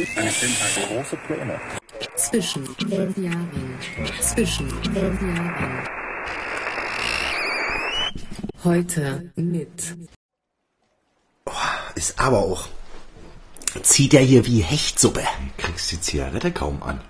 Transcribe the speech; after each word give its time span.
Es 0.00 0.40
sind 0.40 0.56
halt 0.60 0.88
große 0.88 1.16
Pläne. 1.26 1.60
Zwischen 2.14 2.64
den 2.78 3.24
Jahren. 3.24 3.78
Zwischen 4.20 4.68
den 4.82 5.34
Jahren. 5.34 5.88
Heute 8.62 9.32
mit 9.34 9.96
Ist 11.96 12.20
aber 12.20 12.38
auch. 12.38 12.68
Zieht 13.82 14.14
er 14.14 14.20
hier 14.20 14.46
wie 14.46 14.60
Hechtsuppe. 14.60 15.22
Kriegst 15.56 15.90
die 15.90 16.00
Zigarette 16.00 16.52
kaum 16.52 16.80
an. 16.82 17.00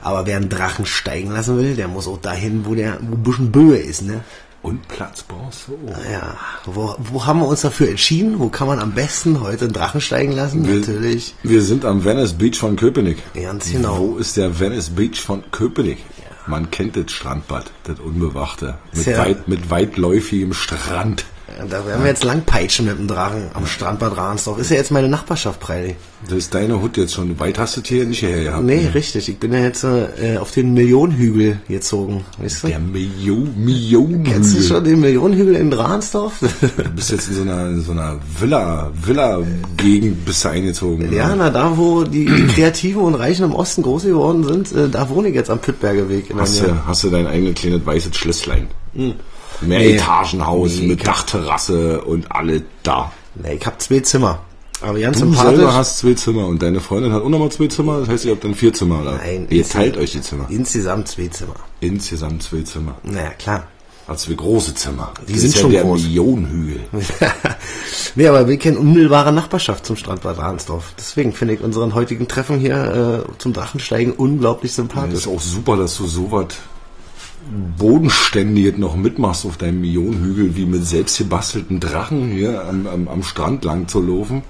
Aber 0.00 0.26
wer 0.26 0.36
einen 0.36 0.48
Drachen 0.48 0.86
steigen 0.86 1.30
lassen 1.32 1.58
will, 1.58 1.74
der 1.74 1.88
muss 1.88 2.06
auch 2.06 2.20
dahin, 2.20 2.66
wo 2.66 2.74
der 2.74 2.98
wo 3.00 3.14
ein 3.14 3.22
bisschen 3.22 3.52
Böe 3.52 3.78
ist, 3.78 4.02
ne? 4.02 4.24
Und 4.62 4.86
Platz 4.86 5.24
brauchst 5.24 5.66
du 5.66 5.78
auch. 5.90 6.10
Ja, 6.10 6.36
wo, 6.66 6.94
wo 6.98 7.26
haben 7.26 7.40
wir 7.40 7.48
uns 7.48 7.62
dafür 7.62 7.88
entschieden? 7.88 8.38
Wo 8.38 8.48
kann 8.48 8.68
man 8.68 8.78
am 8.78 8.92
besten 8.92 9.40
heute 9.40 9.64
einen 9.64 9.74
Drachen 9.74 10.00
steigen 10.00 10.32
lassen? 10.32 10.66
Wir, 10.66 10.76
Natürlich. 10.76 11.34
Wir 11.42 11.62
sind 11.62 11.84
am 11.84 12.04
Venice 12.04 12.34
Beach 12.34 12.58
von 12.58 12.76
Köpenick. 12.76 13.18
Ganz 13.34 13.72
genau. 13.72 13.98
Wo 13.98 14.16
ist 14.18 14.36
der 14.36 14.60
Venice 14.60 14.90
Beach 14.90 15.20
von 15.20 15.42
Köpenick? 15.50 15.98
Man 16.46 16.70
kennt 16.70 16.96
das 16.96 17.10
Strandbad, 17.10 17.70
das 17.84 18.00
unbewachte. 18.00 18.78
Mit, 18.94 19.06
weit, 19.16 19.48
mit 19.48 19.70
weitläufigem 19.70 20.54
Strand. 20.54 21.24
Da 21.58 21.86
werden 21.86 22.02
wir 22.02 22.10
jetzt 22.10 22.24
lang 22.24 22.42
peitschen 22.44 22.86
mit 22.86 22.98
dem 22.98 23.06
Drachen 23.06 23.50
am 23.54 23.66
Strandbad 23.66 24.16
Ransdorf. 24.16 24.58
Ist 24.58 24.70
ja 24.70 24.76
jetzt 24.76 24.90
meine 24.90 25.08
Nachbarschaft, 25.08 25.60
Preili. 25.60 25.96
Das 26.28 26.38
ist 26.38 26.54
deine 26.54 26.80
Hut 26.80 26.96
jetzt 26.96 27.14
schon. 27.14 27.38
Weit 27.40 27.58
hast 27.58 27.76
du 27.76 27.82
hier 27.84 28.04
nicht 28.04 28.20
hierher 28.20 28.44
gehabt. 28.44 28.64
Nee, 28.64 28.88
richtig. 28.94 29.28
Ich 29.28 29.38
bin 29.38 29.52
ja 29.52 29.60
jetzt 29.60 29.84
äh, 29.84 30.36
auf 30.38 30.52
den 30.52 30.72
Millionenhügel 30.74 31.60
gezogen. 31.68 32.24
Weißt 32.38 32.62
du? 32.64 32.68
Der 32.68 32.78
Million, 32.78 33.52
Million. 33.56 34.22
Kennst 34.24 34.56
du 34.56 34.62
schon 34.62 34.84
den 34.84 35.00
Millionenhügel 35.00 35.56
in 35.56 35.72
Ransdorf? 35.72 36.34
Du 36.40 36.90
bist 36.90 37.10
jetzt 37.10 37.28
in 37.28 37.34
so 37.34 37.42
einer, 37.42 37.66
in 37.66 37.82
so 37.82 37.92
einer 37.92 38.18
Villa, 38.38 38.90
Villa-Gegend 38.94 40.24
bist 40.24 40.44
du 40.44 40.48
eingezogen. 40.50 41.12
ja, 41.12 41.26
oder? 41.26 41.36
na 41.36 41.50
da, 41.50 41.76
wo 41.76 42.04
die, 42.04 42.26
die 42.26 42.46
Kreativen 42.54 43.02
und 43.02 43.14
Reichen 43.14 43.44
im 43.44 43.54
Osten 43.54 43.82
groß 43.82 44.04
geworden 44.04 44.44
sind, 44.44 44.72
äh, 44.72 44.88
da 44.88 45.08
wohne 45.08 45.28
ich 45.28 45.34
jetzt 45.34 45.50
am 45.50 45.58
Püttberger 45.58 46.08
Weg. 46.08 46.30
In 46.30 46.36
der 46.36 46.46
Hast 46.46 46.60
du, 46.60 46.86
hast 46.86 47.04
du 47.04 47.10
dein 47.10 47.26
eigenes 47.26 47.54
kleines 47.54 47.84
weißes 47.84 48.16
Schlösslein. 48.16 48.68
Mehr 49.62 49.78
Nee. 49.80 49.92
Etagenhaus 49.94 50.76
Nee, 50.80 50.86
mit 50.88 51.06
Dachterrasse 51.06 52.02
und 52.02 52.30
alle 52.32 52.62
da. 52.82 53.12
Nee, 53.34 53.54
ich 53.54 53.66
hab 53.66 53.80
zwei 53.80 54.00
Zimmer. 54.00 54.40
Aber 54.80 54.98
ganz 54.98 55.18
Du 55.18 55.26
sympathisch. 55.26 55.56
selber 55.56 55.74
hast 55.74 55.98
zwei 55.98 56.14
Zimmer 56.14 56.46
und 56.46 56.60
deine 56.60 56.80
Freundin 56.80 57.12
hat 57.12 57.22
auch 57.22 57.28
nochmal 57.28 57.50
zwei 57.52 57.68
Zimmer. 57.68 58.00
Das 58.00 58.08
heißt, 58.08 58.24
ihr 58.24 58.32
habt 58.32 58.42
dann 58.44 58.54
vier 58.54 58.72
Zimmer, 58.72 59.00
oder? 59.02 59.12
Nein, 59.12 59.46
Ihr 59.48 59.66
teilt 59.68 59.96
euch 59.96 60.10
die 60.12 60.20
Zimmer. 60.20 60.46
Insgesamt 60.48 61.06
zwei 61.08 61.28
Zimmer. 61.28 61.54
Insgesamt 61.80 62.42
zwei 62.42 62.62
Zimmer. 62.62 62.96
Naja, 63.04 63.30
klar. 63.38 63.64
Also 64.08 64.26
zwei 64.26 64.34
große 64.34 64.74
Zimmer. 64.74 65.12
Die 65.28 65.32
das 65.34 65.42
sind 65.42 65.54
schon 65.56 65.70
ja 65.70 65.82
der 65.82 65.88
groß. 65.90 66.02
Millionenhügel. 66.02 66.80
nee, 68.16 68.26
aber 68.26 68.48
wir 68.48 68.56
kennen 68.58 68.76
unmittelbare 68.76 69.32
Nachbarschaft 69.32 69.86
zum 69.86 69.94
Strandbad 69.96 70.38
Ransdorf. 70.38 70.92
Deswegen 70.98 71.32
finde 71.32 71.54
ich 71.54 71.60
unseren 71.60 71.94
heutigen 71.94 72.26
Treffen 72.26 72.58
hier 72.58 73.24
äh, 73.28 73.38
zum 73.38 73.52
Drachensteigen 73.52 74.12
unglaublich 74.12 74.72
Das 74.72 74.76
sympathisch. 74.76 75.14
ist 75.14 75.28
auch 75.28 75.40
super, 75.40 75.76
dass 75.76 75.96
du 75.96 76.06
so 76.06 76.32
was 76.32 76.46
bodenständig 77.78 78.78
noch 78.78 78.96
mitmachst 78.96 79.44
auf 79.44 79.56
deinem 79.56 79.80
Millionenhügel, 79.80 80.56
wie 80.56 80.64
mit 80.64 80.84
selbst 80.84 81.18
gebastelten 81.18 81.80
Drachen 81.80 82.30
hier 82.30 82.64
am, 82.64 82.86
am, 82.86 83.08
am 83.08 83.22
Strand 83.22 83.64
lang 83.64 83.88
zu 83.88 84.00
laufen. 84.00 84.42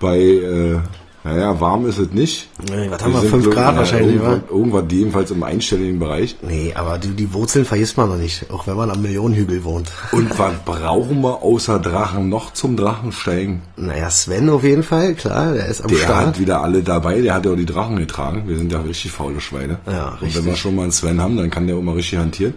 Bei, 0.00 0.18
äh, 0.18 0.78
naja, 1.26 1.60
warm 1.60 1.86
ist 1.86 1.98
es 1.98 2.10
nicht. 2.12 2.48
Nee, 2.70 2.86
was 2.90 3.02
haben 3.02 3.12
wir? 3.12 3.20
sind, 3.20 3.30
Fünf 3.30 3.44
glaub- 3.44 3.54
Grad 3.56 3.72
ja, 3.74 3.78
wahrscheinlich, 3.78 4.14
Irgendwas, 4.16 4.50
irgendwas 4.50 4.84
jedenfalls 4.90 5.30
im 5.32 5.42
einstelligen 5.42 5.98
Bereich. 5.98 6.36
Nee, 6.42 6.72
aber 6.74 6.98
die, 6.98 7.08
die 7.08 7.32
Wurzeln 7.34 7.64
vergisst 7.64 7.96
man 7.96 8.08
noch 8.08 8.16
nicht, 8.16 8.50
auch 8.52 8.66
wenn 8.66 8.76
man 8.76 8.90
am 8.90 9.02
Millionenhügel 9.02 9.64
wohnt. 9.64 9.90
Und 10.12 10.30
was 10.38 10.52
brauchen 10.64 11.20
wir 11.22 11.42
außer 11.42 11.78
Drachen 11.80 12.28
noch 12.28 12.52
zum 12.52 12.76
Drachensteigen? 12.76 13.62
Naja, 13.76 14.08
Sven 14.10 14.48
auf 14.50 14.62
jeden 14.62 14.82
Fall, 14.82 15.14
klar, 15.14 15.52
der 15.54 15.66
ist 15.66 15.82
am 15.82 15.88
Der 15.88 15.96
Start. 15.96 16.26
hat 16.26 16.38
wieder 16.38 16.62
alle 16.62 16.82
dabei, 16.82 17.20
der 17.20 17.34
hat 17.34 17.44
ja 17.44 17.52
auch 17.52 17.56
die 17.56 17.66
Drachen 17.66 17.96
getragen. 17.96 18.44
Wir 18.46 18.56
sind 18.58 18.70
ja 18.72 18.80
richtig 18.80 19.10
faule 19.12 19.40
Schweine. 19.40 19.78
Ja, 19.90 20.10
Und 20.10 20.22
richtig. 20.22 20.36
wenn 20.36 20.46
wir 20.46 20.56
schon 20.56 20.76
mal 20.76 20.82
einen 20.84 20.92
Sven 20.92 21.20
haben, 21.20 21.36
dann 21.36 21.50
kann 21.50 21.66
der 21.66 21.76
auch 21.76 21.82
mal 21.82 21.94
richtig 21.96 22.18
hantieren. 22.18 22.54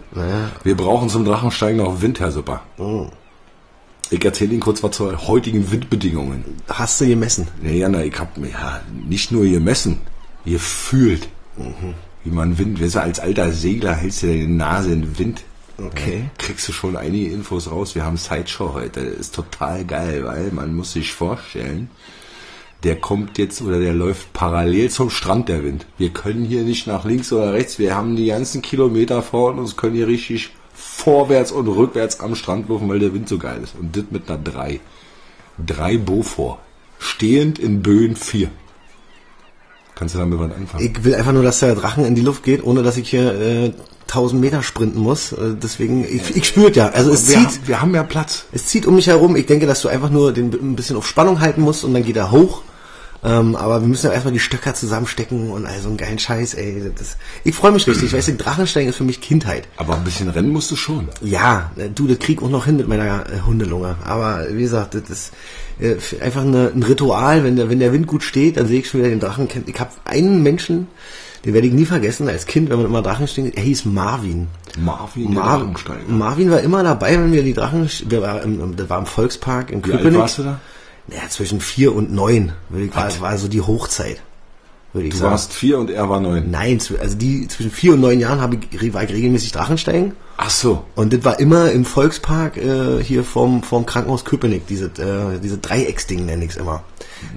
Wir 0.62 0.76
brauchen 0.76 1.08
zum 1.08 1.24
Drachensteigen 1.24 1.78
noch 1.78 2.00
Windherrsupper. 2.02 2.60
Oh. 2.78 3.06
Ich 4.10 4.24
erzähle 4.24 4.52
Ihnen 4.52 4.60
kurz 4.60 4.82
was 4.82 4.96
zu 4.96 5.28
heutigen 5.28 5.70
Windbedingungen. 5.70 6.44
Hast 6.68 7.00
du 7.00 7.06
gemessen? 7.06 7.46
Naja, 7.62 7.88
na, 7.88 8.02
ich 8.04 8.18
habe 8.18 8.48
ja 8.48 8.80
nicht 9.08 9.30
nur 9.30 9.44
gemessen, 9.44 10.00
gefühlt, 10.44 11.28
Mhm. 11.56 11.94
wie 12.24 12.30
man 12.30 12.58
Wind, 12.58 12.80
weißt 12.82 12.96
du, 12.96 13.02
als 13.02 13.20
alter 13.20 13.52
Segler 13.52 13.94
hältst 13.94 14.22
du 14.22 14.26
deine 14.28 14.48
Nase 14.48 14.92
in 14.92 15.02
den 15.02 15.18
Wind. 15.18 15.42
Okay. 15.78 16.24
Kriegst 16.38 16.68
du 16.68 16.72
schon 16.72 16.96
einige 16.96 17.30
Infos 17.32 17.70
raus. 17.70 17.94
Wir 17.94 18.04
haben 18.04 18.16
Sideshow 18.16 18.74
heute. 18.74 19.04
Das 19.04 19.18
ist 19.18 19.34
total 19.34 19.84
geil, 19.84 20.24
weil 20.24 20.50
man 20.52 20.74
muss 20.74 20.92
sich 20.92 21.12
vorstellen, 21.12 21.88
der 22.82 22.96
kommt 22.96 23.38
jetzt 23.38 23.62
oder 23.62 23.78
der 23.78 23.94
läuft 23.94 24.32
parallel 24.32 24.90
zum 24.90 25.08
Strand, 25.10 25.48
der 25.48 25.64
Wind. 25.64 25.86
Wir 25.98 26.10
können 26.10 26.44
hier 26.44 26.62
nicht 26.64 26.86
nach 26.86 27.04
links 27.04 27.32
oder 27.32 27.52
rechts. 27.52 27.78
Wir 27.78 27.94
haben 27.94 28.16
die 28.16 28.26
ganzen 28.26 28.60
Kilometer 28.62 29.22
vor 29.22 29.54
uns, 29.54 29.76
können 29.76 29.94
hier 29.96 30.06
richtig 30.08 30.50
vorwärts 31.00 31.52
und 31.52 31.68
rückwärts 31.68 32.20
am 32.20 32.34
Strand 32.34 32.68
laufen, 32.68 32.88
weil 32.88 32.98
der 32.98 33.12
Wind 33.14 33.28
so 33.28 33.38
geil 33.38 33.60
ist. 33.62 33.74
Und 33.78 33.96
das 33.96 34.04
mit 34.10 34.28
einer 34.28 34.38
3. 34.38 34.80
3 35.66 35.98
Beaufort. 35.98 36.58
Stehend 36.98 37.58
in 37.58 37.82
Böen 37.82 38.16
4. 38.16 38.50
Kannst 39.94 40.14
du 40.14 40.18
damit 40.18 40.38
was 40.38 40.52
anfangen? 40.52 40.84
Ich 40.84 41.04
will 41.04 41.14
einfach 41.14 41.32
nur, 41.32 41.42
dass 41.42 41.60
der 41.60 41.74
Drachen 41.74 42.04
in 42.04 42.14
die 42.14 42.22
Luft 42.22 42.42
geht, 42.42 42.64
ohne 42.64 42.82
dass 42.82 42.96
ich 42.96 43.10
hier 43.10 43.34
äh, 43.38 43.72
1000 44.08 44.40
Meter 44.40 44.62
sprinten 44.62 45.00
muss. 45.00 45.32
Äh, 45.32 45.54
deswegen, 45.62 46.04
ich, 46.04 46.36
ich 46.36 46.46
spürt 46.46 46.76
ja. 46.76 46.88
Also 46.88 47.10
es 47.10 47.28
wir, 47.28 47.36
zieht, 47.36 47.46
haben, 47.46 47.68
wir 47.68 47.82
haben 47.82 47.94
ja 47.94 48.02
Platz. 48.02 48.44
es 48.52 48.66
zieht 48.66 48.86
um 48.86 48.94
mich 48.96 49.06
herum. 49.06 49.36
Ich 49.36 49.46
denke, 49.46 49.66
dass 49.66 49.82
du 49.82 49.88
einfach 49.88 50.10
nur 50.10 50.32
den 50.32 50.52
ein 50.52 50.76
bisschen 50.76 50.96
auf 50.96 51.06
Spannung 51.06 51.40
halten 51.40 51.60
musst 51.60 51.84
und 51.84 51.94
dann 51.94 52.04
geht 52.04 52.16
er 52.16 52.30
hoch. 52.30 52.62
Ähm, 53.22 53.54
aber 53.54 53.82
wir 53.82 53.88
müssen 53.88 54.06
ja 54.06 54.12
erstmal 54.12 54.32
die 54.32 54.40
Stöcker 54.40 54.74
zusammenstecken 54.74 55.50
und 55.50 55.66
all 55.66 55.78
so 55.80 55.88
einen 55.88 55.98
geilen 55.98 56.18
Scheiß, 56.18 56.54
ey. 56.54 56.90
Das, 56.96 57.16
ich 57.44 57.54
freue 57.54 57.72
mich 57.72 57.86
richtig. 57.86 58.12
Weißt 58.12 58.28
du, 58.28 58.34
Drachensteigen 58.34 58.88
ist 58.88 58.96
für 58.96 59.04
mich 59.04 59.20
Kindheit. 59.20 59.68
Aber 59.76 59.94
ein 59.96 60.04
bisschen 60.04 60.30
rennen 60.30 60.50
musst 60.50 60.70
du 60.70 60.76
schon. 60.76 61.08
Ja, 61.20 61.70
äh, 61.76 61.90
du, 61.90 62.06
das 62.06 62.18
krieg 62.18 62.42
auch 62.42 62.48
noch 62.48 62.64
hin 62.64 62.76
mit 62.76 62.88
meiner 62.88 63.26
äh, 63.30 63.40
Hundelunge. 63.46 63.96
Aber 64.04 64.46
wie 64.50 64.62
gesagt, 64.62 64.94
das 64.94 65.02
ist 65.10 65.32
äh, 65.80 65.96
einfach 66.22 66.42
eine, 66.42 66.72
ein 66.74 66.82
Ritual. 66.82 67.44
Wenn 67.44 67.56
der, 67.56 67.68
wenn 67.68 67.78
der 67.78 67.92
Wind 67.92 68.06
gut 68.06 68.22
steht, 68.22 68.56
dann 68.56 68.66
sehe 68.66 68.80
ich 68.80 68.88
schon 68.88 69.00
wieder 69.00 69.10
den 69.10 69.20
Drachen. 69.20 69.48
Ich 69.66 69.78
habe 69.78 69.90
einen 70.04 70.42
Menschen, 70.42 70.88
den 71.44 71.52
werde 71.52 71.66
ich 71.66 71.72
nie 71.74 71.86
vergessen, 71.86 72.28
als 72.28 72.46
Kind, 72.46 72.70
wenn 72.70 72.78
man 72.78 72.86
immer 72.86 73.02
Drachen 73.02 73.26
steht, 73.26 73.54
er 73.54 73.62
hieß 73.62 73.84
Marvin. 73.84 74.48
Marvin, 74.78 75.32
der 75.32 75.42
Mar. 75.42 75.74
Marvin 76.06 76.50
war 76.50 76.60
immer 76.60 76.82
dabei, 76.82 77.18
wenn 77.18 77.32
wir 77.32 77.42
die 77.42 77.54
Drachen, 77.54 77.88
wir 78.08 78.22
war 78.22 78.42
im, 78.42 78.76
das 78.76 78.88
war 78.88 78.98
im 78.98 79.06
Volkspark 79.06 79.70
in 79.70 79.84
Wie 79.84 79.92
alt 79.92 80.00
Köpenick. 80.02 80.20
warst 80.20 80.38
du 80.38 80.42
da? 80.44 80.60
Ja, 81.08 81.28
zwischen 81.28 81.60
vier 81.60 81.94
und 81.94 82.12
neun, 82.12 82.52
würde 82.68 82.86
ich, 82.86 82.94
war, 82.94 83.20
war 83.20 83.36
so 83.38 83.48
die 83.48 83.60
Hochzeit, 83.60 84.20
würde 84.92 85.08
ich 85.08 85.14
Du 85.14 85.18
sagen. 85.20 85.32
warst 85.32 85.52
vier 85.52 85.78
und 85.78 85.90
er 85.90 86.08
war 86.08 86.20
neun. 86.20 86.50
Nein, 86.50 86.80
also 87.00 87.16
die 87.16 87.48
zwischen 87.48 87.70
vier 87.70 87.94
und 87.94 88.00
neun 88.00 88.20
Jahren 88.20 88.40
habe 88.40 88.58
ich, 88.70 88.92
war 88.94 89.02
ich 89.02 89.10
regelmäßig 89.10 89.52
Drachensteigen. 89.52 90.12
Ach 90.36 90.50
so. 90.50 90.84
Und 90.94 91.12
das 91.12 91.24
war 91.24 91.38
immer 91.40 91.70
im 91.72 91.84
Volkspark 91.84 92.56
äh, 92.56 93.02
hier 93.02 93.24
vom, 93.24 93.62
vom 93.62 93.84
Krankenhaus 93.86 94.24
Köpenick, 94.24 94.66
diese, 94.68 94.86
äh, 94.86 95.38
diese 95.42 95.58
Dreiecksding 95.58 96.24
nenne 96.24 96.44
ich 96.44 96.52
es 96.52 96.56
immer. 96.56 96.82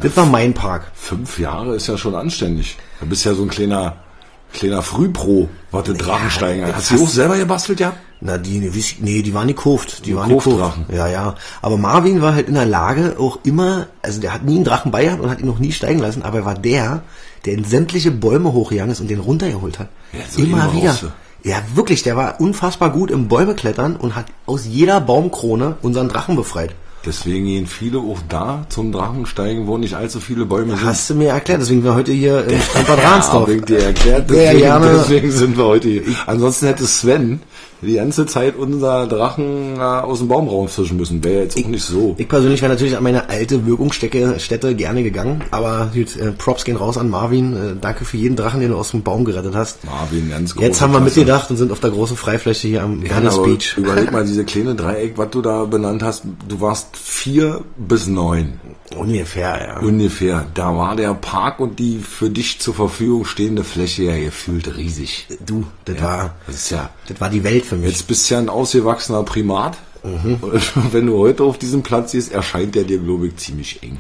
Das 0.02 0.16
war 0.16 0.26
mein 0.26 0.54
Park. 0.54 0.92
Fünf 0.94 1.38
Jahre 1.40 1.76
ist 1.76 1.88
ja 1.88 1.98
schon 1.98 2.16
anständig. 2.16 2.78
Du 3.02 3.08
bist 3.08 3.26
ja 3.26 3.34
so 3.34 3.42
ein 3.44 3.50
kleiner, 3.50 3.98
kleiner 4.54 4.82
Frühpro, 4.82 5.50
was 5.72 5.84
den 5.84 5.98
Drachensteigen 5.98 6.68
ja, 6.68 6.74
Hast 6.74 6.92
du 6.92 6.96
die 6.96 7.04
auch 7.04 7.10
selber 7.10 7.38
gebastelt, 7.38 7.80
ja? 7.80 7.94
Na, 8.22 8.38
die, 8.38 8.60
ne, 8.60 8.74
wiss 8.74 8.96
nee, 9.00 9.22
die 9.22 9.34
waren 9.34 9.48
nicht 9.48 9.58
Kurft. 9.58 10.06
Die 10.06 10.16
waren 10.16 10.30
Drachen. 10.40 10.86
Ja, 10.94 11.08
ja. 11.08 11.36
Aber 11.62 11.78
Marvin 11.78 12.22
war 12.22 12.34
halt 12.34 12.48
in 12.48 12.54
der 12.54 12.66
Lage, 12.66 13.18
auch 13.20 13.40
immer, 13.44 13.88
also 14.02 14.22
der 14.22 14.34
hat 14.34 14.46
nie 14.46 14.56
einen 14.56 14.64
Drachen 14.64 14.92
bei 14.92 15.04
gehabt 15.04 15.22
und 15.22 15.30
hat 15.30 15.42
ihn 15.42 15.48
noch 15.48 15.60
nie 15.60 15.74
steigen 15.74 16.00
lassen, 16.00 16.24
aber 16.24 16.40
er 16.40 16.46
war 16.46 16.56
der, 16.56 17.04
der 17.46 17.54
in 17.54 17.66
sämtliche 17.66 18.12
Bäume 18.12 18.54
hochgegangen 18.54 18.92
ist 18.92 19.02
und 19.02 19.10
den 19.10 19.20
runtergeholt 19.20 19.80
hat. 19.80 19.90
Ja, 20.14 20.20
so 20.30 20.42
immer 20.42 20.64
immer 20.64 20.74
wieder. 20.74 20.92
raus, 20.92 21.06
Ja, 21.44 21.58
wirklich, 21.74 22.04
der 22.04 22.16
war 22.16 22.40
unfassbar 22.40 22.92
gut 22.92 23.12
im 23.12 23.28
Bäume 23.28 23.56
klettern 23.56 23.98
und 23.98 24.16
hat 24.16 24.28
aus 24.46 24.66
jeder 24.66 25.02
Baumkrone 25.02 25.76
unseren 25.82 26.08
Drachen 26.08 26.38
befreit. 26.38 26.74
Deswegen 27.06 27.46
gehen 27.46 27.68
viele 27.68 27.98
auch 28.00 28.20
da 28.30 28.66
zum 28.70 28.92
Drachensteigen, 28.94 29.68
wo 29.68 29.78
nicht 29.78 29.96
allzu 29.96 30.20
viele 30.22 30.46
Bäume 30.46 30.78
sind. 30.78 30.86
Hast 30.86 31.10
du 31.10 31.16
mir 31.16 31.30
erklärt, 31.30 31.62
deswegen 31.62 31.82
sind 31.82 31.86
wir 31.90 31.96
heute 31.96 32.14
hier 32.14 32.46
im 32.46 32.60
Ja, 32.88 32.94
Ransdorf. 32.94 33.50
ich 33.50 33.62
dir 33.66 33.80
erklärt, 33.84 34.30
deswegen, 34.30 34.60
gerne. 34.60 34.90
deswegen 34.98 35.32
sind 35.32 35.58
wir 35.58 35.66
heute 35.66 35.90
hier. 35.90 36.04
Ansonsten 36.28 36.68
hätte 36.68 36.86
Sven 36.86 37.42
die 37.84 37.96
ganze 37.96 38.26
Zeit 38.26 38.56
unser 38.56 39.08
Drachen 39.08 39.80
aus 39.80 40.20
dem 40.20 40.28
Baum 40.28 40.48
rausfischen 40.48 40.98
müssen. 40.98 41.24
Wäre 41.24 41.44
jetzt 41.44 41.58
auch 41.58 41.68
nicht 41.68 41.84
so. 41.84 42.16
Ich 42.18 42.28
persönlich 42.28 42.62
wäre 42.62 42.72
natürlich 42.72 42.98
an 42.98 43.04
meine 43.04 43.30
alte 43.30 43.66
Wirkungsstätte 43.66 44.40
Stätte 44.40 44.76
gerne 44.76 45.04
gegangen, 45.04 45.44
aber 45.52 45.92
gut, 45.94 46.16
äh, 46.18 46.32
Props 46.32 46.64
gehen 46.64 46.78
raus 46.78 46.98
an 46.98 47.10
Marvin. 47.10 47.54
Äh, 47.56 47.76
danke 47.80 48.06
für 48.06 48.18
jeden 48.18 48.36
Drachen, 48.36 48.60
den 48.60 48.72
du 48.72 48.78
aus 48.78 48.92
dem 48.92 49.04
Baum 49.04 49.26
gerettet 49.26 49.56
hast. 49.56 49.84
Marvin, 49.86 50.30
ganz 50.30 50.54
große 50.54 50.66
Jetzt 50.66 50.82
haben 50.82 50.92
wir 50.94 51.00
Klasse. 51.00 51.20
mitgedacht 51.20 51.50
und 51.52 51.58
sind 51.58 51.72
auf 51.72 51.80
der 51.80 51.92
großen 51.92 52.18
Freifläche 52.18 52.68
hier 52.68 52.84
am 52.84 53.04
Ja, 53.06 53.18
Venice 53.18 53.42
Beach. 53.44 53.78
Überleg 53.78 54.12
mal, 54.12 54.24
diese 54.26 54.44
kleine 54.46 54.76
Dreieck, 54.76 55.18
was 55.18 55.30
du 55.32 55.42
da 55.42 55.66
benannt 55.66 56.04
hast, 56.04 56.24
du 56.48 56.62
warst 56.62 56.96
vier 56.98 57.62
bis 57.78 58.08
neun. 58.08 58.54
Ungefähr, 58.96 59.68
ja. 59.68 59.80
Ungefähr. 59.80 60.46
Da 60.54 60.76
war 60.76 60.96
der 60.96 61.14
Park 61.14 61.60
und 61.60 61.80
die 61.80 62.00
für 62.00 62.30
dich 62.30 62.60
zur 62.60 62.74
Verfügung 62.74 63.26
stehende 63.26 63.64
Fläche 63.64 64.04
ja 64.04 64.18
gefühlt 64.18 64.76
riesig. 64.76 65.28
Du, 65.46 65.66
das 65.86 66.02
war, 66.02 66.36
Das 66.48 66.56
ist 66.56 66.70
ja. 66.72 66.90
das 67.08 67.20
war 67.20 67.30
die 67.30 67.44
Welt 67.44 67.66
für 67.66 67.76
mich. 67.76 67.90
Jetzt 67.90 68.08
bist 68.08 68.30
du 68.30 68.36
ja 68.36 68.40
ein 68.40 68.50
ausgewachsener 68.50 69.24
Primat. 69.24 69.78
Und 70.04 70.42
wenn 70.94 71.08
du 71.08 71.18
heute 71.18 71.44
auf 71.44 71.58
diesem 71.58 71.82
Platz 71.82 72.12
siehst, 72.12 72.32
erscheint 72.32 72.76
der 72.76 72.84
dir, 72.84 73.00
glaube 73.00 73.28
ich, 73.28 73.38
ziemlich 73.38 73.82
eng. 73.84 74.00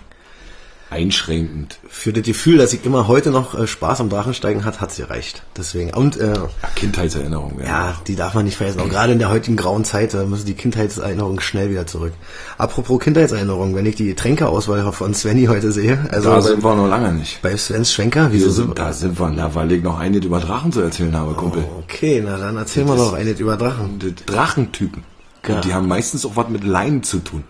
Einschränkend. 0.93 1.79
Für 1.89 2.13
das 2.13 2.23
Gefühl, 2.23 2.57
dass 2.57 2.71
ich 2.73 2.85
immer 2.85 3.07
heute 3.07 3.31
noch 3.31 3.57
äh, 3.59 3.67
Spaß 3.67 3.99
am 3.99 4.09
Drachensteigen 4.09 4.63
hat, 4.63 4.79
hat 4.79 4.91
sie 4.93 5.01
gereicht. 5.01 5.43
Deswegen. 5.57 5.93
Und 5.93 6.15
äh, 6.17 6.33
Ja, 6.33 6.47
Kindheitserinnerung. 6.75 7.59
Ja. 7.59 7.65
ja, 7.65 7.95
die 8.07 8.15
darf 8.15 8.33
man 8.35 8.45
nicht 8.45 8.55
vergessen. 8.57 8.79
Auch 8.79 8.87
gerade 8.89 9.13
in 9.13 9.19
der 9.19 9.29
heutigen 9.29 9.57
grauen 9.57 9.83
Zeit 9.83 10.13
da 10.13 10.23
müssen 10.25 10.45
die 10.45 10.53
Kindheitserinnerungen 10.53 11.39
schnell 11.41 11.69
wieder 11.69 11.87
zurück. 11.87 12.13
Apropos 12.57 12.99
Kindheitserinnerungen, 13.01 13.75
wenn 13.75 13.85
ich 13.85 13.95
die 13.95 14.05
Getränkeauswahl 14.05 14.91
von 14.93 15.13
Svenny 15.13 15.45
heute 15.45 15.71
sehe, 15.71 16.07
also 16.11 16.29
Da 16.29 16.35
bei, 16.35 16.41
sind 16.41 16.63
wir 16.63 16.75
noch 16.75 16.87
lange 16.87 17.11
nicht. 17.13 17.41
bei 17.41 17.57
Svens 17.57 17.91
Schwenker, 17.91 18.29
wieso 18.31 18.45
Wir 18.45 18.51
sind 18.53 18.65
sind, 18.67 18.79
da 18.79 18.93
sind 18.93 19.19
wir, 19.19 19.29
da 19.31 19.55
weil 19.55 19.71
ich 19.71 19.83
noch 19.83 19.99
einiges 19.99 20.25
über 20.25 20.39
Drachen 20.39 20.71
zu 20.71 20.81
erzählen 20.81 21.15
habe, 21.17 21.33
Kumpel. 21.33 21.63
Okay, 21.79 22.21
na 22.23 22.37
dann 22.37 22.55
erzähl 22.57 22.85
mal 22.85 22.95
Das- 22.95 23.07
noch 23.07 23.13
eine 23.13 23.31
über 23.31 23.57
Drachen. 23.57 23.99
Drachentypen. 24.25 25.03
Ja. 25.47 25.55
Und 25.55 25.65
die 25.65 25.73
haben 25.73 25.87
meistens 25.87 26.25
auch 26.25 26.35
was 26.35 26.47
mit 26.49 26.63
Leinen 26.63 27.03
zu 27.03 27.19
tun. 27.19 27.43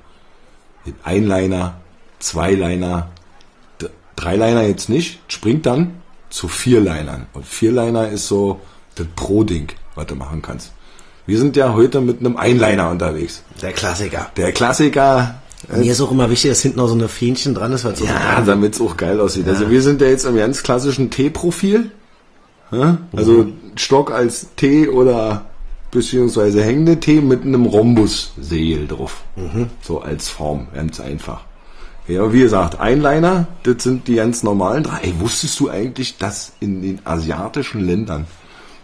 Einliner, 1.03 1.75
Zweiliner, 2.19 3.09
Dreiliner 4.23 4.63
jetzt 4.63 4.89
nicht, 4.89 5.19
springt 5.27 5.65
dann 5.65 5.91
zu 6.29 6.47
Vierlinern. 6.47 7.27
Und 7.33 7.45
Vierliner 7.45 8.09
ist 8.09 8.27
so 8.27 8.61
das 8.95 9.07
Pro-Ding, 9.15 9.67
was 9.95 10.05
du 10.07 10.15
machen 10.15 10.41
kannst. 10.41 10.71
Wir 11.25 11.37
sind 11.37 11.55
ja 11.55 11.73
heute 11.73 12.01
mit 12.01 12.19
einem 12.19 12.35
Einliner 12.37 12.89
unterwegs. 12.89 13.43
Der 13.61 13.71
Klassiker. 13.71 14.29
Der 14.35 14.51
Klassiker, 14.51 15.35
Mir 15.73 15.91
ist 15.91 16.01
auch 16.01 16.11
immer 16.11 16.29
wichtig, 16.29 16.51
dass 16.51 16.61
hinten 16.61 16.79
noch 16.79 16.87
so 16.87 16.93
eine 16.95 17.07
Fähnchen 17.07 17.53
dran 17.55 17.71
ist, 17.71 17.85
weil 17.85 17.95
so 17.95 18.03
ja, 18.05 18.41
damit 18.45 18.75
es 18.75 18.81
auch 18.81 18.97
geil 18.97 19.19
aussieht. 19.21 19.47
Also 19.47 19.69
wir 19.69 19.81
sind 19.81 20.01
ja 20.01 20.07
jetzt 20.07 20.25
im 20.25 20.35
ganz 20.35 20.61
klassischen 20.63 21.09
T-Profil. 21.09 21.91
Ja? 22.71 22.97
Also 23.15 23.31
Mhm. 23.33 23.53
Stock 23.75 24.11
als 24.11 24.47
T 24.57 24.89
oder 24.89 25.45
beziehungsweise 25.91 26.63
hängende 26.63 26.99
T 26.99 27.21
mit 27.21 27.43
einem 27.43 27.65
Rhombus-Segel 27.65 28.87
drauf. 28.87 29.21
Mhm. 29.35 29.67
So 29.81 30.01
als 30.01 30.27
Form, 30.29 30.67
ganz 30.73 30.99
einfach. 30.99 31.41
Ja, 32.05 32.33
wie 32.33 32.41
gesagt, 32.41 32.81
Einliner, 32.81 33.47
das 33.63 33.83
sind 33.83 34.09
die 34.09 34.15
ganz 34.15 34.43
normalen 34.43 34.83
drei. 34.83 34.99
Ey, 35.03 35.13
wusstest 35.19 35.57
du 35.61 35.69
eigentlich, 35.69 36.17
dass 36.17 36.51
in 36.59 36.81
den 36.81 36.99
asiatischen 37.05 37.79
Ländern 37.79 38.27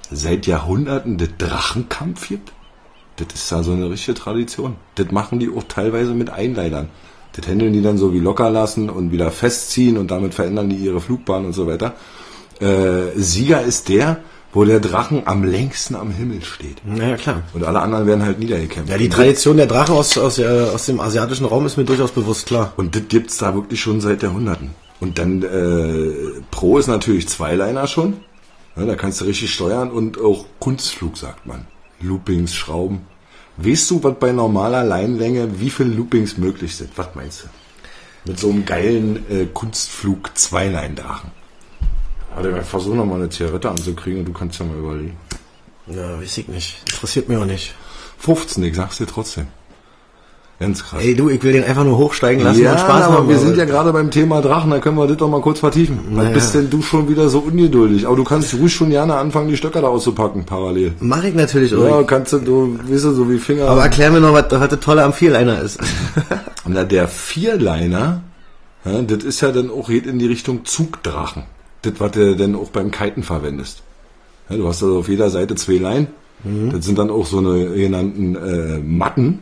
seit 0.10 0.48
Jahrhunderten 0.48 1.18
der 1.18 1.28
Drachenkampf 1.28 2.30
gibt? 2.30 2.54
Das 3.18 3.28
ist 3.34 3.52
da 3.52 3.62
so 3.62 3.74
eine 3.74 3.90
richtige 3.90 4.16
Tradition. 4.16 4.78
Das 4.96 5.12
machen 5.12 5.40
die 5.40 5.50
auch 5.50 5.64
teilweise 5.64 6.14
mit 6.14 6.30
Einleitern. 6.30 6.88
Das 7.34 7.46
händeln 7.46 7.74
die 7.74 7.82
dann 7.82 7.98
so 7.98 8.14
wie 8.14 8.20
locker 8.20 8.50
lassen 8.50 8.90
und 8.90 9.12
wieder 9.12 9.32
festziehen 9.32 9.98
und 9.98 10.12
damit 10.12 10.34
verändern 10.34 10.70
die 10.70 10.78
ihre 10.78 11.02
Flugbahn 11.02 11.46
und 11.46 11.54
so 11.54 11.68
weiter. 11.68 11.96
Äh, 12.62 13.18
Sieger 13.18 13.62
ist 13.62 13.90
der, 13.90 14.22
wo 14.52 14.66
der 14.66 14.80
Drachen 14.80 15.24
am 15.26 15.44
längsten 15.44 15.96
am 15.96 16.12
Himmel 16.12 16.44
steht. 16.44 16.86
Naja, 16.86 17.18
klar. 17.18 17.44
Und 17.54 17.64
alle 17.64 17.82
anderen 17.82 18.08
werden 18.08 18.24
halt 18.24 18.40
niedergekämpft. 18.40 18.90
Ja, 18.90 18.98
die 18.98 19.10
Tradition 19.10 19.58
der 19.58 19.68
Drachen 19.68 19.96
aus, 19.96 20.18
aus, 20.18 20.40
äh, 20.40 20.70
aus 20.74 20.86
dem 20.88 21.00
asiatischen 21.00 21.46
Raum 21.46 21.66
ist 21.66 21.78
mir 21.78 21.86
durchaus 21.86 22.12
bewusst, 22.12 22.48
klar. 22.48 22.74
Und 22.78 22.96
das 22.96 23.04
gibt's 23.08 23.38
da 23.38 23.54
wirklich 23.54 23.80
schon 23.80 24.02
seit 24.02 24.24
Jahrhunderten. 24.24 24.72
Und 25.00 25.20
dann 25.20 25.44
äh, 25.44 26.42
Pro 26.52 26.78
ist 26.78 26.88
natürlich 26.88 27.28
Zweiliner 27.30 27.88
schon. 27.88 28.18
Ja, 28.76 28.86
da 28.86 28.96
kannst 28.96 29.22
du 29.22 29.26
richtig 29.26 29.54
steuern 29.54 29.92
und 29.92 30.20
auch 30.20 30.46
Kunstflug, 30.60 31.18
sagt 31.18 31.46
man. 31.46 31.68
Loopings, 32.02 32.56
Schrauben. 32.56 33.02
Weißt 33.58 33.92
du, 33.92 34.04
was 34.04 34.16
bei 34.20 34.32
normaler 34.32 34.84
Leinlänge, 34.84 35.60
wie 35.60 35.70
viele 35.70 35.90
Loopings 35.90 36.38
möglich 36.38 36.76
sind? 36.76 36.92
Was 36.96 37.10
meinst 37.14 37.44
du? 37.44 37.48
Mit 38.30 38.40
so 38.40 38.50
einem 38.50 38.66
geilen 38.66 39.26
äh, 39.30 39.46
Kunstflug 39.54 40.38
Zweileindrachen. 40.38 41.32
Warte, 42.36 42.54
wir 42.54 42.62
versuchen 42.62 42.98
noch 42.98 43.06
mal 43.06 43.16
eine 43.16 43.30
Zigarette 43.30 43.70
anzukriegen 43.70 44.20
und 44.20 44.26
du 44.26 44.34
kannst 44.34 44.60
ja 44.60 44.66
mal 44.66 44.78
überlegen. 44.78 45.18
Ja, 45.88 46.20
weiß 46.20 46.38
ich 46.38 46.48
nicht. 46.48 46.78
Interessiert 46.92 47.30
mich 47.30 47.38
auch 47.38 47.46
nicht. 47.46 47.74
15, 48.20 48.64
ich 48.64 48.76
sag's 48.76 48.98
dir 48.98 49.08
trotzdem. 49.08 49.48
Ganz 50.60 50.84
krass. 50.84 51.02
Ey, 51.02 51.16
du, 51.16 51.30
ich 51.30 51.42
will 51.42 51.54
den 51.54 51.64
einfach 51.64 51.86
nur 51.86 51.98
hochsteigen 51.98 52.44
lassen 52.44 52.62
ja, 52.62 52.74
und 52.74 52.80
Spaß 52.82 53.04
aber 53.04 53.18
haben. 53.20 53.30
wir 53.30 53.38
sind 53.38 53.56
ja 53.56 53.64
gerade 53.64 53.94
beim 53.94 54.12
Thema 54.12 54.42
Drachen, 54.42 54.72
da 54.72 54.80
können 54.80 54.98
wir 54.98 55.08
das 55.08 55.16
doch 55.16 55.30
mal 55.30 55.40
kurz 55.40 55.60
vertiefen. 55.60 56.00
Was 56.10 56.18
Naja. 56.18 56.30
bist 56.32 56.54
denn 56.54 56.70
du 56.70 56.82
schon 56.82 57.08
wieder 57.08 57.30
so 57.30 57.40
ungeduldig? 57.40 58.06
Aber 58.06 58.18
du 58.18 58.26
kannst 58.26 58.54
ruhig 58.54 58.74
schon 58.74 58.90
gerne 58.90 59.16
anfangen, 59.16 59.48
die 59.48 59.56
Stöcker 59.56 59.82
da 59.82 59.88
auszupacken, 59.88 60.46
parallel. 60.46 60.96
Mach 61.00 61.24
ich 61.24 61.34
natürlich 61.34 61.74
auch. 61.74 61.86
Ja, 61.86 62.04
kannst 62.04 62.34
du, 62.34 62.40
du, 62.40 62.78
weißt 62.90 63.06
du, 63.06 63.14
so 63.14 63.30
wie 63.30 63.38
Finger. 63.38 63.70
Aber 63.70 63.84
erklär 63.84 64.12
mir 64.12 64.20
noch, 64.20 64.34
was, 64.34 64.48
was 64.50 64.68
das 64.68 64.80
Tolle 64.82 65.04
am 65.06 65.14
Vierliner 65.14 65.62
ist. 65.62 65.80
Na, 66.66 66.84
der 66.84 67.08
Vierliner, 67.08 68.22
ja, 68.84 69.02
das 69.02 69.24
ist 69.24 69.40
ja 69.40 69.54
dann 69.54 69.70
auch 69.70 69.88
geht 69.88 70.06
in 70.08 70.20
die 70.20 70.28
Richtung 70.28 70.66
Zugdrachen. 70.66 71.44
Das, 71.82 71.94
was 71.98 72.12
du 72.12 72.36
dann 72.36 72.56
auch 72.56 72.70
beim 72.70 72.92
Kiten 72.92 73.24
verwendest. 73.24 73.84
Ja, 74.50 74.58
du 74.58 74.68
hast 74.68 74.84
also 74.84 75.00
auf 75.00 75.08
jeder 75.08 75.30
Seite 75.30 75.56
zwei 75.56 75.78
Leinen. 75.78 76.08
Das 76.44 76.86
sind 76.86 76.98
dann 76.98 77.10
auch 77.10 77.26
so 77.26 77.40
eine 77.40 77.74
genannten 77.74 78.36
äh, 78.36 78.80
Matten 78.80 79.40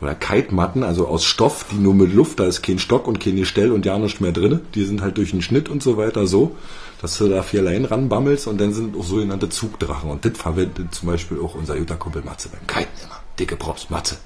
oder 0.00 0.14
Kite-Matten, 0.14 0.82
also 0.82 1.06
aus 1.06 1.24
Stoff, 1.24 1.66
die 1.70 1.76
nur 1.76 1.92
mit 1.92 2.14
Luft, 2.14 2.40
da 2.40 2.44
ist 2.44 2.62
kein 2.62 2.78
Stock 2.78 3.06
und 3.06 3.20
kein 3.20 3.36
Gestell 3.36 3.70
und 3.70 3.84
ja 3.84 3.98
nichts 3.98 4.20
mehr 4.20 4.32
drin. 4.32 4.60
Die 4.74 4.84
sind 4.84 5.02
halt 5.02 5.18
durch 5.18 5.32
den 5.32 5.42
Schnitt 5.42 5.68
und 5.68 5.82
so 5.82 5.96
weiter 5.98 6.26
so, 6.26 6.56
dass 7.02 7.18
du 7.18 7.28
da 7.28 7.42
vier 7.42 7.62
Leinen 7.62 7.84
ranbammelst 7.84 8.46
und 8.46 8.60
dann 8.60 8.72
sind 8.72 8.96
auch 8.96 9.04
sogenannte 9.04 9.48
Zugdrachen. 9.50 10.10
Und 10.10 10.24
das 10.24 10.38
verwendet 10.38 10.94
zum 10.94 11.08
Beispiel 11.08 11.38
auch 11.40 11.54
unser 11.54 11.76
guter 11.76 11.96
Kumpel 11.96 12.22
Matze 12.22 12.48
beim 12.48 12.66
Kiten 12.66 13.04
immer. 13.04 13.20
Dicke 13.38 13.56
Props, 13.56 13.90
Matze. 13.90 14.16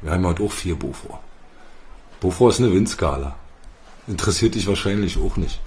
Wir 0.00 0.12
haben 0.12 0.26
heute 0.26 0.42
auch 0.42 0.52
vier 0.52 0.76
Bofor. 0.76 1.20
Bofor 2.20 2.50
ist 2.50 2.60
eine 2.60 2.72
Windskala. 2.72 3.36
Interessiert 4.06 4.54
dich 4.54 4.66
wahrscheinlich 4.66 5.18
auch 5.18 5.36
nicht. 5.36 5.60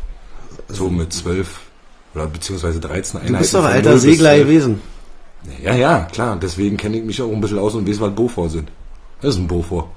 So 0.70 0.90
mit 0.90 1.14
zwölf 1.14 1.60
oder 2.16 2.28
beziehungsweise 2.28 2.80
13 2.80 3.18
Einheiten. 3.20 3.34
Du 3.34 3.40
bist 3.40 3.54
doch 3.54 3.62
von 3.62 3.72
alter 3.72 3.90
0 3.92 3.94
bis 3.96 4.04
Segler 4.04 4.30
12. 4.36 4.42
gewesen. 4.48 4.82
Ja, 5.64 5.76
ja, 5.76 6.08
klar. 6.12 6.38
Deswegen 6.42 6.78
kenne 6.78 6.98
ich 6.98 7.04
mich 7.04 7.22
auch 7.22 7.32
ein 7.32 7.42
bisschen 7.42 7.60
aus 7.60 7.76
und 7.76 7.88
weiß, 7.88 8.02
was 8.02 8.14
Bofor 8.14 8.50
sind. 8.50 8.70
Das 9.22 9.36
ist 9.36 9.40
ein 9.42 9.48
Bofor. 9.48 9.90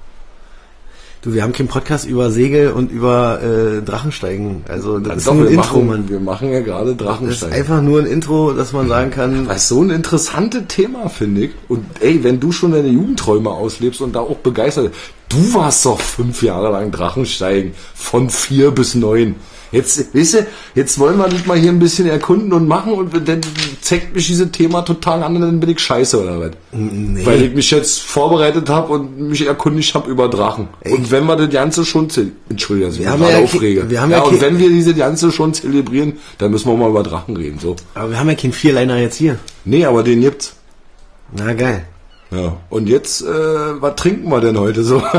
Du, 1.23 1.35
wir 1.35 1.43
haben 1.43 1.51
keinen 1.53 1.67
Podcast 1.67 2.05
über 2.07 2.31
Segel 2.31 2.71
und 2.71 2.91
über 2.91 3.39
äh, 3.43 3.83
Drachensteigen. 3.83 4.63
Also 4.67 4.97
das 4.97 5.17
ist 5.17 5.27
Doch, 5.27 5.35
nur 5.35 5.45
ein 5.47 5.53
Intro, 5.53 5.77
machen, 5.77 5.87
Mann. 5.87 6.09
wir 6.09 6.19
machen 6.19 6.51
ja 6.51 6.61
gerade 6.61 6.95
Das 6.95 6.99
ist 6.99 7.01
Drachensteigen. 7.01 7.55
einfach 7.55 7.81
nur 7.81 7.99
ein 7.99 8.07
Intro, 8.07 8.53
dass 8.53 8.73
man 8.73 8.87
sagen 8.87 9.11
kann, 9.11 9.45
Das 9.47 9.57
ist 9.57 9.67
so 9.67 9.83
ein 9.83 9.91
interessantes 9.91 10.63
Thema, 10.67 11.09
finde 11.09 11.41
ich. 11.45 11.51
Und 11.67 11.85
ey, 11.99 12.23
wenn 12.23 12.39
du 12.39 12.51
schon 12.51 12.71
deine 12.71 12.87
Jugendträume 12.87 13.51
auslebst 13.51 14.01
und 14.01 14.15
da 14.15 14.21
auch 14.21 14.37
begeistert, 14.37 14.95
du 15.29 15.53
warst 15.53 15.85
doch 15.85 15.99
fünf 15.99 16.41
Jahre 16.41 16.71
lang 16.71 16.89
Drachensteigen, 16.89 17.73
von 17.93 18.31
vier 18.31 18.71
bis 18.71 18.95
neun. 18.95 19.35
Jetzt, 19.71 20.13
weißt 20.13 20.33
du, 20.33 20.47
jetzt 20.75 20.99
wollen 20.99 21.17
wir 21.17 21.29
dich 21.29 21.45
mal 21.45 21.57
hier 21.57 21.71
ein 21.71 21.79
bisschen 21.79 22.07
erkunden 22.07 22.51
und 22.53 22.67
machen 22.67 22.93
und 22.93 23.27
dann 23.27 23.41
zeigt 23.81 24.13
mich 24.13 24.27
dieses 24.27 24.51
Thema 24.51 24.81
total 24.81 25.23
an 25.23 25.35
und 25.35 25.41
dann 25.41 25.59
bin 25.59 25.69
ich 25.69 25.79
scheiße 25.79 26.21
oder 26.21 26.39
was? 26.39 26.51
Weil 26.71 27.43
ich 27.43 27.53
mich 27.53 27.71
jetzt 27.71 28.01
vorbereitet 28.01 28.69
habe 28.69 28.93
und 28.93 29.17
mich 29.29 29.45
erkundigt 29.45 29.95
habe 29.95 30.09
über 30.09 30.27
Drachen. 30.27 30.67
Und 30.83 31.09
wenn 31.11 31.25
wir 31.25 31.37
das 31.37 31.49
Ganze 31.49 31.85
schon 31.85 32.09
zelebrieren, 32.09 32.41
Entschuldigung, 32.49 32.89
dass 32.89 32.99
ich 32.99 33.05
Wir 33.05 33.11
mich 33.11 33.19
gerade 33.21 33.33
ja 33.33 33.43
aufrege. 33.43 33.89
wir 33.89 34.01
haben 34.01 34.11
ja, 34.11 34.17
ja 34.17 34.23
und 34.23 34.41
wenn 34.41 34.59
wir 34.59 34.69
diese 34.69 34.93
Ganze 34.93 35.31
schon 35.31 35.53
zelebrieren, 35.53 36.13
dann 36.37 36.51
müssen 36.51 36.69
wir 36.69 36.75
mal 36.75 36.89
über 36.89 37.03
Drachen 37.03 37.37
reden, 37.37 37.59
so. 37.59 37.75
aber 37.95 38.11
wir 38.11 38.19
haben 38.19 38.29
ja 38.29 38.35
keinen 38.35 38.53
Vierliner 38.53 38.97
jetzt 38.97 39.15
hier. 39.15 39.39
Nee, 39.63 39.85
aber 39.85 40.03
den 40.03 40.21
gibt's. 40.21 40.53
Na 41.33 41.53
geil. 41.53 41.85
Ja, 42.31 42.57
und 42.69 42.87
jetzt, 42.87 43.21
äh, 43.21 43.25
was 43.25 43.95
trinken 43.95 44.29
wir 44.29 44.39
denn 44.39 44.57
heute 44.57 44.83
so? 44.83 45.01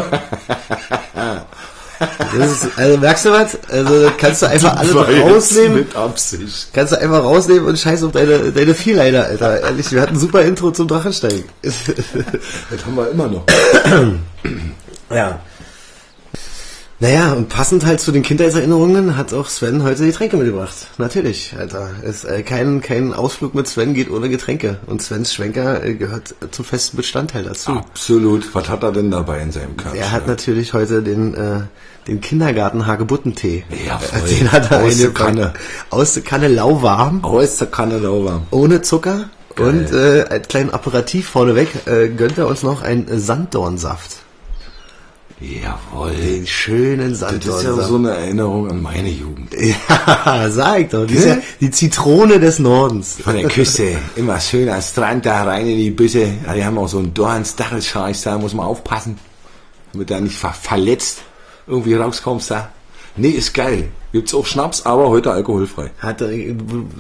Das 2.37 2.51
ist, 2.51 2.69
also 2.77 2.99
merkst 2.99 3.25
du 3.25 3.31
was? 3.31 3.59
Also 3.71 4.11
kannst 4.19 4.43
du 4.43 4.47
einfach 4.47 4.77
alles 4.77 4.95
rausnehmen. 4.95 5.75
Mit 5.79 5.97
Absicht. 5.97 6.69
Kannst 6.73 6.93
du 6.93 7.01
einfach 7.01 7.23
rausnehmen 7.23 7.67
und 7.67 7.79
scheiß 7.79 8.03
auf 8.03 8.13
deine, 8.13 8.53
deine 8.53 8.75
Vierliner, 8.75 9.25
Alter. 9.25 9.61
Ehrlich, 9.63 9.91
wir 9.93 10.01
hatten 10.01 10.15
ein 10.15 10.21
super 10.21 10.43
Intro 10.43 10.71
zum 10.71 10.89
Drachensteigen. 10.89 11.45
Das 11.63 12.87
haben 12.87 12.97
wir 12.97 13.11
immer 13.11 13.29
noch. 13.29 13.45
ja. 15.11 15.41
Naja, 17.03 17.33
und 17.33 17.49
passend 17.49 17.85
halt 17.85 18.01
zu 18.01 18.13
den 18.13 18.23
Kindheitserinnerungen 18.23 19.17
hat 19.17 19.33
auch 19.35 19.49
Sven 19.49 19.83
heute 19.83 20.07
Getränke 20.07 20.37
mitgebracht. 20.37 20.87
Natürlich, 20.99 21.53
Alter. 21.59 21.91
Es, 22.05 22.23
äh, 22.23 22.45
kein, 22.45 22.81
kein 22.81 23.13
Ausflug 23.13 23.57
mit 23.57 23.67
Sven 23.67 23.93
geht 23.93 24.09
ohne 24.09 24.29
Getränke. 24.29 24.79
Und 24.87 25.03
Svens 25.03 25.35
Schwenker 25.35 25.83
äh, 25.85 25.95
gehört 25.95 26.33
zum 26.53 26.65
festen 26.65 26.97
Bestandteil 26.97 27.43
dazu. 27.43 27.73
Absolut. 27.73 28.55
Was 28.55 28.69
hat 28.69 28.85
er 28.85 28.93
denn 28.93 29.11
dabei 29.11 29.41
in 29.41 29.51
seinem 29.51 29.77
Körper? 29.77 29.99
Er 29.99 30.13
hat 30.13 30.29
natürlich 30.29 30.75
heute 30.75 31.03
den, 31.03 31.35
äh, 31.35 31.63
den 32.07 32.21
Kindergarten 32.21 32.87
Hagebuttentee. 32.87 33.65
Jawohl. 33.87 34.29
Äh, 34.29 34.35
Den 34.39 34.53
hat 34.53 34.71
er 34.71 34.83
Aus 34.83 34.97
der. 34.99 35.11
Kanne. 35.11 35.53
Aus 35.91 36.15
der 36.15 36.23
Kanne 36.23 36.49
lauwarm, 36.49 37.25
Aus 37.25 37.57
der 37.59 37.69
Kanne 37.69 37.99
lauwarm. 37.99 38.43
ohne 38.51 38.83
Zucker. 38.83 39.31
Geil. 39.55 39.67
Und 39.69 39.93
äh, 39.93 40.23
als 40.31 40.49
kleinen 40.49 40.71
Aperitif 40.71 41.29
vorneweg 41.29 41.69
äh, 41.87 42.09
gönnt 42.09 42.39
er 42.39 42.47
uns 42.49 42.63
noch 42.63 42.83
einen 42.83 43.07
Sanddornsaft. 43.21 44.17
Jawohl. 45.41 46.13
Den 46.15 46.47
schönen 46.47 47.11
Das 47.11 47.33
ist 47.33 47.43
ja 47.45 47.53
Sanddornsaft. 47.53 47.89
so 47.89 47.97
eine 47.97 48.11
Erinnerung 48.13 48.71
an 48.71 48.81
meine 48.83 49.09
Jugend. 49.11 49.53
Ja, 50.25 50.49
sag 50.51 50.91
doch. 50.91 51.07
Die, 51.07 51.15
ja 51.15 51.37
die 51.61 51.71
Zitrone 51.71 52.39
des 52.41 52.59
Nordens. 52.59 53.17
Von 53.23 53.37
der 53.37 53.49
Küste, 53.49 53.97
immer 54.17 54.39
schön 54.41 54.69
am 54.69 54.81
Strand 54.81 55.27
da 55.27 55.43
rein 55.45 55.67
in 55.69 55.77
die 55.79 55.91
Büsse. 55.91 56.29
Ja, 56.47 56.55
die 56.55 56.65
haben 56.65 56.79
auch 56.79 56.89
so 56.89 56.99
einen 56.99 57.13
Dornstachelscheiß, 57.15 58.23
da 58.23 58.39
muss 58.39 58.55
man 58.55 58.67
aufpassen, 58.67 59.19
damit 59.93 60.11
da 60.11 60.21
nicht 60.21 60.37
ver 60.39 60.53
verletzt 60.53 61.19
irgendwie 61.67 61.95
rauskommst 61.95 62.51
da. 62.51 62.69
Nee, 63.17 63.31
ist 63.31 63.53
geil. 63.55 63.89
Gibt's 64.13 64.35
auch 64.35 64.47
Schnaps, 64.47 64.85
aber 64.87 65.09
heute 65.09 65.33
alkoholfrei. 65.33 65.91
Hat 65.99 66.21
er, 66.21 66.31
äh, 66.31 66.55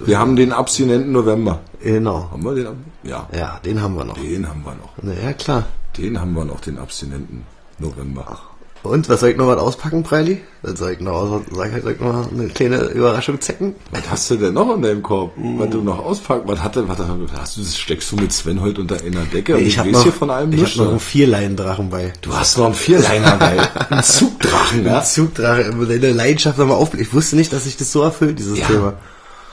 Wir 0.07 0.19
haben 0.19 0.37
den 0.37 0.52
abstinenten 0.52 1.12
November. 1.12 1.61
genau. 1.83 2.28
Haben 2.31 2.42
wir 2.45 2.54
den? 2.54 2.66
Ja, 3.02 3.28
Ja, 3.37 3.61
den 3.64 3.81
haben 3.83 3.95
wir 3.97 4.04
noch. 4.04 4.14
den 4.19 4.49
haben 4.49 4.62
wir 4.64 4.73
noch. 4.75 4.92
Na 5.00 5.12
ja, 5.14 5.33
klar. 5.33 5.64
Den 5.97 6.21
haben 6.21 6.33
wir 6.35 6.45
noch, 6.45 6.61
den 6.61 6.78
abstinenten 6.78 7.45
November. 7.78 8.40
Und, 8.82 9.08
was 9.08 9.20
soll 9.20 9.28
ich 9.30 9.36
noch 9.36 9.46
was 9.46 9.58
auspacken, 9.58 10.02
Preili? 10.02 10.40
Dann 10.64 10.74
soll 10.74 10.92
ich 10.92 11.00
noch, 11.00 11.42
soll 11.52 11.66
ich, 11.68 11.82
soll 11.82 11.92
ich 11.92 12.00
noch 12.00 12.32
eine 12.32 12.48
kleine 12.48 12.78
Überraschung 12.86 13.40
zecken? 13.40 13.76
Was 13.92 14.10
hast 14.10 14.30
du 14.30 14.36
denn 14.36 14.54
noch 14.54 14.74
in 14.74 14.82
deinem 14.82 15.02
Korb? 15.04 15.32
Was 15.36 15.70
du 15.70 15.82
noch 15.82 16.04
auspacken? 16.04 16.42
Was 16.46 16.60
hatte, 16.62 16.88
was 16.88 16.98
hast 16.98 17.56
du, 17.56 17.60
das 17.60 17.78
steckst 17.78 18.10
du 18.10 18.16
mit 18.16 18.32
Sven 18.32 18.60
heute 18.60 18.80
unter 18.80 18.96
einer 19.00 19.24
Decke? 19.24 19.56
Und 19.56 19.62
ich 19.66 19.78
habe 19.78 19.90
noch, 19.92 20.02
hier 20.02 20.12
von 20.12 20.30
allem 20.30 20.52
ich 20.52 20.62
hab 20.64 20.76
noch 20.76 20.88
einen 20.90 21.00
Vierleinen-Drachen 21.00 21.90
bei. 21.90 22.12
Du 22.22 22.34
hast 22.34 22.58
noch 22.58 22.66
einen 22.66 22.74
Vierliner 22.74 23.36
bei. 23.36 23.58
Einen 23.90 24.02
Zugdrachen, 24.02 24.84
Ja. 24.84 24.94
ja? 24.94 25.02
Zugdrache, 25.04 25.70
deine 25.70 26.10
Leidenschaft 26.12 26.58
nochmal 26.58 26.76
aufblickt. 26.76 27.06
Ich 27.06 27.14
wusste 27.14 27.36
nicht, 27.36 27.52
dass 27.52 27.64
sich 27.64 27.76
das 27.76 27.92
so 27.92 28.02
erfüllt, 28.02 28.40
dieses 28.40 28.58
Ja. 28.58 28.66
Thema. 28.66 28.94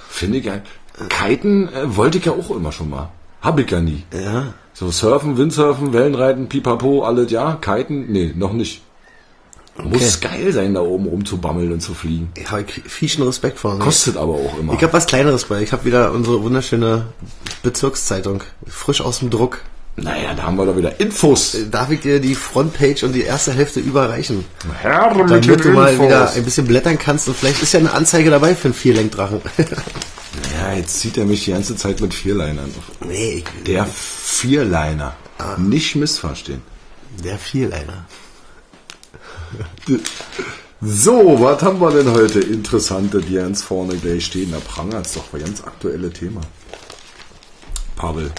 Finde 0.09 0.39
ich 0.39 0.45
geil. 0.45 0.63
Kiten 1.07 1.69
äh, 1.69 1.95
wollte 1.95 2.17
ich 2.17 2.25
ja 2.25 2.31
auch 2.31 2.49
immer 2.49 2.71
schon 2.71 2.89
mal. 2.89 3.09
Hab 3.41 3.59
ich 3.59 3.69
ja 3.69 3.79
nie. 3.79 4.03
Ja. 4.11 4.53
So 4.73 4.89
Surfen, 4.91 5.37
Windsurfen, 5.37 5.93
Wellenreiten, 5.93 6.49
Pipapo, 6.49 7.03
alles 7.03 7.29
ja. 7.31 7.59
Kiten, 7.61 8.11
nee, 8.11 8.33
noch 8.35 8.53
nicht. 8.53 8.81
Muss 9.83 10.19
geil 10.21 10.51
sein, 10.53 10.73
da 10.73 10.81
oben 10.81 11.05
rumzubammeln 11.07 11.71
und 11.71 11.81
zu 11.81 11.93
fliegen. 11.93 12.31
Ich 12.35 12.49
habe 12.51 12.65
fieschen 12.87 13.23
Respekt 13.23 13.59
vor. 13.59 13.73
Ne? 13.75 13.79
Kostet 13.79 14.17
aber 14.17 14.33
auch 14.33 14.57
immer. 14.59 14.73
Ich 14.73 14.83
habe 14.83 14.93
was 14.93 15.05
Kleineres 15.05 15.45
bei. 15.45 15.61
Ich 15.61 15.71
habe 15.71 15.85
wieder 15.85 16.11
unsere 16.11 16.41
wunderschöne 16.43 17.07
Bezirkszeitung. 17.63 18.43
Frisch 18.67 19.01
aus 19.01 19.19
dem 19.19 19.29
Druck. 19.29 19.61
naja, 19.95 20.33
da 20.33 20.43
haben 20.43 20.55
wir 20.57 20.65
doch 20.65 20.77
wieder 20.77 20.99
Infos. 20.99 21.57
Darf 21.71 21.91
ich 21.91 21.99
dir 22.01 22.19
die 22.19 22.35
Frontpage 22.35 23.03
und 23.03 23.13
die 23.13 23.23
erste 23.23 23.51
Hälfte 23.53 23.79
überreichen? 23.79 24.45
Herr 24.81 25.13
mit 25.15 25.29
Damit 25.29 25.65
du 25.65 25.69
mal 25.71 25.99
wieder 25.99 26.31
ein 26.31 26.43
bisschen 26.43 26.65
blättern 26.67 26.97
kannst 26.97 27.27
und 27.27 27.35
vielleicht 27.37 27.61
ist 27.61 27.73
ja 27.73 27.79
eine 27.79 27.93
Anzeige 27.93 28.29
dabei 28.29 28.55
für 28.55 28.65
einen 28.69 28.73
Vierlenkdrachen. 28.73 29.41
Ja, 30.55 30.73
jetzt 30.73 30.99
zieht 30.99 31.17
er 31.17 31.25
mich 31.25 31.45
die 31.45 31.51
ganze 31.51 31.75
Zeit 31.75 31.99
mit 32.01 32.13
Vierlinern. 32.13 32.71
nee, 33.05 33.43
ich, 33.43 33.63
Der 33.65 33.85
Vierliner. 33.87 35.15
Nicht 35.57 35.95
missverstehen. 35.95 36.61
der 37.23 37.37
Vierleiner. 37.39 38.05
So, 40.81 41.37
was 41.41 41.61
haben 41.61 41.81
wir 41.81 41.91
denn 41.91 42.11
heute 42.13 42.39
Interessante, 42.39 43.19
die 43.19 43.33
ganz 43.33 43.61
vorne 43.63 43.97
gleich 43.97 44.25
stehen? 44.25 44.51
Da 44.51 44.59
prangert 44.59 45.05
es 45.05 45.13
doch 45.13 45.33
ein 45.33 45.41
ganz 45.41 45.61
aktuelle 45.61 46.09
Thema. 46.09 46.39
Pavel, 47.97 48.31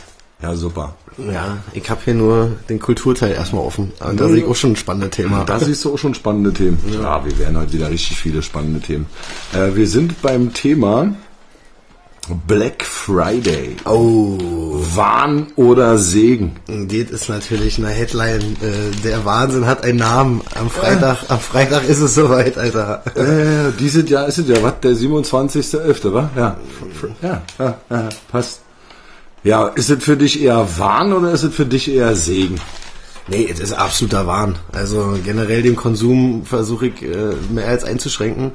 ja 0.43 0.57
super. 0.57 0.97
Ja, 1.19 1.59
ich 1.75 1.91
habe 1.91 2.01
hier 2.03 2.15
nur 2.15 2.53
den 2.71 2.81
Kulturteil 2.81 3.33
erstmal 3.33 3.63
offen. 3.63 3.93
Und 4.01 4.19
da 4.19 4.27
sehe 4.29 4.39
ich 4.39 4.45
auch 4.47 4.57
schon 4.57 4.73
ein 4.73 4.77
spannendes 4.77 5.11
Thema. 5.11 5.45
Da 5.45 5.61
siehst 5.61 5.85
du 5.85 5.93
auch 5.93 5.99
schon 5.99 6.15
spannende 6.15 6.55
Themen. 6.55 6.79
Ja, 6.91 7.23
wir 7.23 7.39
werden 7.39 7.59
heute 7.59 7.75
wieder 7.75 7.91
richtig 7.91 8.17
viele 8.17 8.43
spannende 8.43 8.81
Themen. 8.81 9.07
Äh, 9.53 9.75
wir 9.75 9.87
sind 9.87 10.23
beim 10.23 10.55
Thema 10.55 11.15
Black 12.47 12.85
Friday. 12.85 13.77
Oh, 13.85 14.39
Wahn 14.95 15.49
oder 15.57 15.99
Segen? 15.99 16.57
das 16.67 17.11
ist 17.11 17.29
natürlich 17.29 17.79
eine 17.79 17.89
Headline. 17.89 18.57
Äh, 18.61 18.97
der 19.03 19.25
Wahnsinn 19.25 19.67
hat 19.67 19.85
einen 19.85 19.99
Namen. 19.99 20.43
Am 20.55 20.71
Freitag, 20.71 21.19
am 21.29 21.41
Freitag 21.41 21.89
ist 21.89 22.01
es 22.01 22.15
soweit, 22.15 22.57
Alter. 22.57 23.03
Äh, 23.17 23.73
dieses 23.79 24.09
Jahr 24.09 24.27
ist 24.27 24.39
es 24.39 24.49
ja, 24.49 24.63
was, 24.63 24.81
der 24.81 24.93
27.11., 24.93 26.13
wa? 26.13 26.31
Ja. 26.37 26.57
Ja, 27.23 27.43
ja, 27.59 27.79
ja, 27.91 28.09
passt. 28.31 28.61
Ja, 29.43 29.69
ist 29.69 29.91
es 29.91 30.05
für 30.05 30.17
dich 30.17 30.43
eher 30.43 30.67
Wahn 30.79 31.13
oder 31.13 31.33
ist 31.33 31.43
es 31.43 31.55
für 31.55 31.67
dich 31.67 31.91
eher 31.91 32.15
Segen? 32.15 32.61
Nee, 33.29 33.49
es 33.51 33.61
ist 33.61 33.73
absoluter 33.73 34.27
Wahn. 34.27 34.59
Also 34.73 35.17
generell 35.25 35.63
dem 35.63 35.77
Konsum 35.77 36.45
versuche 36.45 36.89
ich 36.89 37.03
äh, 37.03 37.35
mehr 37.51 37.69
als 37.69 37.85
einzuschränken. 37.85 38.53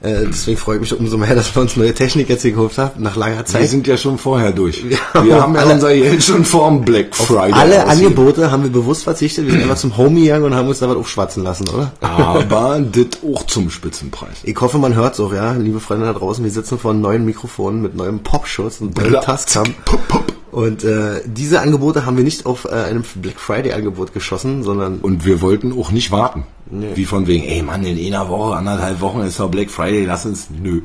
Äh, 0.00 0.26
deswegen 0.28 0.56
freue 0.56 0.76
ich 0.76 0.80
mich 0.82 0.98
umso 0.98 1.18
mehr, 1.18 1.34
dass 1.34 1.52
wir 1.54 1.60
uns 1.62 1.76
neue 1.76 1.92
Technik 1.92 2.28
jetzt 2.28 2.44
gekauft 2.44 2.78
haben, 2.78 3.02
nach 3.02 3.16
langer 3.16 3.38
Wir 3.38 3.44
Zeit. 3.46 3.68
sind 3.68 3.86
ja 3.86 3.96
schon 3.96 4.16
vorher 4.16 4.52
durch. 4.52 4.84
Wir 4.88 4.98
haben 5.42 5.54
ja 5.56 5.64
unser 5.64 5.92
Geld 5.92 6.22
schon 6.22 6.44
vorm 6.44 6.84
Black 6.84 7.16
Friday. 7.16 7.52
Alle 7.52 7.84
ausgegeben. 7.84 8.06
Angebote 8.06 8.50
haben 8.52 8.62
wir 8.62 8.70
bewusst 8.70 9.02
verzichtet. 9.04 9.46
Wir 9.46 9.52
sind 9.52 9.62
einfach 9.62 9.76
zum 9.76 9.96
Homie 9.96 10.22
gegangen 10.24 10.44
und 10.44 10.54
haben 10.54 10.68
uns 10.68 10.78
da 10.78 10.88
was 10.88 10.96
aufschwatzen 10.96 11.42
lassen, 11.42 11.68
oder? 11.68 11.90
Aber 12.00 12.80
das 12.80 13.06
auch 13.28 13.44
zum 13.46 13.70
Spitzenpreis. 13.70 14.36
Ich 14.44 14.60
hoffe, 14.60 14.78
man 14.78 14.94
hört's 14.94 15.18
auch, 15.18 15.32
ja. 15.32 15.52
Liebe 15.54 15.80
Freunde 15.80 16.06
da 16.06 16.12
draußen, 16.12 16.44
wir 16.44 16.50
sitzen 16.52 16.78
vor 16.78 16.94
neuen 16.94 17.24
Mikrofon 17.24 17.82
mit 17.82 17.96
neuem 17.96 18.20
Popschutz 18.20 18.80
und 18.80 18.96
neuem 18.96 19.08
Bla- 19.10 19.20
Tascam. 19.22 19.64
Pop, 19.84 20.06
pop. 20.08 20.24
Und 20.50 20.82
äh, 20.84 21.20
diese 21.26 21.60
Angebote 21.60 22.06
haben 22.06 22.16
wir 22.16 22.24
nicht 22.24 22.46
auf 22.46 22.64
äh, 22.64 22.68
einem 22.70 23.04
Black 23.16 23.38
Friday 23.38 23.72
Angebot 23.72 24.12
geschossen, 24.14 24.62
sondern 24.62 24.98
Und 24.98 25.24
wir 25.26 25.40
wollten 25.42 25.72
auch 25.78 25.90
nicht 25.90 26.10
warten. 26.10 26.44
Wie 26.70 27.04
von 27.04 27.26
wegen, 27.26 27.44
ey 27.44 27.62
Mann, 27.62 27.84
in 27.84 27.98
einer 28.14 28.28
Woche, 28.28 28.56
anderthalb 28.56 29.00
Wochen 29.00 29.20
ist 29.20 29.40
doch 29.40 29.50
Black 29.50 29.70
Friday, 29.70 30.04
lass 30.04 30.26
uns. 30.26 30.48
Nö. 30.62 30.82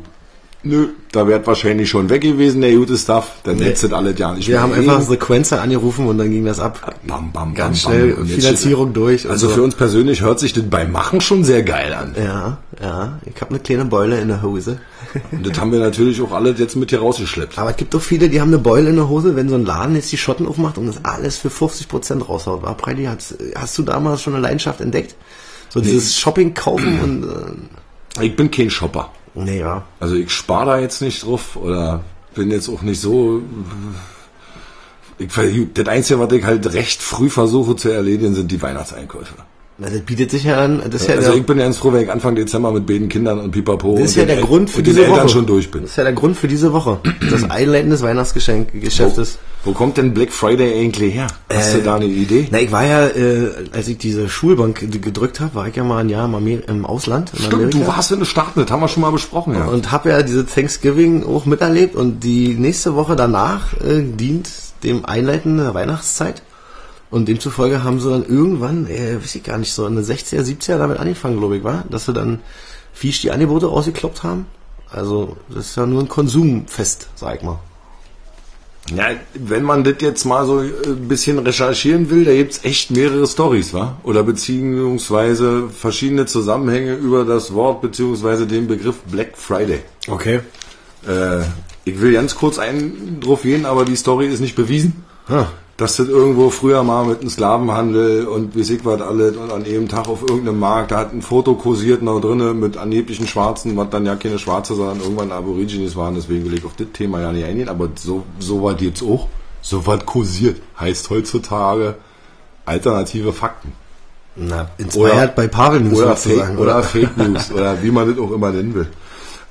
Nö, 0.65 0.87
da 1.11 1.27
wäre 1.27 1.45
wahrscheinlich 1.45 1.89
schon 1.89 2.09
weg 2.09 2.21
gewesen, 2.21 2.61
der 2.61 2.73
gute 2.73 2.97
Stuff. 2.97 3.31
Dann 3.43 3.57
Nee. 3.57 3.65
hättest 3.65 3.91
alle 3.91 4.13
ja 4.15 4.33
nicht 4.33 4.47
wir 4.47 4.61
haben 4.61 4.71
gegeben. 4.71 4.89
einfach 4.91 5.05
Sequenzer 5.05 5.61
angerufen 5.61 6.07
und 6.07 6.17
dann 6.17 6.31
ging 6.31 6.45
das 6.45 6.61
ab. 6.61 6.93
Bam, 7.05 7.33
bam, 7.33 7.53
Ganz 7.53 7.83
bam, 7.83 7.91
schnell 7.91 8.13
bam. 8.13 8.25
Finanzierung 8.27 8.93
durch. 8.93 9.29
Also 9.29 9.49
so. 9.49 9.55
für 9.55 9.61
uns 9.61 9.75
persönlich 9.75 10.21
hört 10.21 10.39
sich 10.39 10.53
das 10.53 10.63
beim 10.63 10.93
Machen 10.93 11.19
schon 11.19 11.43
sehr 11.43 11.63
geil 11.63 11.93
an. 11.93 12.15
Ja, 12.17 12.59
ja. 12.81 13.19
Ich 13.25 13.39
habe 13.41 13.51
eine 13.51 13.59
kleine 13.59 13.85
Beule 13.85 14.19
in 14.19 14.27
der 14.29 14.41
Hose. 14.41 14.79
Und 15.31 15.45
das 15.45 15.59
haben 15.59 15.71
wir 15.71 15.79
natürlich 15.79 16.21
auch 16.21 16.31
alle 16.31 16.51
jetzt 16.51 16.75
mit 16.75 16.89
hier 16.89 16.99
rausgeschleppt. 16.99 17.57
Aber 17.57 17.71
es 17.71 17.77
gibt 17.77 17.93
doch 17.93 18.01
viele, 18.01 18.29
die 18.29 18.41
haben 18.41 18.49
eine 18.49 18.57
Beule 18.59 18.89
in 18.89 18.95
der 18.95 19.09
Hose, 19.09 19.35
wenn 19.35 19.49
so 19.49 19.55
ein 19.55 19.65
Laden 19.65 19.95
jetzt 19.95 20.11
die 20.11 20.17
Schotten 20.17 20.47
aufmacht 20.47 20.77
und 20.77 20.87
das 20.87 21.03
alles 21.03 21.37
für 21.37 21.49
50% 21.49 22.23
raushaut. 22.23 22.63
War 22.63 22.75
Preidi, 22.75 23.05
hast, 23.05 23.35
hast 23.55 23.77
du 23.77 23.83
damals 23.83 24.21
schon 24.21 24.33
eine 24.33 24.41
Leidenschaft 24.41 24.81
entdeckt? 24.81 25.15
So 25.69 25.81
dieses 25.81 26.15
Shopping 26.17 26.53
kaufen 26.53 26.99
und 27.01 27.23
äh, 28.21 28.25
Ich 28.25 28.35
bin 28.35 28.49
kein 28.51 28.69
Shopper. 28.69 29.11
nee, 29.33 29.59
ja. 29.59 29.83
Also 29.99 30.15
ich 30.15 30.31
spare 30.31 30.65
da 30.67 30.79
jetzt 30.79 31.01
nicht 31.01 31.23
drauf 31.25 31.55
oder 31.55 32.01
bin 32.35 32.51
jetzt 32.51 32.69
auch 32.69 32.81
nicht 32.81 33.01
so. 33.01 33.41
Ich, 35.17 35.29
das 35.73 35.87
Einzige, 35.87 36.19
was 36.19 36.31
ich 36.31 36.43
halt 36.43 36.73
recht 36.73 37.01
früh 37.01 37.29
versuche 37.29 37.75
zu 37.75 37.89
erledigen, 37.89 38.33
sind 38.33 38.51
die 38.51 38.61
Weihnachtseinkäufe. 38.61 39.35
Das 39.83 40.01
bietet 40.01 40.31
sich 40.31 40.43
ja 40.45 40.57
an. 40.63 40.81
Das 40.89 41.01
ist 41.01 41.07
ja, 41.09 41.15
Also 41.15 41.31
der, 41.31 41.39
ich 41.39 41.45
bin 41.45 41.57
ganz 41.57 41.77
froh, 41.77 41.91
wenn 41.93 42.01
ich 42.03 42.11
Anfang 42.11 42.35
Dezember 42.35 42.71
mit 42.71 42.85
beiden 42.87 43.09
Kindern 43.09 43.39
und 43.39 43.51
Pipapo 43.51 43.93
das 43.97 44.11
ist 44.11 44.15
ja 44.15 44.25
der 44.25 44.37
den, 44.37 44.45
Grund 44.45 44.69
für 44.69 44.81
diese 44.83 45.01
Eltern 45.05 45.19
Woche. 45.21 45.29
schon 45.29 45.45
durch 45.45 45.69
bin. 45.69 45.81
Das 45.83 45.91
ist 45.91 45.97
ja 45.97 46.03
der 46.03 46.13
Grund 46.13 46.37
für 46.37 46.47
diese 46.47 46.73
Woche. 46.73 46.99
Das 47.29 47.43
Einleiten 47.49 47.89
des 47.89 48.01
Weihnachtsgeschäftes. 48.01 49.37
Wo 49.65 49.71
kommt 49.71 49.97
denn 49.97 50.13
Black 50.13 50.31
Friday 50.33 50.77
eigentlich 50.81 51.13
her? 51.13 51.27
Hast 51.53 51.73
Äh, 51.73 51.77
du 51.77 51.83
da 51.83 51.95
eine 51.95 52.05
Idee? 52.05 52.47
Na, 52.51 52.59
ich 52.59 52.71
war 52.71 52.85
ja, 52.85 53.07
äh, 53.07 53.49
als 53.71 53.87
ich 53.87 53.97
diese 53.97 54.27
Schulbank 54.27 54.91
gedrückt 55.01 55.39
habe, 55.39 55.55
war 55.55 55.67
ich 55.67 55.75
ja 55.75 55.83
mal 55.85 55.99
ein 55.99 56.09
Jahr 56.09 56.25
im, 56.25 56.85
Ausland. 56.85 57.31
Stimmt, 57.33 57.53
Amerika. 57.53 57.77
du 57.79 57.87
warst 57.87 58.11
in 58.11 58.19
der 58.19 58.25
Staaten, 58.25 58.61
das 58.61 58.69
haben 58.71 58.81
wir 58.81 58.89
schon 58.89 59.01
mal 59.01 59.11
besprochen. 59.11 59.53
Ja. 59.53 59.65
Und 59.65 59.91
habe 59.91 60.09
ja 60.09 60.21
diese 60.21 60.45
Thanksgiving 60.45 61.23
auch 61.23 61.45
miterlebt 61.45 61.95
und 61.95 62.21
die 62.25 62.55
nächste 62.55 62.95
Woche 62.95 63.15
danach 63.15 63.73
äh, 63.81 64.01
dient 64.01 64.49
dem 64.83 65.05
Einleiten 65.05 65.57
der 65.57 65.73
Weihnachtszeit. 65.73 66.41
Und 67.13 67.27
demzufolge 67.27 67.83
haben 67.83 67.99
sie 67.99 68.09
dann 68.09 68.25
irgendwann, 68.25 68.87
äh, 68.87 69.21
weiß 69.21 69.35
ich 69.35 69.43
gar 69.43 69.59
nicht, 69.59 69.71
so 69.71 69.85
in 69.85 69.95
den 69.95 70.03
60er, 70.03 70.41
70er 70.41 70.79
damit 70.79 70.97
angefangen, 70.97 71.37
glaube 71.37 71.57
ich, 71.57 71.63
war, 71.63 71.85
dass 71.91 72.05
sie 72.05 72.13
dann 72.13 72.39
fisch 72.91 73.21
die 73.21 73.29
Angebote 73.29 73.67
ausgekloppt 73.67 74.23
haben. 74.23 74.47
Also, 74.89 75.37
das 75.47 75.67
ist 75.67 75.77
ja 75.77 75.85
nur 75.85 76.01
ein 76.01 76.09
Konsumfest, 76.09 77.09
sag 77.13 77.35
ich 77.35 77.43
mal. 77.43 77.59
Ja, 78.95 79.11
wenn 79.35 79.61
man 79.61 79.83
das 79.83 79.97
jetzt 79.99 80.25
mal 80.25 80.43
so 80.47 80.57
ein 80.57 81.07
bisschen 81.07 81.37
recherchieren 81.37 82.09
will, 82.09 82.25
da 82.25 82.33
gibt's 82.33 82.61
echt 82.63 82.89
mehrere 82.89 83.27
Stories, 83.27 83.75
wa? 83.75 83.95
Oder 84.01 84.23
beziehungsweise 84.23 85.69
verschiedene 85.69 86.25
Zusammenhänge 86.25 86.95
über 86.95 87.25
das 87.25 87.53
Wort 87.53 87.83
beziehungsweise 87.83 88.47
den 88.47 88.65
Begriff 88.65 88.95
Black 89.03 89.37
Friday. 89.37 89.81
Okay. 90.07 90.39
Äh, 91.07 91.43
ich 91.85 92.01
will 92.01 92.13
ganz 92.13 92.33
kurz 92.33 92.57
einen 92.57 93.19
drauf 93.19 93.43
gehen, 93.43 93.67
aber 93.67 93.85
die 93.85 93.97
Story 93.97 94.25
ist 94.29 94.39
nicht 94.39 94.55
bewiesen. 94.55 95.05
Ah. 95.27 95.45
Dass 95.75 95.95
das 95.95 96.07
irgendwo 96.07 96.51
früher 96.51 96.83
mal 96.83 97.05
mit 97.05 97.21
einem 97.21 97.29
Sklavenhandel 97.31 98.27
und 98.27 98.55
wie 98.55 98.61
ich 98.61 98.85
was 98.85 99.01
alles 99.01 99.35
und 99.35 99.51
an 99.51 99.65
jedem 99.65 99.87
Tag 99.87 100.07
auf 100.07 100.21
irgendeinem 100.21 100.59
Markt, 100.59 100.91
da 100.91 100.99
hat 100.99 101.13
ein 101.13 101.23
Foto 101.23 101.55
kursiert 101.55 102.03
noch 102.03 102.21
drinnen 102.21 102.59
mit 102.59 102.77
angeblichen 102.77 103.27
Schwarzen, 103.27 103.75
was 103.75 103.89
dann 103.89 104.05
ja 104.05 104.15
keine 104.15 104.37
Schwarze, 104.37 104.75
sondern 104.75 105.01
irgendwann 105.01 105.31
Aborigines 105.31 105.95
waren, 105.95 106.13
deswegen 106.13 106.45
will 106.45 106.53
ich 106.53 106.63
auf 106.63 106.75
das 106.77 106.87
Thema 106.93 107.21
ja 107.21 107.31
nicht 107.31 107.45
eingehen, 107.45 107.69
aber 107.69 107.89
so, 107.95 108.23
so 108.39 108.61
was 108.63 108.77
gibt's 108.77 109.01
auch. 109.01 109.27
So 109.61 109.87
was 109.87 110.05
kursiert. 110.05 110.61
Heißt 110.79 111.09
heutzutage 111.09 111.95
alternative 112.65 113.33
Fakten. 113.33 113.73
Na, 114.35 114.69
inspired 114.77 115.35
bei 115.35 115.47
Pavel 115.47 115.81
News 115.81 115.99
Oder 115.99 116.15
Fake, 116.15 116.59
oder 116.59 116.83
Fake 116.83 117.17
News 117.17 117.51
oder 117.51 117.83
wie 117.83 117.91
man 117.91 118.09
das 118.09 118.17
auch 118.19 118.31
immer 118.31 118.51
nennen 118.51 118.73
will. 118.73 118.87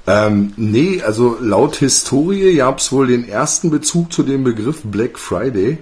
Ähm, 0.06 0.52
nee, 0.56 1.00
also 1.02 1.36
laut 1.40 1.76
Historie 1.76 2.56
gab 2.56 2.78
es 2.78 2.90
wohl 2.90 3.06
den 3.06 3.28
ersten 3.28 3.70
Bezug 3.70 4.12
zu 4.12 4.24
dem 4.24 4.42
Begriff 4.42 4.80
Black 4.82 5.18
Friday. 5.18 5.78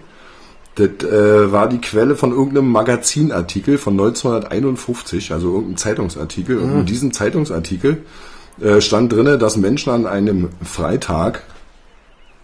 Das 0.80 1.10
äh, 1.10 1.52
war 1.52 1.68
die 1.68 1.78
Quelle 1.78 2.16
von 2.16 2.30
irgendeinem 2.32 2.70
Magazinartikel 2.70 3.76
von 3.76 3.94
1951, 3.94 5.30
also 5.32 5.52
irgendein 5.52 5.76
Zeitungsartikel. 5.76 6.58
Und 6.58 6.70
in 6.80 6.86
diesem 6.86 7.12
Zeitungsartikel 7.12 8.02
äh, 8.60 8.80
stand 8.80 9.12
drinne, 9.12 9.36
dass 9.36 9.58
Menschen 9.58 9.92
an 9.92 10.06
einem 10.06 10.48
Freitag 10.62 11.42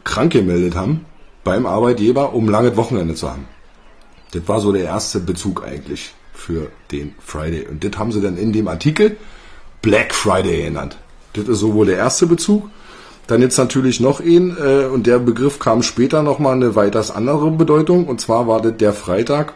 krank 0.05 0.33
gemeldet 0.33 0.75
haben 0.75 1.07
beim 1.45 1.65
Arbeitgeber, 1.65 2.35
um 2.35 2.51
langes 2.51 2.77
Wochenende 2.77 3.15
zu 3.15 3.31
haben. 3.31 3.47
Das 4.33 4.47
war 4.47 4.61
so 4.61 4.71
der 4.71 4.85
erste 4.85 5.19
Bezug 5.21 5.65
eigentlich 5.65 6.13
für 6.35 6.69
den 6.93 7.15
Friday. 7.19 7.67
Und 7.67 7.85
das 7.85 7.99
haben 7.99 8.13
sie 8.13 8.21
dann 8.21 8.37
in 8.37 8.53
dem 8.53 8.69
Artikel 8.69 9.17
Black 9.81 10.15
Friday 10.15 10.65
genannt. 10.65 10.99
Das 11.33 11.49
ist 11.49 11.61
so 11.61 11.73
wohl 11.73 11.87
der 11.87 11.97
erste 11.97 12.27
Bezug. 12.27 12.69
Dann 13.27 13.43
jetzt 13.43 13.59
natürlich 13.59 13.99
noch 14.01 14.21
ein, 14.21 14.57
äh, 14.57 14.87
und 14.87 15.07
der 15.07 15.19
Begriff 15.19 15.59
kam 15.59 15.83
später 15.83 16.23
nochmal 16.23 16.55
eine 16.55 16.77
weiters 16.77 17.11
andere 17.11 17.51
Bedeutung. 17.51 18.07
Und 18.07 18.21
zwar 18.21 18.47
war 18.47 18.61
das 18.63 18.77
der 18.77 18.93
Freitag 18.93 19.55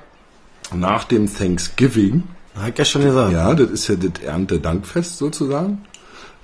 nach 0.74 1.04
dem 1.04 1.32
Thanksgiving. 1.32 2.24
Hat 2.60 2.78
ja 2.78 2.84
schon 2.84 3.02
gesagt. 3.02 3.32
ja, 3.32 3.54
das 3.54 3.70
ist 3.70 3.88
ja 3.88 3.94
das 3.94 4.22
Erntedankfest 4.24 5.18
sozusagen, 5.18 5.82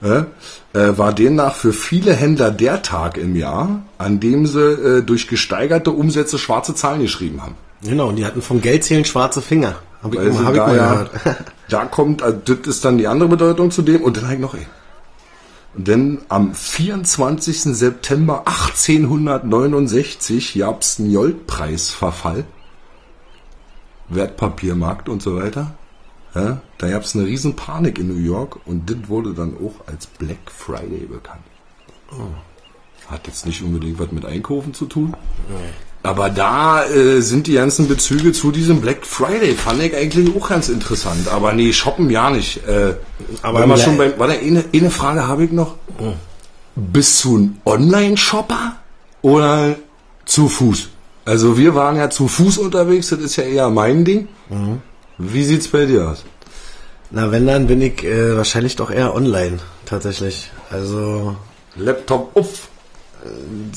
äh, 0.03 0.23
äh, 0.73 0.97
war 0.97 1.13
demnach 1.13 1.55
für 1.57 1.73
viele 1.73 2.13
Händler 2.13 2.51
der 2.51 2.83
Tag 2.83 3.19
im 3.19 3.35
Jahr, 3.35 3.83
an 3.99 4.21
dem 4.21 4.47
sie 4.47 4.61
äh, 4.61 5.03
durch 5.03 5.27
gesteigerte 5.27 5.91
Umsätze 5.91 6.39
schwarze 6.39 6.75
Zahlen 6.75 7.03
geschrieben 7.03 7.43
haben. 7.43 7.57
Genau, 7.83 8.09
und 8.09 8.17
die 8.17 8.25
hatten 8.25 8.41
vom 8.41 8.61
Geldzählen 8.61 9.05
schwarze 9.05 9.43
Finger. 9.43 9.77
Hab 10.03 10.15
ich, 10.15 10.21
mal- 10.21 10.33
sie 10.33 10.45
hab 10.45 10.53
ich 10.53 10.59
da, 10.59 10.67
mal 10.67 10.77
ja, 10.77 10.91
gehört. 10.93 11.11
da 11.69 11.85
kommt, 11.87 12.23
also 12.23 12.39
das 12.45 12.59
ist 12.67 12.85
dann 12.85 12.99
die 12.99 13.07
andere 13.09 13.29
Bedeutung 13.29 13.71
zu 13.71 13.83
dem 13.83 14.03
und 14.03 14.17
dann 14.17 14.29
halt 14.29 14.41
noch 14.41 14.55
ein. 14.55 14.67
Dann 15.79 16.23
am 16.29 16.55
24. 16.55 17.77
September 17.77 18.47
1869 18.47 20.55
gab's 20.59 20.99
einen 20.99 21.11
Joldpreisverfall, 21.11 22.45
Wertpapiermarkt 24.09 25.09
und 25.09 25.23
so 25.23 25.37
weiter. 25.37 25.75
Ja, 26.35 26.61
da 26.79 26.91
gab's 26.91 27.15
eine 27.15 27.27
riesen 27.27 27.57
Panik 27.57 27.99
in 27.99 28.09
New 28.09 28.19
York 28.19 28.59
und 28.67 28.91
das 28.91 29.09
wurde 29.09 29.35
dann 29.35 29.57
auch 29.57 29.87
als 29.87 30.07
Black 30.07 30.51
Friday 30.51 31.07
bekannt. 31.07 31.45
Hat 33.09 33.27
jetzt 33.27 33.47
nicht 33.47 33.63
unbedingt 33.63 33.99
was 33.99 34.13
mit 34.13 34.25
Einkaufen 34.25 34.75
zu 34.75 34.87
tun. 34.87 35.15
Aber 36.07 36.31
da 36.31 36.85
äh, 36.85 37.21
sind 37.21 37.47
die 37.47 37.55
ganzen 37.55 37.89
Bezüge 37.89 38.33
zu 38.33 38.53
diesem 38.53 38.81
Black 38.81 39.05
Friday, 39.05 39.55
fand 39.55 39.83
ich 39.83 39.97
eigentlich 39.97 40.35
auch 40.37 40.49
ganz 40.49 40.69
interessant. 40.69 41.29
Aber 41.29 41.53
nee, 41.53 41.73
shoppen 41.73 42.11
ja 42.11 42.31
nicht. 42.31 42.67
Äh, 42.67 42.95
aber 43.43 43.61
wenn 43.61 43.69
wir 43.69 43.77
schon 43.77 43.99
beim, 43.99 44.13
warte, 44.17 44.39
eine, 44.39 44.65
eine 44.73 44.91
Frage 44.91 45.27
habe 45.27 45.45
ich 45.45 45.53
noch. 45.53 45.75
Bist 46.77 47.25
du 47.25 47.39
ein 47.39 47.61
Online-Shopper 47.65 48.77
oder 49.23 49.77
zu 50.25 50.49
Fuß? 50.49 50.89
Also 51.25 51.59
wir 51.59 51.75
waren 51.75 51.97
ja 51.97 52.09
zu 52.09 52.29
Fuß 52.29 52.59
unterwegs, 52.59 53.09
das 53.09 53.19
ist 53.21 53.37
ja 53.37 53.45
eher 53.45 53.71
mein 53.71 54.05
Ding. 54.05 54.29
Wie 55.19 55.45
sieht's 55.45 55.69
bei 55.69 55.87
dir 55.87 56.11
aus? 56.11 56.25
Na, 57.11 57.31
wenn, 57.31 57.47
dann 57.47 57.67
bin 57.67 57.81
ich 57.83 58.05
äh, 58.05 58.37
wahrscheinlich 58.37 58.77
doch 58.77 58.91
eher 58.91 59.15
online, 59.15 59.59
tatsächlich. 59.85 60.51
Also, 60.71 61.37
Laptop 61.77 62.37
auf, 62.37 62.69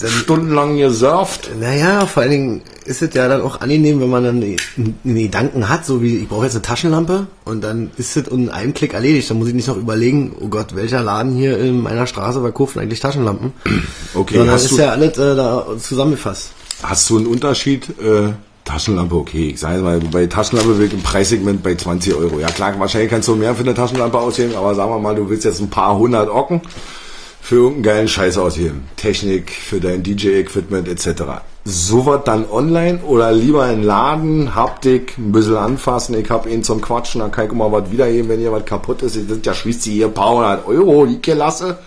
stundenlang 0.06 0.78
gesurft. 0.78 1.50
naja, 1.60 2.06
vor 2.06 2.24
allen 2.24 2.32
Dingen 2.32 2.62
ist 2.86 3.02
es 3.02 3.14
ja 3.14 3.28
dann 3.28 3.42
auch 3.42 3.62
angenehm, 3.62 4.00
wenn 4.02 4.10
man 4.10 4.24
dann 4.24 4.42
einen 4.42 4.96
Gedanken 5.04 5.70
hat, 5.70 5.86
so 5.86 6.02
wie, 6.02 6.18
ich 6.18 6.28
brauche 6.28 6.46
jetzt 6.46 6.56
eine 6.56 6.62
Taschenlampe 6.62 7.28
und 7.46 7.64
dann 7.64 7.92
ist 7.98 8.16
es 8.18 8.28
in 8.28 8.50
einem 8.50 8.74
Klick 8.74 8.94
erledigt. 8.94 9.30
Dann 9.30 9.38
muss 9.38 9.48
ich 9.50 9.54
nicht 9.54 9.68
noch 9.68 9.78
überlegen, 9.78 10.36
oh 10.40 10.48
Gott, 10.48 10.76
welcher 10.76 11.02
Laden 11.04 11.36
hier 11.36 11.58
in 11.60 11.82
meiner 11.82 12.08
Straße 12.08 12.42
verkauft 12.42 12.78
eigentlich 12.78 13.00
Taschenlampen? 13.00 13.54
Okay, 14.16 14.38
Sondern 14.38 14.56
hast 14.56 14.66
ist 14.66 14.72
du- 14.72 14.78
ja 14.82 14.90
alles 14.90 15.18
äh, 15.18 15.36
da 15.36 15.66
zusammengefasst. 15.80 16.50
Hast 16.82 17.10
du 17.10 17.18
einen 17.18 17.28
Unterschied? 17.28 17.88
Äh, 18.02 18.32
Taschenlampe, 18.66 19.16
okay, 19.16 19.50
ich 19.50 19.60
sage 19.60 19.82
mal, 19.82 20.00
bei 20.00 20.28
Taschenlampe 20.28 20.78
will 20.78 20.88
ich 20.88 20.94
im 20.94 21.02
Preissegment 21.02 21.64
bei 21.64 21.76
20 21.76 22.14
Euro. 22.16 22.40
Ja 22.40 22.48
klar, 22.48 22.74
wahrscheinlich 22.80 23.10
kannst 23.10 23.28
du 23.28 23.36
mehr 23.36 23.54
für 23.56 23.64
eine 23.64 23.74
Taschenlampe 23.74 24.18
ausgeben, 24.20 24.56
aber 24.56 24.76
sagen 24.76 24.92
wir 24.92 25.00
mal, 25.00 25.16
du 25.16 25.28
willst 25.30 25.46
jetzt 25.46 25.60
ein 25.60 25.70
paar 25.70 25.98
hundert 25.98 26.30
Ocken 26.30 26.62
für 27.50 27.56
irgendeinen 27.56 27.82
geilen 27.82 28.08
Scheiß 28.08 28.38
ausgeben. 28.38 28.88
Technik, 28.96 29.50
für 29.50 29.80
dein 29.80 30.04
DJ-Equipment 30.04 30.88
etc. 30.88 31.24
So 31.66 32.06
was 32.06 32.24
dann 32.24 32.48
online 32.48 33.00
oder 33.00 33.32
lieber 33.32 33.68
in 33.72 33.82
Laden, 33.82 34.54
Haptik, 34.54 35.18
ein 35.18 35.32
bisschen 35.32 35.56
anfassen, 35.56 36.14
ich 36.14 36.30
hab 36.30 36.46
ihn 36.46 36.62
zum 36.62 36.80
Quatschen, 36.80 37.22
dann 37.22 37.32
kann 37.32 37.48
ich 37.48 37.52
mal 37.52 37.72
was 37.72 37.90
wiedergeben, 37.90 38.30
wenn 38.30 38.40
hier 38.40 38.52
was 38.52 38.66
kaputt 38.66 39.02
ist. 39.02 39.16
Das 39.16 39.24
sind 39.24 39.48
ja 39.48 39.56
schließlich 39.56 39.96
hier 39.96 40.06
ein 40.06 40.14
paar 40.14 40.36
hundert 40.36 40.68
Euro, 40.68 41.08
die 41.08 41.16
ich 41.16 41.26
hier 41.26 41.34
lasse. 41.34 41.80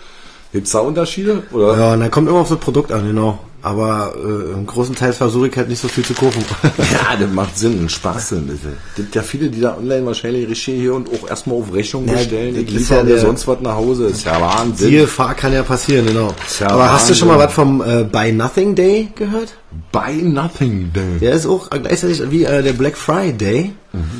Gibt's 0.53 0.71
da 0.71 0.79
Unterschiede? 0.79 1.43
Oder? 1.51 1.77
Ja, 1.77 1.93
und 1.93 1.99
dann 1.99 2.11
kommt 2.11 2.29
immer 2.29 2.39
auf 2.39 2.49
das 2.49 2.59
Produkt 2.59 2.91
an, 2.91 3.05
genau. 3.07 3.39
Aber 3.63 4.13
äh, 4.17 4.51
im 4.53 4.65
großen 4.67 4.93
Teil 4.93 5.13
versuche 5.13 5.47
ich 5.47 5.55
halt 5.55 5.69
nicht 5.69 5.81
so 5.81 5.87
viel 5.87 6.03
zu 6.03 6.13
kaufen. 6.13 6.43
Ja, 6.77 7.15
das 7.17 7.29
macht 7.31 7.57
Sinn 7.57 7.79
und 7.79 7.89
Spaß 7.91 8.33
ein 8.33 8.47
bisschen. 8.47 8.73
Es 8.89 8.95
gibt 8.97 9.15
ja 9.15 9.21
viele, 9.21 9.49
die 9.49 9.61
da 9.61 9.77
online 9.77 10.05
wahrscheinlich 10.05 10.49
richtig 10.49 10.75
hier 10.81 10.93
und 10.93 11.07
auch 11.07 11.29
erstmal 11.29 11.57
auf 11.57 11.73
Rechnung 11.73 12.05
Ja, 12.07 12.13
bestellen. 12.15 12.55
Ich 12.57 12.69
liefere 12.69 13.09
ja 13.09 13.17
sonst 13.19 13.47
was 13.47 13.61
nach 13.61 13.75
Hause. 13.75 14.07
Ist 14.07 14.25
ja 14.25 14.39
Wahnsinn. 14.41 14.89
Die 14.89 14.97
Gefahr 14.97 15.33
kann 15.33 15.53
ja 15.53 15.63
passieren, 15.63 16.05
genau. 16.05 16.33
ja 16.59 16.69
Aber 16.69 16.91
hast 16.91 17.09
du 17.09 17.15
schon 17.15 17.29
mal 17.29 17.35
Wahnsinn. 17.39 17.47
was 17.47 17.53
vom 17.55 17.81
äh, 17.81 18.03
Buy 18.03 18.33
Nothing 18.33 18.75
Day 18.75 19.07
gehört? 19.15 19.53
Buy 19.93 20.21
Nothing 20.21 20.91
Day. 20.93 21.19
Der 21.21 21.31
ist 21.31 21.45
auch 21.47 21.69
gleichzeitig 21.69 22.21
wie 22.31 22.43
äh, 22.43 22.61
der 22.61 22.73
Black 22.73 22.97
Friday. 22.97 23.71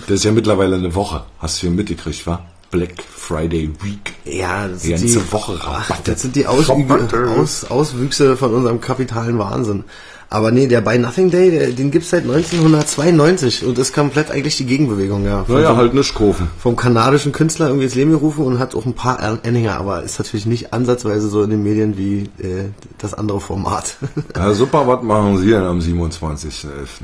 Das 0.08 0.16
ist 0.20 0.24
ja 0.24 0.32
mittlerweile 0.32 0.78
eine 0.78 0.96
Woche. 0.96 1.24
Hast 1.40 1.58
du 1.58 1.68
hier 1.68 1.72
mitgekriegt, 1.72 2.26
wa? 2.26 2.46
Black 2.74 2.96
Friday 3.16 3.70
Week. 3.82 4.14
Ja, 4.26 4.68
das 4.68 4.82
Die 4.82 4.90
ganze 4.90 5.06
die, 5.06 5.32
Woche 5.32 5.64
Rabatte. 5.64 6.12
das 6.12 6.22
sind 6.24 6.36
die 6.36 6.42
Rabatte. 6.42 7.28
Aus, 7.40 7.66
Auswüchse 7.70 8.36
von 8.36 8.54
unserem 8.54 8.82
kapitalen 8.82 9.38
Wahnsinn. 9.40 9.84
Aber 10.30 10.50
nee, 10.52 10.66
der 10.68 10.82
Buy 10.82 10.98
Nothing 10.98 11.30
Day, 11.30 11.52
der, 11.52 11.68
den 11.72 11.92
gibt's 11.92 12.10
seit 12.10 12.24
1992 12.24 13.66
und 13.66 13.78
ist 13.78 13.94
komplett 13.94 14.32
eigentlich 14.32 14.58
die 14.58 14.66
Gegenbewegung, 14.66 15.24
ja. 15.26 15.44
Von 15.44 15.56
Naja, 15.56 15.70
so- 15.70 15.78
halt 15.78 15.94
nicht 15.94 16.16
kaufen. 16.16 16.50
vom 16.58 16.76
kanadischen 16.76 17.32
Künstler 17.32 17.68
irgendwie 17.68 17.86
ins 17.86 17.94
Leben 17.96 18.10
gerufen 18.12 18.44
und 18.44 18.58
hat 18.58 18.74
auch 18.74 18.86
ein 18.88 18.96
paar 18.96 19.20
Anhänger, 19.20 19.78
aber 19.78 20.02
ist 20.02 20.18
natürlich 20.18 20.48
nicht 20.48 20.74
ansatzweise 20.74 21.30
so 21.30 21.44
in 21.44 21.52
den 21.52 21.62
Medien 21.62 21.98
wie 21.98 22.24
äh, 22.44 22.70
das 22.98 23.14
andere 23.14 23.40
Format. 23.40 23.98
Ja, 24.36 24.52
super, 24.56 24.88
was 24.88 25.04
machen 25.04 25.38
Sie 25.38 25.50
denn 25.52 25.62
am 25.64 25.78
27.11.? 25.80 27.04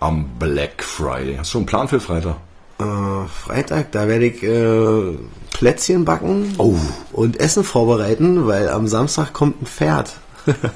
Am 0.00 0.24
Black 0.38 0.82
Friday. 0.82 1.36
Hast 1.36 1.52
du 1.54 1.58
einen 1.58 1.66
Plan 1.66 1.86
für 1.88 2.00
Freitag? 2.00 2.36
Äh, 2.82 3.28
Freitag, 3.28 3.92
da 3.92 4.08
werde 4.08 4.26
ich 4.26 4.42
äh, 4.42 5.18
Plätzchen 5.52 6.04
backen 6.04 6.54
Oh. 6.58 6.74
und 7.12 7.38
Essen 7.40 7.64
vorbereiten, 7.64 8.46
weil 8.46 8.68
am 8.68 8.86
Samstag 8.88 9.32
kommt 9.32 9.62
ein 9.62 9.66
Pferd. 9.66 10.14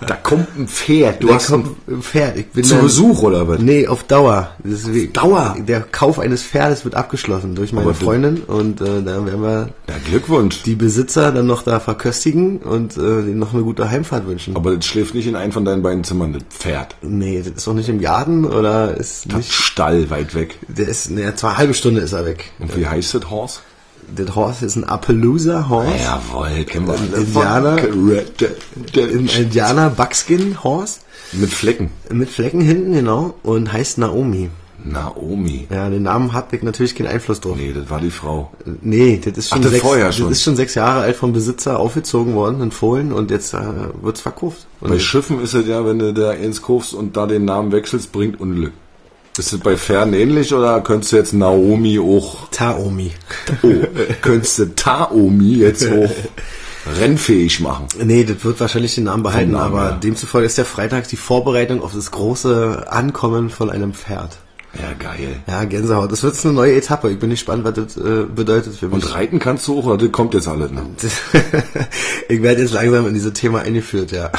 Da 0.07 0.15
kommt 0.15 0.57
ein 0.59 0.69
Pferd. 0.69 1.23
Du 1.23 1.29
Da 1.29 1.35
hast 1.35 1.49
kommt 1.49 1.89
ein 1.89 2.03
Pferd. 2.03 2.37
Ich 2.39 2.47
bin 2.49 2.65
Zu 2.65 2.75
dann- 2.75 2.83
Besuch 2.85 3.23
oder 3.23 3.49
was? 3.49 3.59
Nee, 3.61 3.87
auf 3.89 4.05
Dauer. 4.05 4.51
Wie, 4.63 5.09
Dauer? 5.09 5.57
Der 5.67 5.81
Kauf 5.81 6.19
eines 6.19 6.43
Pferdes 6.43 6.85
wird 6.85 6.95
abgeschlossen 6.95 7.55
durch 7.55 7.73
meine 7.73 7.87
Aber 7.87 7.95
Freundin 7.95 8.39
und 8.47 8.81
äh, 8.81 9.03
da 9.03 9.25
werden 9.27 9.43
wir 9.43 9.69
Ja, 9.89 9.95
Glückwunsch. 10.07 10.63
die 10.63 10.75
Besitzer 10.77 11.33
dann 11.33 11.47
noch 11.47 11.63
da 11.63 11.81
verköstigen 11.81 12.59
und 12.59 12.97
äh, 12.97 13.01
denen 13.01 13.39
noch 13.39 13.53
eine 13.55 13.63
gute 13.63 13.91
Heimfahrt 13.91 14.27
wünschen. 14.27 14.55
Aber 14.57 14.77
das 14.77 14.87
schläft 14.87 15.15
nicht 15.15 15.27
in 15.27 15.37
einem 15.37 15.53
von 15.53 15.65
deinen 15.65 15.83
beiden 15.83 16.05
Zimmern, 16.05 16.33
das 16.33 16.43
Pferd. 16.51 16.95
nee, 17.03 17.39
das 17.39 17.49
ist 17.49 17.67
doch 17.67 17.75
nicht 17.75 17.89
im 17.89 18.01
Garten 18.01 18.45
oder 18.45 18.97
ist 18.97 19.27
Das 19.27 19.37
nicht. 19.39 19.53
Stall 19.53 20.11
weit 20.11 20.35
weg. 20.35 20.59
Der 20.69 20.89
ist, 20.89 21.11
ne, 21.11 21.35
zwar 21.35 21.51
eine 21.51 21.59
halbe 21.59 21.75
Stunde 21.75 22.01
ist 22.01 22.13
er 22.13 22.25
weg. 22.25 22.53
Und 22.59 22.77
wie 22.77 22.87
heißt 22.87 23.15
das 23.15 23.31
Horse? 23.31 23.61
Der 24.09 24.35
Horse 24.35 24.65
ist 24.67 24.77
ein 24.77 24.85
Appaloosa 24.85 25.69
Horse. 25.69 25.91
Jawohl, 26.03 26.65
kennen 26.65 26.87
wir 26.87 26.95
Ein. 26.95 27.13
Indianer. 27.15 27.77
Dead 27.77 28.51
Ein. 28.97 29.27
Indianer 29.29 29.91
Buckskin 29.91 30.63
Horse 30.63 31.01
Mit 31.33 31.51
Flecken. 31.51 31.91
mit 32.11 32.29
Flecken 32.31 32.61
hinten, 32.61 32.93
genau, 32.93 33.35
und 33.43 33.73
heißt 33.73 33.99
Naomi. 33.99 34.49
Naomi. 34.85 35.67
Ja, 35.71 35.89
den 35.91 36.05
Namen 36.05 36.33
hat 36.33 36.53
ich 36.53 36.63
natürlich 36.63 36.95
keinen 36.95 37.09
Einfluss 37.09 37.41
drauf. 37.41 37.57
Nee, 37.57 37.73
das 37.75 37.91
war 37.91 38.01
die 38.01 38.11
Frau. 38.11 38.53
Nee, 38.83 39.21
das 39.25 39.37
ist 39.37 39.49
schon, 39.49 39.59
Ach, 39.59 39.63
das 39.63 39.73
sechs, 39.73 39.83
vorher 39.85 40.07
das 40.07 40.17
schon. 40.17 40.31
ist 40.31 40.43
schon 40.43 40.55
sechs 40.57 40.75
Jahre 40.77 41.01
alt 41.01 41.17
vom 41.17 41.33
Besitzer 41.33 41.81
aufgezogen 41.81 42.35
worden 42.35 42.63
in 42.63 42.71
Fohlen 42.71 43.13
und 43.13 43.31
jetzt 43.33 43.53
äh, 43.55 43.59
wird's 44.03 44.21
verkauft. 44.21 44.67
Und 44.81 44.91
Bei 44.91 44.99
Schiffen 45.01 45.41
ist 45.43 45.55
es 45.55 45.67
ja, 45.67 45.85
wenn 45.85 45.99
du 45.99 46.15
da 46.15 46.31
eins 46.31 46.63
kaufst 46.63 46.95
und 46.95 47.17
da 47.17 47.27
den 47.27 47.45
Namen 47.45 47.73
wechselst, 47.73 48.13
bringt 48.13 48.39
Unglück. 48.41 48.73
Ist 49.39 49.53
es 49.53 49.61
bei 49.61 49.77
Pferden 49.77 50.15
ähnlich 50.15 50.55
oder 50.55 50.81
könntest 50.81 51.13
du 51.13 51.17
jetzt 51.17 51.35
Naomi 51.35 51.99
auch, 51.99 52.49
Taomi. 52.51 53.13
oh, 53.63 53.69
könntest 54.23 54.59
du 54.59 54.75
Taomi 54.75 55.57
jetzt 55.57 55.87
auch 55.87 56.11
rennfähig 56.99 57.61
machen? 57.61 57.87
Nee, 58.03 58.25
das 58.25 58.43
wird 58.45 58.59
wahrscheinlich 58.61 58.95
den 58.95 59.05
Namen 59.05 59.23
behalten, 59.23 59.53
Namen, 59.53 59.75
aber 59.75 59.91
ja. 59.91 59.97
demzufolge 59.97 60.47
ist 60.47 60.57
der 60.57 60.65
Freitag 60.65 61.09
die 61.09 61.17
Vorbereitung 61.17 61.83
auf 61.83 61.93
das 61.93 62.11
große 62.13 62.87
Ankommen 62.89 63.51
von 63.51 63.69
einem 63.69 63.93
Pferd. 63.93 64.39
Ja, 64.81 64.93
geil. 64.99 65.41
Ja, 65.47 65.65
Gänsehaut. 65.65 66.13
Das 66.13 66.23
wird 66.23 66.35
jetzt 66.35 66.45
eine 66.45 66.55
neue 66.55 66.77
Etappe. 66.77 67.11
Ich 67.11 67.19
bin 67.19 67.31
gespannt, 67.31 67.65
was 67.65 67.75
das 67.75 67.97
äh, 67.97 68.25
bedeutet 68.25 68.77
für 68.77 68.87
mich. 68.87 68.95
Und 68.95 69.15
reiten 69.15 69.39
kannst 69.39 69.67
du 69.69 69.79
auch, 69.79 69.87
oder 69.87 69.99
das 69.99 70.13
kommt 70.13 70.35
jetzt 70.35 70.49
alles, 70.49 70.71
ne? 70.71 70.83
ich 72.29 72.43
werde 72.43 72.63
jetzt 72.63 72.73
langsam 72.73 73.07
in 73.07 73.15
dieses 73.15 73.33
Thema 73.33 73.61
eingeführt, 73.61 74.13
ja. 74.13 74.31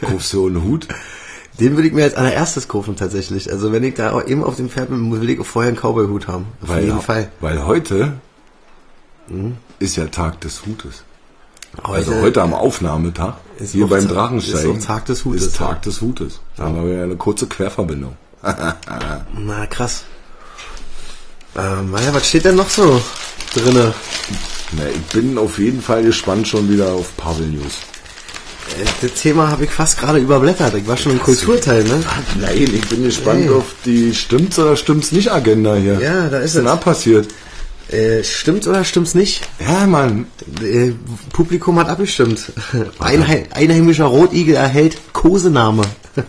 Kaufst 0.00 0.32
du 0.32 0.46
einen 0.46 0.62
Hut? 0.62 0.88
Den 1.60 1.76
würde 1.76 1.88
ich 1.88 1.94
mir 1.94 2.04
als 2.04 2.14
allererstes 2.14 2.68
kaufen 2.68 2.96
tatsächlich. 2.96 3.52
Also 3.52 3.70
wenn 3.72 3.84
ich 3.84 3.94
da 3.94 4.12
auch 4.12 4.26
eben 4.26 4.42
auf 4.42 4.56
dem 4.56 4.70
Pferd 4.70 4.88
bin, 4.88 5.12
will 5.20 5.28
ich 5.30 5.38
auch 5.40 5.44
vorher 5.46 5.68
einen 5.68 5.76
Cowboy-Hut 5.78 6.26
haben. 6.26 6.46
Auf 6.62 6.74
jeden 6.80 7.00
Fall. 7.00 7.30
Weil 7.40 7.64
heute 7.66 8.14
ist 9.78 9.96
ja 9.96 10.06
Tag 10.06 10.40
des 10.40 10.64
Hutes. 10.66 11.04
Also 11.84 12.10
Heute- 12.12 12.22
heute 12.22 12.42
am 12.42 12.52
Aufnahmetag, 12.54 13.34
Ist 13.58 13.72
hier 13.72 13.86
beim 13.86 14.08
Drachensteigen, 14.08 14.78
ist 14.78 14.86
Tag 14.86 15.04
des 15.04 15.24
Hutes, 15.24 15.46
Ist 15.46 15.60
ja. 15.60 15.66
Tag 15.68 15.82
des 15.82 16.00
Hutes. 16.00 16.40
Da 16.56 16.64
haben 16.64 16.84
wir 16.84 16.92
ja 16.96 17.04
eine 17.04 17.14
kurze 17.16 17.46
Querverbindung. 17.46 18.16
Na, 18.42 19.66
krass. 19.68 20.04
Ähm, 21.56 21.90
naja, 21.92 22.12
was 22.12 22.26
steht 22.28 22.44
denn 22.46 22.56
noch 22.56 22.68
so 22.70 23.00
drinne? 23.54 23.92
Na, 24.72 24.82
ich 24.88 25.00
bin 25.12 25.36
auf 25.38 25.58
jeden 25.58 25.80
Fall 25.82 26.02
gespannt 26.02 26.48
schon 26.48 26.68
wieder 26.68 26.92
auf 26.92 27.16
Pavel 27.16 27.46
News. 27.46 27.78
Das 29.02 29.12
Thema 29.14 29.48
habe 29.50 29.64
ich 29.64 29.70
fast 29.70 29.98
gerade 29.98 30.18
überblättert. 30.18 30.74
Ich 30.74 30.86
war 30.86 30.96
schon 30.96 31.12
im 31.12 31.20
Kulturteil, 31.20 31.84
ne? 31.84 32.02
Nein, 32.40 32.56
ich 32.72 32.88
bin 32.88 33.02
gespannt 33.02 33.44
Hey. 33.44 33.50
auf 33.50 33.66
die 33.84 34.14
stimmt's 34.14 34.58
oder 34.58 34.76
stimmt's 34.76 35.12
nicht 35.12 35.30
Agenda 35.32 35.74
hier. 35.76 36.00
Ja, 36.00 36.28
da 36.28 36.38
ist 36.38 36.42
Was 36.42 36.44
ist 36.46 36.54
denn 36.56 36.66
es. 36.66 36.70
da 36.70 36.76
passiert? 36.76 37.28
Äh, 37.90 38.22
stimmt's 38.22 38.68
oder 38.68 38.84
stimmt's 38.84 39.14
nicht? 39.14 39.42
Ja, 39.58 39.86
Mann. 39.86 40.26
Äh, 40.62 40.92
Publikum 41.32 41.78
hat 41.78 41.88
abgestimmt. 41.88 42.52
Einheim, 43.00 43.44
einheimischer 43.52 44.04
Rotigel 44.06 44.54
erhält 44.54 44.96
Kosename. 45.12 45.82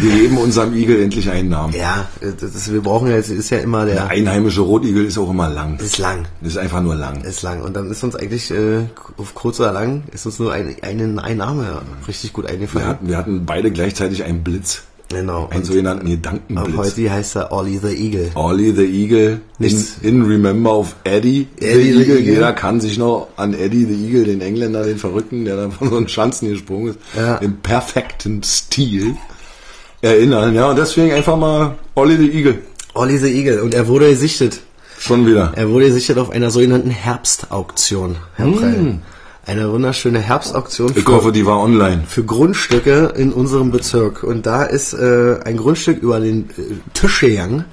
Wir 0.00 0.10
geben 0.10 0.38
unserem 0.38 0.74
Igel 0.74 1.02
endlich 1.02 1.28
einen 1.30 1.50
Namen. 1.50 1.74
Ja, 1.74 2.08
das 2.20 2.42
ist, 2.54 2.72
wir 2.72 2.80
brauchen 2.80 3.08
ja, 3.08 3.16
jetzt 3.16 3.30
ist 3.30 3.50
ja 3.50 3.58
immer 3.58 3.84
der, 3.84 3.94
Der 3.96 4.08
einheimische 4.08 4.62
Rotigel 4.62 5.04
ist 5.04 5.18
auch 5.18 5.30
immer 5.30 5.48
lang. 5.50 5.78
ist 5.78 5.98
lang. 5.98 6.24
Ist 6.42 6.56
einfach 6.56 6.80
nur 6.82 6.94
lang. 6.94 7.22
Ist 7.22 7.42
lang. 7.42 7.60
Und 7.62 7.76
dann 7.76 7.90
ist 7.90 8.02
uns 8.02 8.16
eigentlich, 8.16 8.50
äh, 8.50 8.84
auf 9.18 9.34
kurz 9.34 9.60
oder 9.60 9.72
lang, 9.72 10.04
ist 10.12 10.24
uns 10.24 10.38
nur 10.38 10.52
ein, 10.52 10.74
ein, 10.82 11.18
ein 11.18 11.36
Name 11.36 11.82
richtig 12.08 12.32
gut 12.32 12.44
Wir 12.46 12.52
eingefallen. 12.54 12.88
hatten, 12.88 13.08
wir 13.08 13.16
hatten 13.18 13.44
beide 13.44 13.70
gleichzeitig 13.70 14.24
einen 14.24 14.42
Blitz. 14.42 14.82
Genau. 15.10 15.48
Einen 15.50 15.60
Und 15.60 15.66
sogenannten 15.66 16.06
Gedankenblitz. 16.08 16.74
heute 16.74 17.10
heißt 17.12 17.36
er 17.36 17.52
Ollie 17.52 17.78
the 17.78 17.88
Eagle. 17.94 18.30
Ollie 18.34 18.72
the 18.74 18.84
Eagle 18.86 19.32
in, 19.58 19.66
Nichts. 19.66 19.96
in 20.00 20.22
Remember 20.22 20.74
of 20.78 20.96
Eddie, 21.04 21.48
Eddie 21.60 21.92
the 21.92 21.92
the 21.92 22.00
Eagle. 22.00 22.16
Eagle. 22.20 22.32
Jeder 22.34 22.52
kann 22.54 22.80
sich 22.80 22.96
noch 22.96 23.28
an 23.36 23.52
Eddie 23.52 23.84
the 23.84 23.92
Eagle, 24.06 24.24
den 24.24 24.40
Engländer, 24.40 24.84
den 24.84 24.96
Verrückten, 24.96 25.44
der 25.44 25.56
da 25.56 25.68
von 25.70 25.90
so 25.90 25.96
einem 25.98 26.08
Schanzen 26.08 26.48
gesprungen 26.48 26.92
ist, 26.92 26.98
Ja. 27.14 27.34
im 27.36 27.58
perfekten 27.58 28.42
Stil 28.42 29.14
erinnern. 30.02 30.54
Ja, 30.54 30.68
und 30.70 30.76
deswegen 30.78 31.12
einfach 31.12 31.36
mal 31.36 31.76
Ollie 31.94 32.18
the 32.18 32.30
Eagle. 32.30 32.58
Ollie 32.94 33.18
the 33.18 33.32
Eagle. 33.34 33.62
Und 33.62 33.72
er 33.74 33.86
wurde 33.88 34.10
gesichtet. 34.10 34.60
Schon 34.98 35.26
wieder. 35.26 35.52
Er 35.56 35.68
wurde 35.70 35.86
gesichtet 35.86 36.18
auf 36.18 36.30
einer 36.30 36.50
sogenannten 36.50 36.90
Herbstauktion, 36.90 38.16
Herr 38.34 38.46
Prell. 38.52 38.98
Eine 39.44 39.72
wunderschöne 39.72 40.20
Herbstauktion. 40.20 40.92
Ich 40.94 41.04
hoffe, 41.06 41.32
die 41.32 41.44
war 41.44 41.58
online. 41.60 42.04
für 42.06 42.22
Grundstücke 42.22 43.12
in 43.16 43.32
unserem 43.32 43.72
Bezirk. 43.72 44.22
Und 44.22 44.46
da 44.46 44.62
ist 44.62 44.92
äh, 44.92 45.40
ein 45.44 45.56
Grundstück 45.56 46.00
über 46.00 46.20
den 46.20 46.50
äh, 46.50 46.74
Tischejang. 46.94 47.64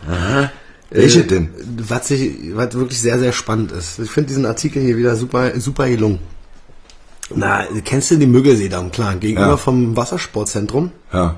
Welche 0.90 1.20
Äh, 1.20 1.28
denn? 1.28 1.50
Was, 1.88 2.08
sich, 2.08 2.32
was 2.56 2.74
wirklich 2.74 3.00
sehr, 3.00 3.20
sehr 3.20 3.32
spannend 3.34 3.72
ist. 3.72 4.00
Ich 4.00 4.10
finde 4.10 4.30
diesen 4.30 4.48
Artikel 4.48 4.82
hier 4.82 4.98
wieder 4.98 5.16
super, 5.16 5.52
super 5.60 5.88
gelungen. 5.88 6.18
Na, 7.36 7.66
kennst 7.86 8.10
du 8.10 8.16
die 8.16 8.26
Müggelseedamm? 8.26 8.90
Klar, 8.92 9.16
gegenüber 9.18 9.50
Ja. 9.50 9.58
vom 9.58 9.96
Wassersportzentrum 9.96 10.90
Ja. 11.14 11.36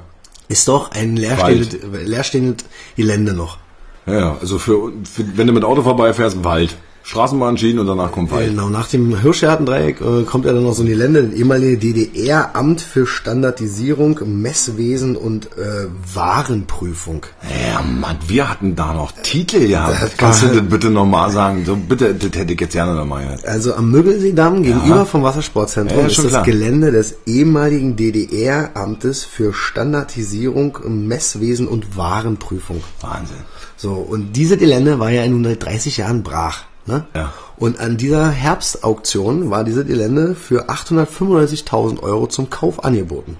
Ist 0.52 0.68
doch 0.68 0.92
ein 0.92 1.16
leerstehendes, 1.16 1.78
leerstehendes 2.06 2.66
Gelände 2.96 3.34
noch. 3.34 3.58
Ja, 4.06 4.14
ja, 4.14 4.38
also 4.40 4.60
für, 4.60 4.92
für, 5.04 5.38
wenn 5.38 5.48
du 5.48 5.54
mit 5.54 5.64
Auto 5.64 5.84
vorbeifährst, 5.84 6.44
Wald. 6.44 6.76
Straßenbahn 7.04 7.58
schienen 7.58 7.80
und 7.80 7.88
danach 7.88 8.12
kommt 8.12 8.32
Wald. 8.32 8.50
Genau, 8.50 8.70
nach 8.70 8.88
dem 8.88 9.20
Hirschgartendreieck 9.20 10.02
äh, 10.02 10.24
kommt 10.24 10.46
ja 10.46 10.54
dann 10.54 10.64
noch 10.64 10.74
so 10.74 10.84
ein 10.84 10.88
Gelände, 10.88 11.24
das 11.24 11.34
ehemalige 11.34 11.78
DDR-Amt 11.78 12.82
für 12.82 13.08
Standardisierung, 13.08 14.20
Messwesen 14.26 15.16
und 15.16 15.48
äh, 15.58 15.88
Warenprüfung. 16.14 17.26
Ja, 17.44 17.82
Mann, 17.82 18.18
wir 18.28 18.50
hatten 18.50 18.76
da 18.76 18.94
noch 18.94 19.12
Titel, 19.24 19.64
ja. 19.64 19.90
Das 19.90 20.18
Kannst 20.18 20.44
du 20.44 20.48
das 20.48 20.62
bitte 20.64 20.90
nochmal 20.90 21.32
sagen? 21.32 21.66
So, 21.66 21.76
bitte, 21.76 22.14
das 22.14 22.32
hätte 22.40 22.54
ich 22.54 22.62
jetzt 22.62 22.74
gerne 22.74 22.94
nochmal 22.94 23.24
gehört. 23.24 23.46
Also 23.46 23.74
am 23.74 23.92
Müggelseedamm 23.92 24.64
gegenüber 24.64 25.06
vom 25.06 25.24
Wassersportzentrum 25.24 26.00
Ja, 26.02 26.06
ist 26.06 26.16
schon 26.16 26.26
das 26.26 26.34
klar. 26.34 26.44
Gelände 26.44 26.92
des 26.92 27.16
ehemaligen 27.26 27.96
DDR-Amtes 27.96 29.24
für 29.24 29.54
Standardisierung, 29.54 30.78
Messwesen 30.88 31.68
und 31.68 31.98
Warenprüfung. 31.98 32.84
Wahnsinn. 33.02 33.38
So, 33.76 33.94
und 33.94 34.34
diese 34.34 34.58
Gelände 34.58 35.00
war 35.00 35.10
ja 35.10 35.28
nun 35.28 35.44
seit 35.44 35.64
30 35.64 35.98
Jahren 35.98 36.22
brach. 36.24 36.66
Ne? 36.86 37.06
Ja. 37.16 37.34
Und 37.58 37.80
an 37.80 37.98
dieser 37.98 38.30
Herbstauktion 38.30 39.52
war 39.52 39.64
diese 39.64 39.86
Gelände 39.86 40.36
für 40.36 40.70
895.000 40.70 42.02
Euro 42.02 42.28
zum 42.28 42.50
Kauf 42.50 42.84
angeboten. 42.84 43.38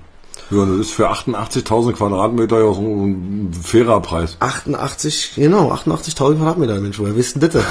Ja, 0.52 0.66
das 0.66 0.80
ist 0.80 0.92
für 0.92 1.10
88.000 1.10 1.94
Quadratmeter 1.94 2.60
ja 2.60 2.74
so 2.74 2.82
ein 2.82 3.52
fairer 3.64 4.02
Preis. 4.02 4.36
88, 4.42 5.34
genau, 5.36 5.72
88.000 5.72 6.36
Quadratmeter, 6.36 6.80
Mensch, 6.82 7.00
woher 7.00 7.14
das? 7.14 7.64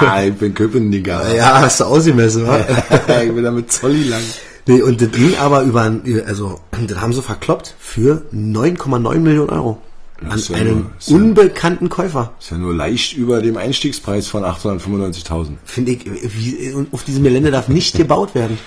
Ah, 0.00 0.22
ich 0.26 0.34
bin 0.34 0.52
Köpenicker. 0.52 1.34
ja, 1.34 1.60
hast 1.62 1.80
du 1.80 1.84
ausgemessen, 1.84 2.46
wa? 2.46 2.58
ich 2.58 3.32
bin 3.32 3.42
da 3.42 3.50
mit 3.50 3.72
Zolli 3.72 4.04
lang. 4.04 4.22
Nee, 4.66 4.82
und 4.82 5.00
das 5.00 5.10
ging 5.12 5.36
aber 5.38 5.62
über, 5.62 5.90
also, 6.26 6.60
das 6.86 7.00
haben 7.00 7.14
sie 7.14 7.22
verkloppt 7.22 7.74
für 7.78 8.22
9,9 8.34 9.18
Millionen 9.18 9.50
Euro. 9.50 9.78
An 10.28 10.38
ja 10.38 10.56
einen 10.56 10.78
nur- 10.80 10.90
ja- 11.00 11.14
unbekannten 11.16 11.88
Käufer. 11.88 12.32
Ist 12.38 12.50
ja 12.50 12.58
nur 12.58 12.74
leicht 12.74 13.14
über 13.16 13.40
dem 13.40 13.56
Einstiegspreis 13.56 14.26
von 14.26 14.44
895.000. 14.44 15.56
Finde 15.64 15.92
ich, 15.92 16.04
wie, 16.04 16.74
auf 16.92 17.04
diesem 17.04 17.22
Gelände 17.24 17.50
darf 17.50 17.68
nicht 17.68 17.96
gebaut 17.96 18.34
werden. 18.34 18.58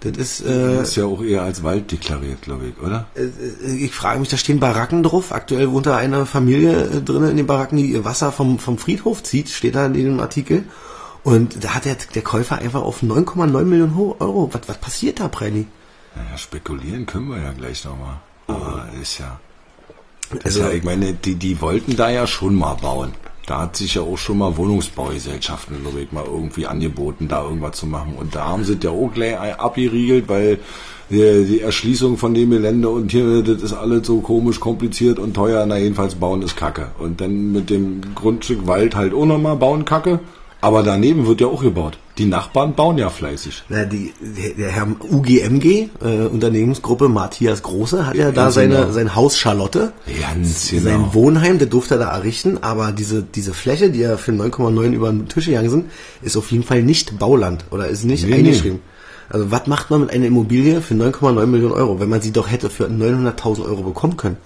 Das 0.00 0.16
ist, 0.16 0.40
äh, 0.46 0.82
Ist 0.82 0.94
ja 0.96 1.06
auch 1.06 1.22
eher 1.22 1.42
als 1.42 1.62
Wald 1.62 1.90
deklariert, 1.90 2.42
glaube 2.42 2.66
ich, 2.68 2.84
oder? 2.84 3.06
äh, 3.16 3.74
ich 3.76 3.92
frage 3.92 4.20
mich, 4.20 4.28
da 4.28 4.36
stehen 4.36 4.60
Baracken 4.60 5.02
drauf. 5.02 5.32
Aktuell 5.32 5.70
wohnt 5.72 5.86
da 5.86 5.96
eine 5.96 6.26
Familie 6.26 6.82
äh, 6.84 7.00
drin 7.02 7.24
in 7.28 7.36
den 7.36 7.46
Baracken, 7.46 7.78
die 7.78 7.86
ihr 7.92 8.04
Wasser 8.04 8.30
vom, 8.30 8.58
vom 8.58 8.76
Friedhof 8.78 9.22
zieht, 9.22 9.48
steht 9.48 9.74
da 9.74 9.86
in 9.86 9.94
dem 9.94 10.20
Artikel. 10.20 10.64
Und 11.24 11.64
da 11.64 11.74
hat 11.74 11.86
der, 11.86 11.96
der 12.14 12.22
Käufer 12.22 12.58
einfach 12.58 12.82
auf 12.82 13.02
9,9 13.02 13.64
Millionen 13.64 13.96
Euro. 13.96 14.48
Was, 14.52 14.60
was 14.68 14.78
passiert 14.78 15.18
da, 15.18 15.28
Prelli? 15.28 15.66
Naja, 16.14 16.38
spekulieren 16.38 17.06
können 17.06 17.28
wir 17.30 17.38
ja 17.42 17.52
gleich 17.52 17.84
nochmal. 17.84 18.20
Aber 18.46 18.86
ist 19.02 19.18
ja. 19.18 19.40
Also- 20.44 20.60
ja, 20.60 20.70
ich 20.70 20.84
meine, 20.84 21.12
die, 21.12 21.34
die 21.34 21.60
wollten 21.60 21.96
da 21.96 22.10
ja 22.10 22.26
schon 22.26 22.54
mal 22.54 22.74
bauen. 22.74 23.12
Da 23.46 23.60
hat 23.60 23.76
sich 23.76 23.94
ja 23.94 24.02
auch 24.02 24.18
schon 24.18 24.38
mal 24.38 24.56
Wohnungsbaugesellschaften, 24.56 25.80
glaube 25.82 26.00
ich, 26.00 26.10
mal 26.10 26.24
irgendwie 26.24 26.66
angeboten, 26.66 27.28
da 27.28 27.44
irgendwas 27.44 27.76
zu 27.76 27.86
machen. 27.86 28.14
Und 28.18 28.34
da 28.34 28.46
haben 28.46 28.64
sie 28.64 28.76
ja 28.82 28.90
auch 28.90 29.10
gleich 29.14 29.38
abgeriegelt, 29.38 30.28
weil 30.28 30.58
die, 31.10 31.44
die 31.44 31.60
Erschließung 31.60 32.18
von 32.18 32.34
dem 32.34 32.50
Gelände 32.50 32.88
und 32.88 33.12
hier, 33.12 33.42
das 33.42 33.62
ist 33.62 33.72
alles 33.72 34.04
so 34.04 34.20
komisch, 34.20 34.58
kompliziert 34.58 35.20
und 35.20 35.34
teuer. 35.34 35.64
Na, 35.64 35.78
jedenfalls 35.78 36.16
bauen 36.16 36.42
ist 36.42 36.56
Kacke. 36.56 36.88
Und 36.98 37.20
dann 37.20 37.52
mit 37.52 37.70
dem 37.70 38.00
Grundstück 38.16 38.66
Wald 38.66 38.96
halt 38.96 39.14
auch 39.14 39.26
nochmal 39.26 39.54
bauen 39.56 39.84
Kacke. 39.84 40.18
Aber 40.66 40.82
daneben 40.82 41.28
wird 41.28 41.40
ja 41.40 41.46
auch 41.46 41.62
gebaut. 41.62 41.96
Die 42.18 42.24
Nachbarn 42.24 42.74
bauen 42.74 42.98
ja 42.98 43.08
fleißig. 43.08 43.62
Na, 43.68 43.84
die, 43.84 44.12
der, 44.58 44.72
Herr 44.72 44.88
UGMG, 44.88 45.90
äh, 46.02 46.26
Unternehmensgruppe 46.26 47.08
Matthias 47.08 47.62
Große, 47.62 48.04
hat 48.04 48.16
ja 48.16 48.32
da 48.32 48.42
Ganz 48.42 48.54
seine, 48.56 48.74
genau. 48.74 48.90
sein 48.90 49.14
Haus 49.14 49.38
Charlotte. 49.38 49.92
Ganz 50.20 50.70
Sein 50.70 50.82
genau. 50.82 51.14
Wohnheim, 51.14 51.58
der 51.58 51.68
durfte 51.68 51.94
er 51.94 51.98
da 51.98 52.10
errichten, 52.10 52.58
aber 52.62 52.90
diese, 52.90 53.22
diese 53.22 53.54
Fläche, 53.54 53.90
die 53.90 54.00
ja 54.00 54.16
für 54.16 54.32
9,9 54.32 54.90
über 54.90 55.10
den 55.10 55.28
Tisch 55.28 55.46
gegangen 55.46 55.70
sind, 55.70 55.84
ist 56.20 56.36
auf 56.36 56.50
jeden 56.50 56.64
Fall 56.64 56.82
nicht 56.82 57.16
Bauland 57.16 57.64
oder 57.70 57.86
ist 57.86 58.02
nicht 58.02 58.26
Nee, 58.26 58.34
eingeschrieben. 58.34 58.80
Also 59.28 59.52
was 59.52 59.68
macht 59.68 59.90
man 59.90 60.00
mit 60.00 60.10
einer 60.10 60.26
Immobilie 60.26 60.80
für 60.80 60.94
9,9 60.94 61.46
Millionen 61.46 61.74
Euro, 61.74 62.00
wenn 62.00 62.08
man 62.08 62.22
sie 62.22 62.32
doch 62.32 62.50
hätte 62.50 62.70
für 62.70 62.86
900.000 62.86 63.66
Euro 63.66 63.82
bekommen 63.82 64.16
können? 64.16 64.38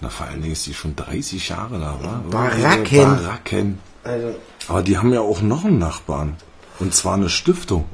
Na, 0.00 0.08
vor 0.08 0.26
allen 0.26 0.40
Dingen 0.40 0.54
ist 0.54 0.66
die 0.66 0.72
schon 0.72 0.96
30 0.96 1.50
Jahre 1.50 1.78
da, 1.78 1.98
wa? 2.02 2.24
Baracken. 2.30 2.96
Baracken. 2.98 3.89
Also, 4.02 4.34
Aber 4.68 4.82
die 4.82 4.98
haben 4.98 5.12
ja 5.12 5.20
auch 5.20 5.42
noch 5.42 5.64
einen 5.64 5.78
Nachbarn. 5.78 6.36
Und 6.78 6.94
zwar 6.94 7.14
eine 7.14 7.28
Stiftung. 7.28 7.84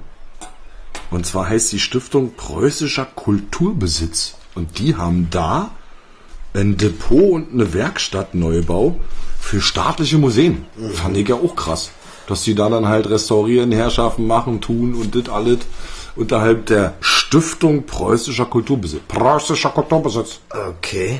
Und 1.10 1.26
zwar 1.26 1.48
heißt 1.48 1.72
die 1.72 1.80
Stiftung 1.80 2.34
Preußischer 2.34 3.04
Kulturbesitz. 3.04 4.34
Und 4.54 4.78
die 4.78 4.96
haben 4.96 5.28
da 5.30 5.70
ein 6.54 6.76
Depot 6.76 7.32
und 7.32 7.52
eine 7.52 7.74
Werkstatt 7.74 8.34
Neubau 8.34 8.96
für 9.40 9.60
staatliche 9.60 10.18
Museen. 10.18 10.64
Fand 10.94 11.16
ich 11.16 11.28
ja 11.28 11.36
auch 11.36 11.54
krass. 11.54 11.90
Dass 12.26 12.42
die 12.42 12.54
da 12.54 12.68
dann 12.68 12.88
halt 12.88 13.08
restaurieren, 13.08 13.70
Herrschaften 13.70 14.26
machen, 14.26 14.60
tun 14.60 14.94
und 14.94 15.14
das 15.14 15.32
alles 15.32 15.58
unterhalb 16.16 16.66
der 16.66 16.94
Stiftung 17.00 17.84
Preußischer 17.84 18.46
Kulturbesitz. 18.46 19.02
Preußischer 19.06 19.70
Kulturbesitz. 19.70 20.40
okay. 20.50 21.18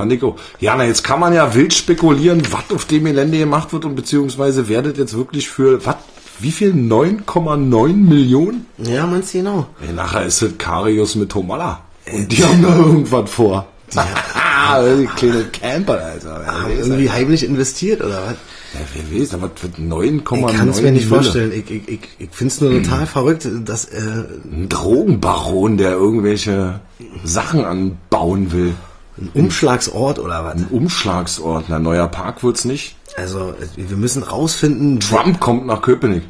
Fand 0.00 0.12
ich 0.12 0.22
auch. 0.22 0.36
Ja, 0.60 0.76
na, 0.76 0.84
jetzt 0.86 1.04
kann 1.04 1.20
man 1.20 1.34
ja 1.34 1.54
wild 1.54 1.74
spekulieren, 1.74 2.42
was 2.50 2.74
auf 2.74 2.86
dem 2.86 3.04
Gelände 3.04 3.38
gemacht 3.38 3.72
wird 3.72 3.84
und 3.84 3.94
beziehungsweise 3.94 4.68
werdet 4.68 4.96
jetzt 4.96 5.14
wirklich 5.14 5.48
für, 5.48 5.84
was, 5.84 5.96
wie 6.38 6.52
viel? 6.52 6.72
9,9 6.72 7.92
Millionen? 7.94 8.64
Ja, 8.78 9.06
meinst 9.06 9.34
du 9.34 9.38
genau? 9.38 9.66
Ey, 9.86 9.92
nachher 9.92 10.24
ist 10.24 10.40
es 10.40 10.56
Karius 10.56 11.16
mit 11.16 11.30
Tomala. 11.30 11.80
Und 12.10 12.32
die 12.32 12.42
haben 12.42 12.62
da 12.62 12.76
irgendwas 12.76 13.30
vor. 13.30 13.66
Ja, 13.92 14.82
die 14.96 15.06
kleine 15.06 15.44
Camper, 15.52 16.02
Alter. 16.02 16.46
Weiß, 16.46 16.86
irgendwie 16.86 17.10
heimlich 17.10 17.44
investiert 17.44 18.00
oder 18.00 18.22
was? 18.24 18.36
ja, 18.74 18.80
wer 18.94 19.20
weiß, 19.20 19.34
aber 19.34 19.50
was 19.54 19.62
wird 19.62 19.78
9,9 19.78 20.50
Ich 20.50 20.56
kann 20.56 20.68
es 20.68 20.82
mir 20.82 20.92
nicht 20.92 21.08
vorstellen. 21.08 21.52
Ich, 21.52 21.70
ich, 21.70 21.88
ich, 21.88 22.00
ich 22.18 22.30
finde 22.30 22.54
es 22.54 22.60
nur 22.60 22.82
total 22.82 23.06
verrückt, 23.06 23.48
dass 23.64 23.86
äh, 23.86 24.00
Ein 24.50 24.68
Drogenbaron, 24.68 25.76
der 25.76 25.92
irgendwelche 25.92 26.80
Sachen 27.24 27.64
anbauen 27.64 28.52
will. 28.52 28.74
Ein 29.20 29.30
Umschlagsort 29.34 30.18
oder 30.18 30.44
was. 30.44 30.54
Ein 30.54 30.66
Umschlagsort. 30.70 31.66
Na, 31.68 31.78
neuer 31.78 32.08
Park 32.08 32.42
wird's 32.42 32.64
nicht. 32.64 32.96
Also 33.16 33.54
wir 33.76 33.96
müssen 33.96 34.22
rausfinden, 34.22 35.00
Trump 35.00 35.40
kommt 35.40 35.66
nach 35.66 35.82
Köpenick. 35.82 36.22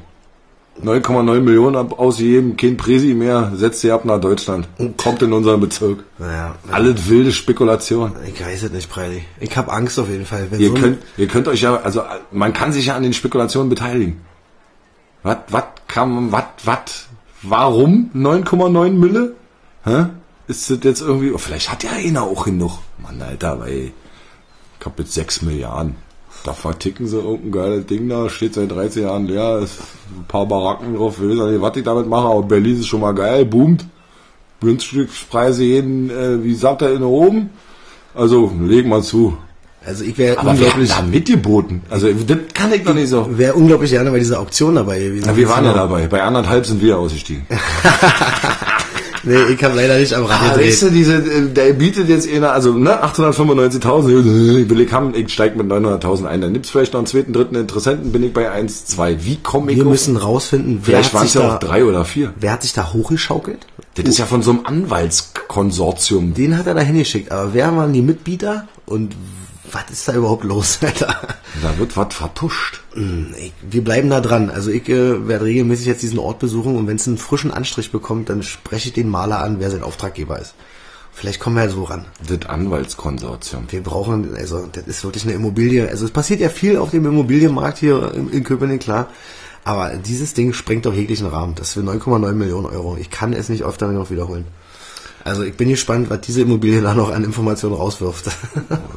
9,9 0.82 1.40
Millionen 1.40 1.76
ab 1.76 1.98
ausgegeben, 1.98 2.56
kein 2.56 2.78
Presi 2.78 3.12
mehr, 3.12 3.52
setzt 3.54 3.80
sie 3.80 3.90
ab 3.92 4.06
nach 4.06 4.18
Deutschland. 4.18 4.66
Kommt 4.96 5.20
in 5.20 5.32
unseren 5.34 5.60
Bezirk. 5.60 6.04
Naja, 6.18 6.54
Alles 6.70 7.08
wilde 7.10 7.32
Spekulation. 7.32 8.12
ich 8.26 8.42
weiß 8.42 8.62
es 8.62 8.72
nicht, 8.72 8.88
Preili. 8.90 9.22
Ich 9.40 9.54
habe 9.58 9.70
Angst 9.72 9.98
auf 9.98 10.08
jeden 10.08 10.24
Fall. 10.24 10.46
Wenn 10.50 10.58
Ihr 10.58 10.68
so 10.70 10.74
könnt, 10.76 10.98
ihr 11.18 11.26
könnt 11.26 11.48
euch 11.48 11.60
ja, 11.60 11.76
also 11.76 12.02
man 12.30 12.54
kann 12.54 12.72
sich 12.72 12.86
ja 12.86 12.96
an 12.96 13.02
den 13.02 13.12
Spekulationen 13.12 13.68
beteiligen. 13.68 14.22
Was, 15.22 15.36
was 15.50 15.64
kann, 15.86 16.32
was, 16.32 16.44
was, 16.64 16.78
warum 17.42 18.10
9,9 18.14 18.90
Mille? 18.92 19.34
Hä? 19.84 20.06
Ist 20.50 20.68
das 20.68 20.78
jetzt 20.82 21.00
irgendwie, 21.00 21.30
oh, 21.30 21.38
vielleicht 21.38 21.70
hat 21.70 21.84
ja 21.84 21.92
einer 21.92 22.24
auch 22.24 22.44
genug. 22.44 22.78
Mann, 23.00 23.22
Alter, 23.22 23.60
weil 23.60 23.92
ich 24.80 24.84
hab 24.84 24.98
jetzt 24.98 25.12
6 25.12 25.42
Milliarden. 25.42 25.94
Da 26.42 26.54
verticken 26.54 27.06
sie 27.06 27.18
irgendein 27.18 27.52
geiles 27.52 27.86
Ding 27.86 28.08
da, 28.08 28.28
steht 28.28 28.54
seit 28.54 28.72
13 28.72 29.04
Jahren 29.04 29.26
leer, 29.28 29.60
ist 29.62 29.78
ein 30.10 30.24
paar 30.26 30.46
Baracken 30.46 30.96
drauf, 30.96 31.18
ich 31.22 31.28
weiß 31.28 31.52
nicht, 31.52 31.60
was 31.60 31.76
ich 31.76 31.84
damit 31.84 32.08
mache, 32.08 32.26
aber 32.26 32.42
Berlin 32.42 32.80
ist 32.80 32.88
schon 32.88 33.00
mal 33.00 33.14
geil, 33.14 33.44
boomt. 33.44 33.86
Günstückspreise 34.60 35.62
jeden, 35.62 36.10
äh, 36.10 36.42
wie 36.42 36.56
sagt 36.56 36.82
er, 36.82 36.94
in 36.94 37.04
oben. 37.04 37.50
Also, 38.12 38.52
leg 38.60 38.88
mal 38.88 39.04
zu. 39.04 39.36
Also 39.86 40.02
ich 40.02 40.18
wäre 40.18 40.36
unglaublich, 40.44 40.90
da 40.90 41.02
mitgeboten. 41.02 41.82
Also, 41.90 42.12
das 42.12 42.38
kann 42.54 42.72
ich 42.72 42.82
doch 42.82 42.92
nicht 42.92 43.08
so. 43.08 43.38
wäre 43.38 43.54
unglaublich 43.54 43.92
gerne 43.92 44.10
bei 44.10 44.18
dieser 44.18 44.40
Auktion 44.40 44.74
dabei 44.74 44.98
gewesen. 44.98 45.26
Ja, 45.26 45.36
wir 45.36 45.48
waren 45.48 45.64
ja 45.64 45.72
dabei. 45.72 46.08
Bei 46.08 46.24
anderthalb 46.24 46.66
sind 46.66 46.82
wir 46.82 46.98
ausgestiegen. 46.98 47.46
Nee, 49.22 49.52
ich 49.54 49.62
habe 49.64 49.76
leider 49.76 49.98
nicht 49.98 50.14
am 50.14 50.24
Rad 50.24 50.40
Ah, 50.40 50.48
gedreht. 50.54 50.68
weißt 50.68 50.82
du, 50.82 50.90
diese, 50.90 51.14
äh, 51.16 51.48
der 51.48 51.72
bietet 51.74 52.08
jetzt 52.08 52.28
einer, 52.32 52.52
also 52.52 52.72
ne, 52.72 53.02
895.000, 53.04 54.60
ich 54.62 54.70
will 54.70 54.80
ich 54.80 54.92
haben, 54.92 55.14
ich 55.14 55.32
steig 55.32 55.56
mit 55.56 55.66
900.000 55.66 56.26
ein, 56.26 56.40
dann 56.40 56.52
gibt's 56.54 56.70
vielleicht 56.70 56.92
noch 56.94 57.00
einen 57.00 57.06
zweiten, 57.06 57.32
dritten 57.32 57.54
Interessenten, 57.54 58.12
bin 58.12 58.22
ich 58.22 58.32
bei 58.32 58.50
1, 58.50 58.86
2. 58.86 59.24
Wie 59.24 59.36
komme 59.36 59.72
ich 59.72 59.76
Wir 59.78 59.84
auf- 59.84 59.90
müssen 59.90 60.16
rausfinden, 60.16 60.80
wer 60.84 60.98
vielleicht 61.04 61.12
hat, 61.14 61.22
sich 61.22 61.32
da, 61.32 61.54
auch 61.56 61.58
drei 61.58 61.84
oder 61.84 62.04
vier. 62.04 62.32
wer 62.40 62.52
hat 62.52 62.62
sich 62.62 62.72
da 62.72 62.92
hochgeschaukelt? 62.92 63.66
Das 63.96 64.06
ist 64.06 64.18
ja 64.18 64.26
von 64.26 64.42
so 64.42 64.50
einem 64.52 64.60
Anwaltskonsortium. 64.64 66.34
Den 66.34 66.56
hat 66.56 66.66
er 66.66 66.74
da 66.74 66.80
hingeschickt. 66.80 67.32
Aber 67.32 67.52
wer 67.54 67.74
waren 67.76 67.92
die 67.92 68.02
Mitbieter 68.02 68.68
und 68.86 69.12
was 69.72 69.90
ist 69.90 70.08
da 70.08 70.14
überhaupt 70.14 70.44
los, 70.44 70.78
Alter? 70.82 71.16
Da 71.62 71.78
wird 71.78 71.96
was 71.96 72.14
vertuscht. 72.14 72.80
Ich, 73.38 73.52
wir 73.62 73.84
bleiben 73.84 74.10
da 74.10 74.20
dran. 74.20 74.50
Also 74.50 74.70
ich 74.70 74.88
äh, 74.88 75.28
werde 75.28 75.44
regelmäßig 75.44 75.86
jetzt 75.86 76.02
diesen 76.02 76.18
Ort 76.18 76.38
besuchen 76.38 76.76
und 76.76 76.86
wenn 76.86 76.96
es 76.96 77.06
einen 77.06 77.18
frischen 77.18 77.50
Anstrich 77.50 77.92
bekommt, 77.92 78.28
dann 78.28 78.42
spreche 78.42 78.88
ich 78.88 78.94
den 78.94 79.08
Maler 79.08 79.42
an, 79.42 79.60
wer 79.60 79.70
sein 79.70 79.82
Auftraggeber 79.82 80.38
ist. 80.38 80.54
Vielleicht 81.12 81.40
kommen 81.40 81.56
wir 81.56 81.64
ja 81.64 81.70
so 81.70 81.84
ran. 81.84 82.06
Das 82.26 82.48
Anwaltskonsortium. 82.48 83.66
Wir 83.68 83.82
brauchen, 83.82 84.34
also 84.36 84.66
das 84.72 84.86
ist 84.86 85.04
wirklich 85.04 85.24
eine 85.24 85.34
Immobilie. 85.34 85.88
Also 85.88 86.04
es 86.04 86.12
passiert 86.12 86.40
ja 86.40 86.48
viel 86.48 86.78
auf 86.78 86.90
dem 86.90 87.04
Immobilienmarkt 87.04 87.78
hier 87.78 88.14
in, 88.14 88.30
in 88.30 88.44
Köpenick, 88.44 88.80
klar. 88.80 89.08
Aber 89.64 89.90
dieses 89.96 90.32
Ding 90.34 90.52
sprengt 90.52 90.86
doch 90.86 90.94
jeglichen 90.94 91.26
Rahmen. 91.26 91.54
Das 91.56 91.74
für 91.74 91.80
9,9 91.80 92.32
Millionen 92.32 92.66
Euro. 92.66 92.96
Ich 92.98 93.10
kann 93.10 93.32
es 93.32 93.48
nicht 93.48 93.64
öfter 93.64 93.88
noch 93.88 94.10
wiederholen. 94.10 94.46
Also 95.24 95.42
ich 95.42 95.54
bin 95.54 95.68
gespannt, 95.68 96.08
was 96.08 96.22
diese 96.22 96.40
Immobilie 96.42 96.80
da 96.80 96.94
noch 96.94 97.10
an 97.10 97.24
Informationen 97.24 97.74
rauswirft. 97.74 98.26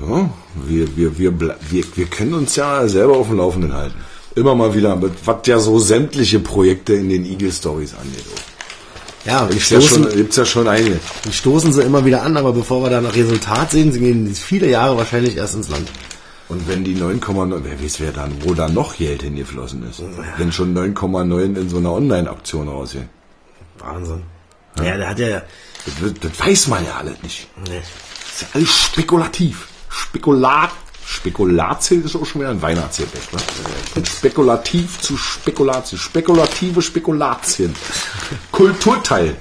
Ja, 0.07 0.29
wir, 0.67 0.97
wir, 0.97 1.17
wir, 1.17 1.39
wir, 1.39 1.83
wir 1.95 2.05
können 2.05 2.33
uns 2.33 2.55
ja 2.55 2.88
selber 2.88 3.17
auf 3.17 3.27
dem 3.27 3.38
Laufenden 3.38 3.73
halten. 3.73 3.95
Immer 4.36 4.55
mal 4.55 4.73
wieder, 4.73 4.99
was 5.25 5.38
ja 5.45 5.59
so 5.59 5.79
sämtliche 5.79 6.39
Projekte 6.39 6.93
in 6.93 7.09
den 7.09 7.25
Eagle 7.25 7.51
Stories 7.51 7.93
angeht. 7.95 8.25
ja, 9.25 9.45
Gibt's 9.45 9.69
ja, 9.69 9.81
schon, 9.81 10.03
stoßen, 10.03 10.17
gibt's 10.17 10.36
ja 10.36 10.45
schon 10.45 10.67
einige. 10.67 10.99
wir 11.23 11.31
stoßen 11.31 11.71
sie 11.71 11.81
immer 11.83 12.03
wieder 12.05 12.23
an, 12.23 12.36
aber 12.38 12.51
bevor 12.53 12.83
wir 12.83 12.89
da 12.89 13.01
noch 13.01 13.15
Resultat 13.15 13.71
sehen, 13.71 13.91
sie 13.91 13.99
gehen 13.99 14.33
viele 14.33 14.69
Jahre 14.69 14.97
wahrscheinlich 14.97 15.38
erst 15.38 15.55
ins 15.55 15.69
Land. 15.69 15.89
Und 16.49 16.67
wenn 16.67 16.83
die 16.83 16.95
9,9, 16.95 17.62
wer 17.63 17.83
weiß, 17.83 17.99
wer 17.99 18.12
dann, 18.12 18.31
wo 18.41 18.53
da 18.53 18.67
noch 18.67 18.97
Geld 18.97 19.23
hingeflossen 19.23 19.88
ist. 19.89 20.01
Wenn 20.38 20.51
schon 20.51 20.75
9,9 20.75 21.55
in 21.55 21.69
so 21.69 21.77
einer 21.77 21.93
Online-Auktion 21.93 22.67
rausgehen. 22.67 23.09
Wahnsinn. 23.79 24.23
Ja, 24.77 24.97
der 24.97 25.09
hat 25.09 25.19
ja, 25.19 25.41
Das, 25.86 26.13
das 26.19 26.39
weiß 26.39 26.67
man 26.67 26.86
ja 26.86 26.98
alles 26.98 27.22
nicht. 27.22 27.48
nee. 27.67 27.82
Das 27.82 28.32
ist 28.36 28.41
ja 28.41 28.48
alles 28.54 28.76
spekulativ. 28.76 29.67
Spekulat, 29.89 30.72
Spekulatien 31.06 32.04
ist 32.04 32.15
auch 32.15 32.26
schon 32.26 32.41
wieder 32.41 32.52
ein 32.52 32.62
Weihnachtsgebäck, 32.62 33.22
ne? 33.34 34.06
Spekulativ 34.06 35.00
zu 35.00 35.17
Spekulation. 35.17 36.00
Spekulative 36.00 36.82
Spekulatien. 36.82 37.76
Kulturteil. 38.52 39.36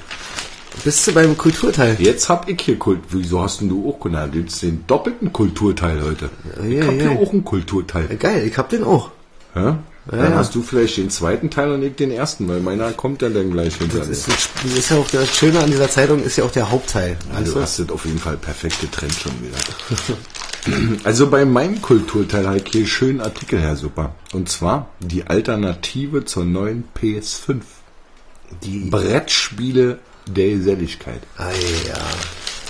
Bist 0.84 1.06
du 1.06 1.12
beim 1.12 1.36
Kulturteil? 1.38 1.96
Jetzt 2.00 2.28
hab 2.28 2.48
ich 2.48 2.60
hier 2.60 2.78
Kult. 2.78 3.00
Wieso 3.10 3.42
hast 3.42 3.60
denn 3.60 3.68
du 3.68 3.88
auch 3.88 4.00
genannt? 4.00 4.34
Du 4.34 4.44
hast 4.44 4.62
den 4.62 4.84
doppelten 4.86 5.32
Kulturteil 5.32 6.02
heute. 6.02 6.30
ich 6.66 6.74
ja, 6.74 6.86
hab 6.86 6.94
ja. 6.94 7.10
hier 7.10 7.20
auch 7.20 7.32
einen 7.32 7.44
Kulturteil. 7.44 8.08
Geil, 8.16 8.46
ich 8.46 8.58
hab 8.58 8.68
den 8.68 8.82
auch. 8.82 9.10
Ja? 9.54 9.78
Dann 10.06 10.32
ja. 10.32 10.36
hast 10.36 10.54
du 10.54 10.62
vielleicht 10.62 10.96
den 10.96 11.10
zweiten 11.10 11.48
Teil 11.50 11.70
und 11.70 11.82
ich 11.82 11.94
den 11.94 12.10
ersten, 12.10 12.48
weil 12.48 12.60
meiner 12.60 12.92
kommt 12.92 13.22
ja 13.22 13.28
dann 13.28 13.52
gleich 13.52 13.76
hinter 13.76 13.98
Das 13.98 14.08
ist, 14.08 14.28
das 14.28 14.72
ist 14.76 14.90
ja 14.90 14.96
auch 14.96 15.08
das 15.08 15.36
Schöne 15.36 15.60
an 15.60 15.70
dieser 15.70 15.88
Zeitung, 15.88 16.24
ist 16.24 16.36
ja 16.36 16.44
auch 16.44 16.50
der 16.50 16.70
Hauptteil. 16.70 17.16
Du 17.44 17.52
du? 17.52 17.60
hast 17.60 17.78
das 17.78 17.88
auf 17.90 18.04
jeden 18.04 18.18
Fall 18.18 18.36
perfekt 18.36 18.80
getrennt 18.80 19.14
schon 19.14 19.32
wieder. 19.40 20.98
also 21.04 21.30
bei 21.30 21.44
meinem 21.44 21.80
Kulturteil 21.80 22.46
habe 22.46 22.58
ich 22.58 22.64
hier 22.72 22.86
schönen 22.86 23.20
Artikel 23.20 23.60
her, 23.60 23.76
super. 23.76 24.14
Und 24.32 24.48
zwar 24.48 24.88
die 24.98 25.26
Alternative 25.28 26.24
zur 26.24 26.44
neuen 26.44 26.84
PS5. 27.00 27.60
Die, 28.64 28.90
Brettspiele 28.90 29.98
der 30.26 30.50
Geselligkeit. 30.50 31.22
ah, 31.38 31.50
ja. 31.88 31.94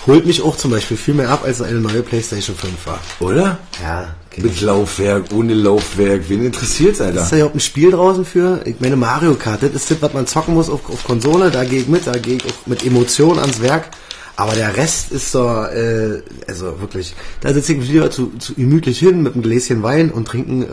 Holt 0.06 0.26
mich 0.26 0.42
auch 0.42 0.56
zum 0.56 0.72
Beispiel 0.72 0.96
viel 0.96 1.14
mehr 1.14 1.30
ab, 1.30 1.44
als 1.44 1.62
eine 1.62 1.78
neue 1.80 2.02
Playstation 2.02 2.56
5 2.56 2.86
war. 2.86 3.00
Oder? 3.20 3.58
Ja, 3.80 4.14
okay. 4.26 4.42
Mit 4.42 4.60
Laufwerk, 4.60 5.26
ohne 5.32 5.54
Laufwerk. 5.54 6.28
Wen 6.28 6.44
interessiert's, 6.44 7.00
Alter? 7.00 7.22
Ist 7.22 7.30
da 7.30 7.36
überhaupt 7.36 7.54
ein 7.54 7.60
Spiel 7.60 7.92
draußen 7.92 8.24
für? 8.24 8.62
Ich 8.64 8.80
meine, 8.80 8.96
Mario 8.96 9.34
Kart, 9.34 9.62
das 9.62 9.70
ist 9.70 9.90
das, 9.92 10.02
was 10.02 10.12
man 10.12 10.26
zocken 10.26 10.54
muss 10.54 10.68
auf, 10.68 10.88
auf 10.90 11.04
Konsole, 11.04 11.52
da 11.52 11.64
gehe 11.64 11.80
ich 11.80 11.88
mit, 11.88 12.06
da 12.06 12.12
gehe 12.12 12.36
ich 12.36 12.44
auch 12.44 12.66
mit 12.66 12.84
Emotion 12.84 13.38
ans 13.38 13.62
Werk. 13.62 13.90
Aber 14.34 14.54
der 14.54 14.76
Rest 14.76 15.12
ist 15.12 15.30
so, 15.30 15.46
äh, 15.46 16.22
also 16.48 16.80
wirklich, 16.80 17.14
da 17.40 17.52
sitze 17.52 17.72
ich 17.72 17.78
mich 17.78 17.88
lieber 17.88 18.10
zu, 18.10 18.32
zu 18.38 18.54
gemütlich 18.54 18.98
hin 18.98 19.22
mit 19.22 19.34
einem 19.34 19.42
Gläschen 19.42 19.82
Wein 19.84 20.10
und 20.10 20.26
trinken 20.26 20.62
äh, 20.62 20.66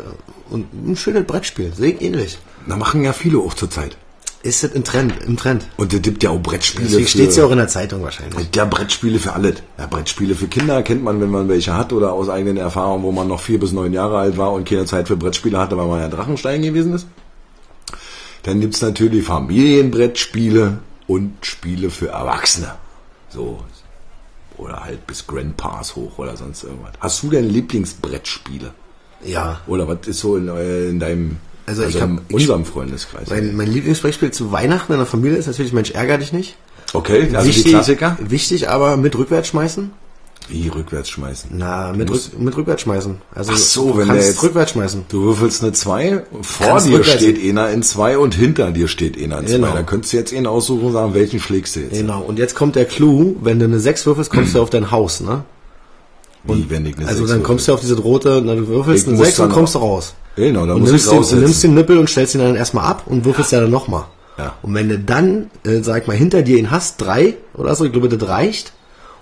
und 0.50 0.65
ein 0.74 0.96
schönes 0.96 1.26
Brettspiel. 1.26 1.72
Sehe 1.76 1.92
ich 1.92 2.02
ähnlich. 2.02 2.39
Da 2.68 2.78
machen 2.78 3.04
ja 3.04 3.13
viele 3.13 3.38
auch 3.39 3.54
zurzeit. 3.54 3.98
Ist 4.41 4.63
das 4.63 4.71
im 4.71 4.86
Trend, 4.86 5.13
im 5.25 5.36
Trend. 5.36 5.67
Und 5.75 5.93
es 5.93 6.02
gibt 6.02 6.23
ja 6.23 6.30
auch 6.30 6.39
Brettspiele 6.39 6.86
Deswegen 6.86 7.08
steht's 7.08 7.36
ja 7.36 7.43
auch 7.43 7.52
in 7.52 7.58
der 7.58 7.67
Zeitung 7.67 8.04
wahrscheinlich. 8.04 8.49
Ja, 8.56 8.63
Brettspiele 8.63 9.19
für 9.19 9.34
alles. 9.34 9.56
Ja, 9.78 9.86
Brettspiele 9.86 10.34
für 10.34 10.47
Kinder 10.47 10.82
kennt 10.82 11.04
man, 11.04 11.19
wenn 11.19 11.30
man 11.30 11.49
welche 11.49 11.75
hat 11.75 11.91
oder 11.91 12.13
aus 12.13 12.30
eigenen 12.30 12.56
Erfahrungen, 12.56 13.04
wo 13.04 13.12
man 13.12 13.28
noch 13.28 13.41
vier 13.41 13.60
bis 13.60 13.73
neun 13.73 13.91
Jahre 13.91 14.17
alt 14.17 14.38
war 14.38 14.54
und 14.54 14.67
keine 14.67 14.86
Zeit 14.86 15.10
für 15.10 15.17
Brettspiele 15.17 15.58
hatte, 15.58 15.78
weil 15.78 15.88
man 15.88 15.99
ja 15.99 16.08
Drachenstein 16.08 16.62
gewesen 16.62 16.93
ist. 16.93 17.06
Dann 18.43 18.62
gibt's 18.62 18.82
natürlich 18.82 19.25
Familienbrettspiele 19.25 20.80
und 21.08 21.34
Spiele 21.41 21.89
für 21.89 22.08
Erwachsene. 22.08 22.75
So. 23.30 23.60
Oder 24.58 24.84
halt 24.84 25.06
bis 25.08 25.28
Grandpas 25.28 25.95
hoch 25.95 26.17
oder 26.17 26.38
sonst 26.38 26.63
irgendwas. 26.63 26.91
Hast 26.99 27.23
du 27.23 27.30
denn 27.30 27.49
Lieblingsbrettspiele? 27.49 28.73
Ja. 29.25 29.62
Oder 29.67 29.88
was 29.88 30.08
ist 30.08 30.19
so 30.19 30.38
in, 30.38 30.47
äh, 30.47 30.89
in 30.89 30.99
deinem, 30.99 31.38
Also 31.70 31.84
ich 31.84 32.02
hab- 32.02 32.10
in 32.10 32.20
unserem 32.32 32.66
Freundeskreis? 32.66 33.30
Mein, 33.30 33.56
mein 33.56 33.72
Lieblingsbrettspiel 33.72 34.32
zu 34.32 34.52
Weihnachten 34.52 34.92
in 34.94 34.98
der 35.00 35.06
Familie 35.06 35.38
ist 35.38 35.46
natürlich 35.48 35.72
Mensch, 35.74 35.92
ärger 35.92 36.18
dich 36.18 36.34
nicht. 36.34 36.56
Okay, 36.94 37.30
also 37.36 37.48
wichtig, 37.48 37.64
die 37.66 37.70
Klassiker? 37.70 38.18
Wichtig, 38.20 38.70
aber 38.70 38.98
mit 38.98 39.16
rückwärts 39.18 39.50
schmeißen. 39.50 39.92
Wie 40.48 40.68
rückwärts 40.68 41.10
schmeißen? 41.12 41.52
Na, 41.54 41.94
mit, 41.94 42.10
rück, 42.10 42.40
mit 42.40 42.58
rückwärts 42.58 42.82
schmeißen. 42.82 43.18
Also 43.36 43.52
Ach 43.54 43.58
so, 43.58 43.92
du 43.92 43.98
wenn 44.00 44.08
der 44.08 44.16
kannst 44.16 44.28
jetzt- 44.30 44.42
rückwärts 44.44 44.72
schmeißen. 44.72 45.06
Du 45.10 45.22
würfelst 45.24 45.62
eine 45.62 45.74
2, 45.74 46.24
vor 46.42 46.68
Kannst 46.68 46.88
dir 46.88 47.04
steht 47.04 47.40
einer 47.48 47.70
in 47.70 47.84
2 47.84 48.18
und 48.18 48.34
hinter 48.34 48.72
dir 48.72 48.88
steht 48.88 49.16
einer 49.22 49.42
in 49.42 49.46
2. 49.48 49.54
Genau. 49.58 49.74
Da 49.74 49.84
könntest 49.84 50.14
du 50.14 50.18
jetzt 50.18 50.34
einen 50.34 50.48
aussuchen 50.48 50.86
und 50.88 50.94
sagen, 50.94 51.14
welchen 51.14 51.40
schlägst 51.40 51.76
du 51.76 51.82
jetzt? 51.82 51.94
Genau. 51.94 52.22
Und 52.22 52.40
jetzt 52.40 52.56
kommt 52.56 52.76
der 52.76 52.86
Clou, 52.86 53.36
wenn 53.44 53.60
du 53.60 53.66
eine 53.66 53.80
6 53.80 54.08
würfelst, 54.08 54.32
kommst 54.32 54.56
du 54.56 54.62
auf 54.62 54.72
dein 54.72 54.90
Haus, 54.90 55.20
ne? 55.22 55.44
Wie, 56.46 56.68
wenn 56.70 56.84
ich 56.88 56.98
eine 56.98 57.06
Also 57.08 57.20
Sechs 57.20 57.32
dann 57.32 57.44
kommst 57.44 57.68
du 57.68 57.74
auf 57.74 57.82
diese 57.82 58.00
rote, 58.00 58.42
na, 58.44 58.56
du 58.56 58.68
würfelst 58.68 59.04
Ich 59.04 59.08
eine 59.10 59.18
muss 59.18 59.28
6 59.28 59.40
und 59.42 59.52
kommst 59.52 59.76
raus. 59.76 60.16
Genau, 60.39 60.65
da 60.65 60.73
und 60.73 60.82
muss 60.82 60.89
nimmst, 60.91 61.06
ich 61.06 61.12
den, 61.12 61.17
raussetzen. 61.17 61.43
nimmst 61.43 61.63
den 61.63 61.73
Nippel 61.75 61.97
und 61.97 62.10
stellst 62.10 62.36
ihn 62.36 62.41
dann 62.41 62.56
erstmal 62.56 62.86
ab 62.86 63.04
und 63.06 63.25
würfelst 63.25 63.52
ja 63.52 63.60
dann 63.60 63.71
nochmal. 63.71 64.06
Ja. 64.38 64.56
Und 64.62 64.73
wenn 64.73 64.88
du 64.88 64.97
dann, 64.97 65.52
äh, 65.65 65.82
sag 65.82 66.08
mal, 66.08 66.15
hinter 66.15 66.41
dir 66.43 66.58
ihn 66.58 66.71
hast, 66.71 67.02
drei 67.02 67.36
oder 67.54 67.75
so, 67.75 67.84
ich 67.84 67.91
glaube, 67.91 68.08
das 68.08 68.28
reicht, 68.28 68.71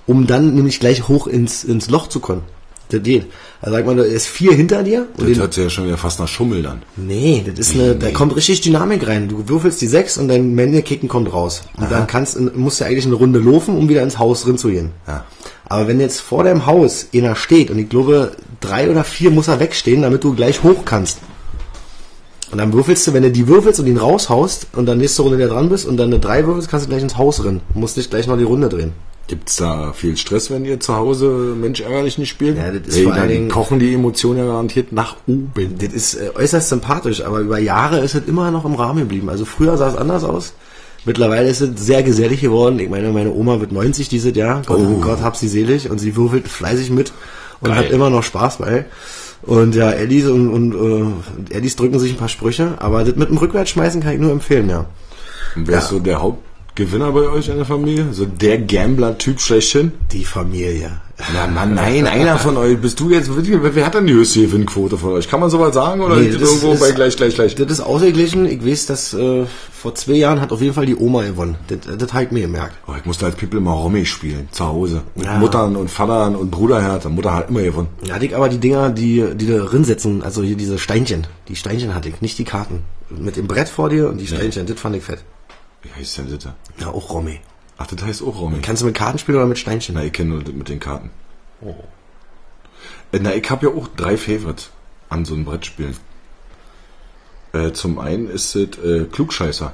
um 0.06 0.27
dann 0.27 0.53
nämlich 0.53 0.80
gleich 0.80 1.08
hoch 1.08 1.25
ins, 1.25 1.63
ins 1.63 1.89
Loch 1.89 2.08
zu 2.08 2.19
kommen. 2.19 2.43
Das 2.89 3.03
geht. 3.03 3.25
Also 3.62 3.75
sag 3.75 3.86
mal, 3.86 3.95
da 3.95 4.03
ist 4.03 4.27
vier 4.27 4.53
hinter 4.53 4.82
dir 4.84 5.08
und 5.17 5.30
Das 5.30 5.38
hört 5.38 5.53
sich 5.53 5.63
ja 5.63 5.69
schon 5.69 5.88
wieder 5.88 5.97
fast 5.97 6.19
nach 6.19 6.27
Schummel 6.27 6.65
an. 6.65 6.84
Nee, 6.95 7.43
das 7.45 7.60
ist 7.60 7.75
eine, 7.75 7.95
da 7.95 8.12
kommt 8.12 8.36
richtig 8.36 8.62
Dynamik 8.62 9.06
rein. 9.08 9.27
Du 9.27 9.49
würfelst 9.49 9.82
die 9.82 9.88
sechs 9.88 10.17
und 10.17 10.30
dein 10.30 10.53
Männerkicken 10.56 11.10
kommt 11.10 11.34
raus. 11.34 11.63
Und 11.75 11.91
dann 11.91 12.08
kannst, 12.08 12.39
musst 12.56 12.80
du 12.80 12.86
eigentlich 12.86 13.06
eine 13.06 13.15
Runde 13.15 13.39
laufen, 13.39 13.75
um 13.75 13.89
wieder 13.89 14.03
ins 14.03 14.19
Haus 14.19 14.43
drin 14.43 14.58
zu 14.58 14.69
gehen. 14.69 14.91
Ja. 15.06 15.25
Aber 15.69 15.88
wenn 15.88 15.99
jetzt 15.99 16.21
vor 16.21 16.43
deinem 16.43 16.65
Haus 16.65 17.08
einer 17.13 17.36
steht 17.36 17.69
und 17.71 17.77
ich 17.80 17.89
glaube, 17.89 18.32
drei 18.62 18.89
oder 18.89 19.03
vier 19.03 19.32
muss 19.32 19.47
er 19.47 19.60
wegstehen, 19.60 20.01
damit 20.01 20.23
du 20.23 20.34
gleich 20.34 20.63
hoch 20.63 20.86
kannst. 20.86 21.19
Und 22.51 22.60
dann 22.60 22.71
würfelst 22.71 23.06
du, 23.08 23.13
wenn 23.13 23.23
du 23.23 23.32
die 23.32 23.47
würfelst 23.47 23.82
und 23.82 23.88
ihn 23.88 23.97
raushaust 23.97 24.67
und 24.75 24.86
dann 24.86 24.99
nächste 24.99 25.21
Runde 25.21 25.38
wieder 25.38 25.49
dran 25.49 25.67
bist 25.67 25.86
und 25.86 25.97
dann 25.97 26.08
eine 26.10 26.19
drei 26.19 26.45
würfelst, 26.45 26.69
kannst 26.69 26.86
du 26.86 26.89
gleich 26.89 27.03
ins 27.03 27.17
Haus 27.17 27.43
rennen. 27.43 27.60
Du 27.73 27.80
musst 27.80 27.97
nicht 27.97 28.10
gleich 28.10 28.27
noch 28.27 28.38
die 28.38 28.43
Runde 28.45 28.69
drehen. 28.69 28.93
Gibt's 29.27 29.58
da 29.58 29.91
viel 29.91 30.15
Stress, 30.15 30.49
wenn 30.49 30.63
ihr 30.63 30.80
zu 30.80 30.95
Hause 30.95 31.25
Mensch 31.60 31.82
ärgerlich 31.82 32.17
nicht 32.17 32.30
spielt? 32.30 32.58
Ja, 32.58 32.71
das 32.71 32.88
ist 32.88 32.97
Ey, 32.99 33.03
vor 33.03 33.13
allen 33.13 33.27
Dingen- 33.27 33.49
kochen 33.49 33.77
die 33.80 33.93
Emotionen 33.93 34.39
ja 34.39 34.45
garantiert 34.45 34.93
nach 34.93 35.17
oben. 35.27 35.51
Das 35.80 35.91
ist 35.91 36.13
äh, 36.13 36.30
äußerst 36.34 36.69
sympathisch, 36.69 37.21
aber 37.21 37.39
über 37.39 37.60
Jahre 37.60 37.99
ist 37.99 38.15
es 38.15 38.21
immer 38.25 38.51
noch 38.51 38.63
im 38.63 38.75
Rahmen 38.75 38.99
geblieben. 38.99 39.27
Also 39.27 39.43
früher 39.43 39.75
sah 39.75 39.89
es 39.89 39.97
anders 39.97 40.23
aus. 40.23 40.53
Mittlerweile 41.08 41.50
ist 41.50 41.62
es 41.62 41.70
sehr 41.84 42.04
gesellig 42.04 42.41
geworden. 42.41 42.78
Ich 42.80 42.89
meine, 42.89 43.12
meine 43.12 43.32
Oma 43.34 43.60
wird 43.60 43.72
90 43.72 44.10
dieses 44.10 44.36
Jahr. 44.36 44.62
Gott, 44.65 44.78
Oh. 44.80 45.00
Gott 45.02 45.22
hab 45.22 45.36
sie 45.36 45.48
selig. 45.48 45.89
Und 45.89 45.98
sie 46.00 46.15
würfelt 46.15 46.48
fleißig 46.48 46.91
mit 46.91 47.12
und 47.62 47.70
Geil. 47.70 47.78
hat 47.78 47.89
immer 47.89 48.10
noch 48.12 48.22
Spaß 48.24 48.58
bei. 48.58 48.86
Und 49.43 49.74
ja, 49.76 49.89
Ellis 49.91 50.26
und, 50.26 50.50
und 50.50 51.22
äh, 51.50 51.56
Ellis 51.56 51.76
drücken 51.76 51.98
sich 52.00 52.12
ein 52.12 52.17
paar 52.17 52.28
Sprüche. 52.30 52.74
Aber 52.80 53.04
das 53.04 53.15
mit 53.15 53.30
dem 53.30 53.38
Rückwärtsschmeißen 53.38 54.02
kann 54.02 54.13
ich 54.13 54.20
nur 54.20 54.32
empfehlen, 54.32 54.70
ja. 54.70 54.86
Und 55.56 55.67
wer 55.67 55.78
ist 55.80 55.86
Ja. 55.86 55.89
so 55.89 56.00
der 56.00 56.22
Gewinner 56.78 57.12
bei 57.12 57.28
euch 57.28 57.50
in 57.50 57.56
der 57.58 57.66
Familie? 57.66 58.08
So 58.13 58.26
der 58.26 58.60
Gambler-Typ 58.60 59.42
schlechthin? 59.42 59.92
Die 60.12 60.24
Familie. 60.24 61.02
Na, 61.34 61.48
Mann, 61.48 61.74
nein, 61.74 62.06
einer 62.06 62.38
von 62.38 62.56
euch. 62.58 62.78
Bist 62.78 63.00
du 63.00 63.10
jetzt, 63.10 63.32
wer, 63.36 63.86
hat 63.88 63.96
denn 63.96 64.06
die 64.06 64.13
höchste 64.13 64.42
Gewinnquote 64.42 65.00
von 65.00 65.13
euch? 65.13 65.28
Kann 65.28 65.40
man 65.40 65.50
sowas 65.50 65.74
sagen 65.74 66.02
oder 66.02 66.16
Nee, 66.18 66.30
das 66.30 66.40
irgendwo 66.42 66.74
ist- 66.74 66.80
bei 66.80 66.92
gleich, 66.92 67.18
gleich, 67.18 67.34
gleich? 67.34 67.56
Das 67.56 67.72
ist 67.72 67.80
ausgeglichen. 67.80 68.46
Ich 68.46 68.63
weiß, 68.63 68.86
dass 68.86 69.16
äh, 69.16 69.46
vor 69.74 69.96
zwei 69.96 70.13
Jahren 70.13 70.40
hat 70.40 70.52
auf 70.52 70.62
jeden 70.62 70.76
Fall 70.76 70.86
die 70.86 70.96
Oma 70.96 71.24
gewonnen. 71.24 71.56
Das, 71.70 71.80
das 71.98 72.13
habe 72.13 72.26
ich 72.26 72.32
mir 72.32 72.42
gemerkt. 72.42 72.76
Oh, 72.88 72.92
ich 72.96 73.06
musste 73.06 73.26
als 73.26 73.36
People 73.36 73.58
immer 73.58 73.72
Romy 73.72 74.06
spielen, 74.06 74.48
zu 74.52 74.66
Hause. 74.68 75.02
Mit 75.16 75.26
Ja. 75.26 75.40
Muttern 75.40 75.76
und 75.76 75.90
Vatern 75.90 76.36
und 76.36 76.52
Bruderherz. 76.52 77.06
Mutter 77.06 77.34
hat 77.34 77.50
immer 77.50 77.63
gewonnen. 77.63 77.88
Da 78.06 78.13
hatte 78.13 78.26
ich 78.28 78.36
aber 78.36 78.48
die 78.50 78.60
Dinger, 78.60 78.92
die, 78.92 79.26
die 79.34 79.48
da 79.48 79.58
drin 79.63 79.84
sitzen, 79.84 80.22
also 80.22 80.44
hier 80.44 80.56
diese 80.56 80.78
Steinchen. 80.78 81.26
Die 81.48 81.56
Steinchen 81.56 81.96
hatte 81.96 82.10
ich, 82.10 82.22
nicht 82.22 82.38
die 82.38 82.44
Karten. 82.44 82.82
Mit 83.10 83.38
dem 83.38 83.48
Brett 83.48 83.70
vor 83.70 83.90
dir 83.90 84.08
und 84.10 84.20
die 84.22 84.28
Steinchen, 84.28 84.68
das 84.68 84.80
fand 84.80 84.96
ich 84.96 85.04
fett. 85.04 85.20
Wie 85.88 86.00
heißt 86.00 86.17
denn 86.17 86.30
das? 86.30 86.43
da? 86.43 86.56
Ja, 86.80 86.88
auch 86.89 87.10
Romy. 87.10 87.39
Ach, 87.78 87.88
das 87.88 88.02
heißt 88.02 88.23
auch 88.23 88.39
Romy. 88.39 88.60
Kannst 88.62 88.82
du 88.82 88.86
mit 88.86 88.95
Karten 88.95 89.19
spielen 89.19 89.38
oder 89.38 89.47
mit 89.47 89.60
Steinchen? 89.60 89.95
Na, 89.95 90.04
ich 90.04 90.13
kenne 90.13 90.32
nur 90.32 90.43
das 90.43 90.54
mit 90.54 90.69
den 90.69 90.80
Karten. 90.80 91.12
Äh, 93.12 93.19
Na, 93.21 93.34
ich 93.36 93.50
habe 93.50 93.67
ja 93.67 93.73
auch 93.73 93.88
drei 93.88 94.17
Favorites 94.17 94.71
an 95.10 95.26
so 95.26 95.34
einem 95.36 95.45
Brettspiel. 95.45 95.93
Äh, 97.54 97.71
zum 97.71 98.00
einen 98.00 98.30
ist 98.30 98.56
es 98.56 98.78
äh, 98.78 99.06
Klugscheißer. 99.06 99.73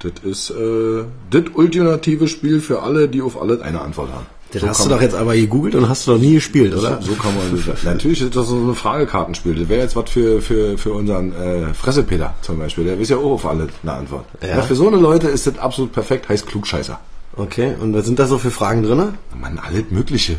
Das 0.00 0.12
ist 0.22 0.50
äh, 0.50 1.04
das 1.30 1.44
ultimative 1.54 2.26
Spiel 2.28 2.60
für 2.60 2.82
alle, 2.82 3.08
die 3.08 3.20
auf 3.20 3.40
alles 3.40 3.60
eine 3.60 3.82
Antwort 3.82 4.10
haben. 4.12 4.26
Das 4.52 4.62
So 4.62 4.68
hast 4.68 4.84
du 4.84 4.88
doch 4.88 5.00
jetzt 5.00 5.14
aber 5.14 5.34
gegoogelt 5.34 5.74
und 5.74 5.88
hast 5.88 6.06
du 6.06 6.12
doch 6.12 6.18
nie 6.18 6.34
gespielt, 6.34 6.74
oder? 6.74 7.00
So 7.00 7.12
kann 7.12 7.34
man 7.36 7.64
das. 7.66 7.82
Natürlich 7.84 8.20
ist 8.20 8.34
das 8.34 8.48
so 8.48 8.56
ein 8.56 8.74
Fragekartenspiel. 8.74 9.54
Das 9.54 9.68
wäre 9.68 9.82
jetzt 9.82 9.96
was 9.96 10.10
für, 10.10 10.42
für, 10.42 10.76
für 10.76 10.92
unseren 10.92 11.32
äh, 11.32 11.74
Fressepeter 11.74 12.34
zum 12.42 12.58
Beispiel. 12.58 12.84
Der 12.84 12.98
weiß 12.98 13.08
ja 13.10 13.16
auch 13.16 13.32
auf 13.32 13.46
alles 13.46 13.68
eine 13.82 13.92
Antwort. 13.92 14.24
Ja. 14.42 14.48
Ja. 14.48 14.62
für 14.62 14.74
so 14.74 14.88
eine 14.88 14.96
Leute 14.96 15.28
ist 15.28 15.46
das 15.46 15.58
absolut 15.58 15.92
perfekt, 15.92 16.28
heißt 16.28 16.46
Klugscheißer. 16.46 16.98
Okay, 17.36 17.74
und 17.80 17.94
was 17.94 18.04
sind 18.06 18.18
da 18.18 18.26
so 18.26 18.38
für 18.38 18.50
Fragen 18.50 18.82
drinne? 18.82 19.14
Mann, 19.40 19.58
alles 19.58 19.84
Mögliche. 19.90 20.38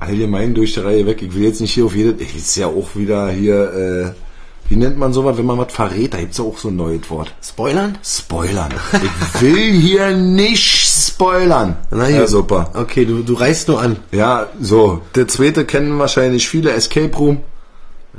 Allgemein 0.00 0.54
durch 0.54 0.74
die 0.74 0.80
Reihe 0.80 1.06
weg. 1.06 1.20
Ich 1.22 1.34
will 1.34 1.42
jetzt 1.42 1.60
nicht 1.60 1.72
hier 1.72 1.84
auf 1.84 1.94
jede. 1.94 2.22
Ich 2.22 2.34
ist 2.34 2.56
ja 2.56 2.66
auch 2.66 2.96
wieder 2.96 3.28
hier. 3.28 4.14
Äh, 4.14 4.28
wie 4.70 4.76
nennt 4.76 4.98
man 4.98 5.14
sowas, 5.14 5.38
wenn 5.38 5.46
man 5.46 5.56
was 5.56 5.72
verrät? 5.72 6.12
Da 6.12 6.18
gibt's 6.18 6.36
ja 6.36 6.44
auch 6.44 6.58
so 6.58 6.68
ein 6.68 6.76
neues 6.76 7.08
Wort. 7.08 7.34
Spoilern? 7.42 7.96
Spoilern. 8.04 8.74
Ich 8.92 9.40
will 9.40 9.72
hier 9.72 10.14
nicht 10.14 10.77
spoilern. 11.06 11.76
Na 11.90 12.08
ja, 12.08 12.26
super. 12.26 12.70
Okay, 12.74 13.04
du, 13.04 13.22
du 13.22 13.34
reißt 13.34 13.68
nur 13.68 13.80
an. 13.80 13.96
Ja, 14.12 14.48
so. 14.60 15.02
Der 15.14 15.28
zweite 15.28 15.64
kennen 15.64 15.98
wahrscheinlich 15.98 16.48
viele. 16.48 16.72
Escape 16.72 17.16
Room. 17.16 17.38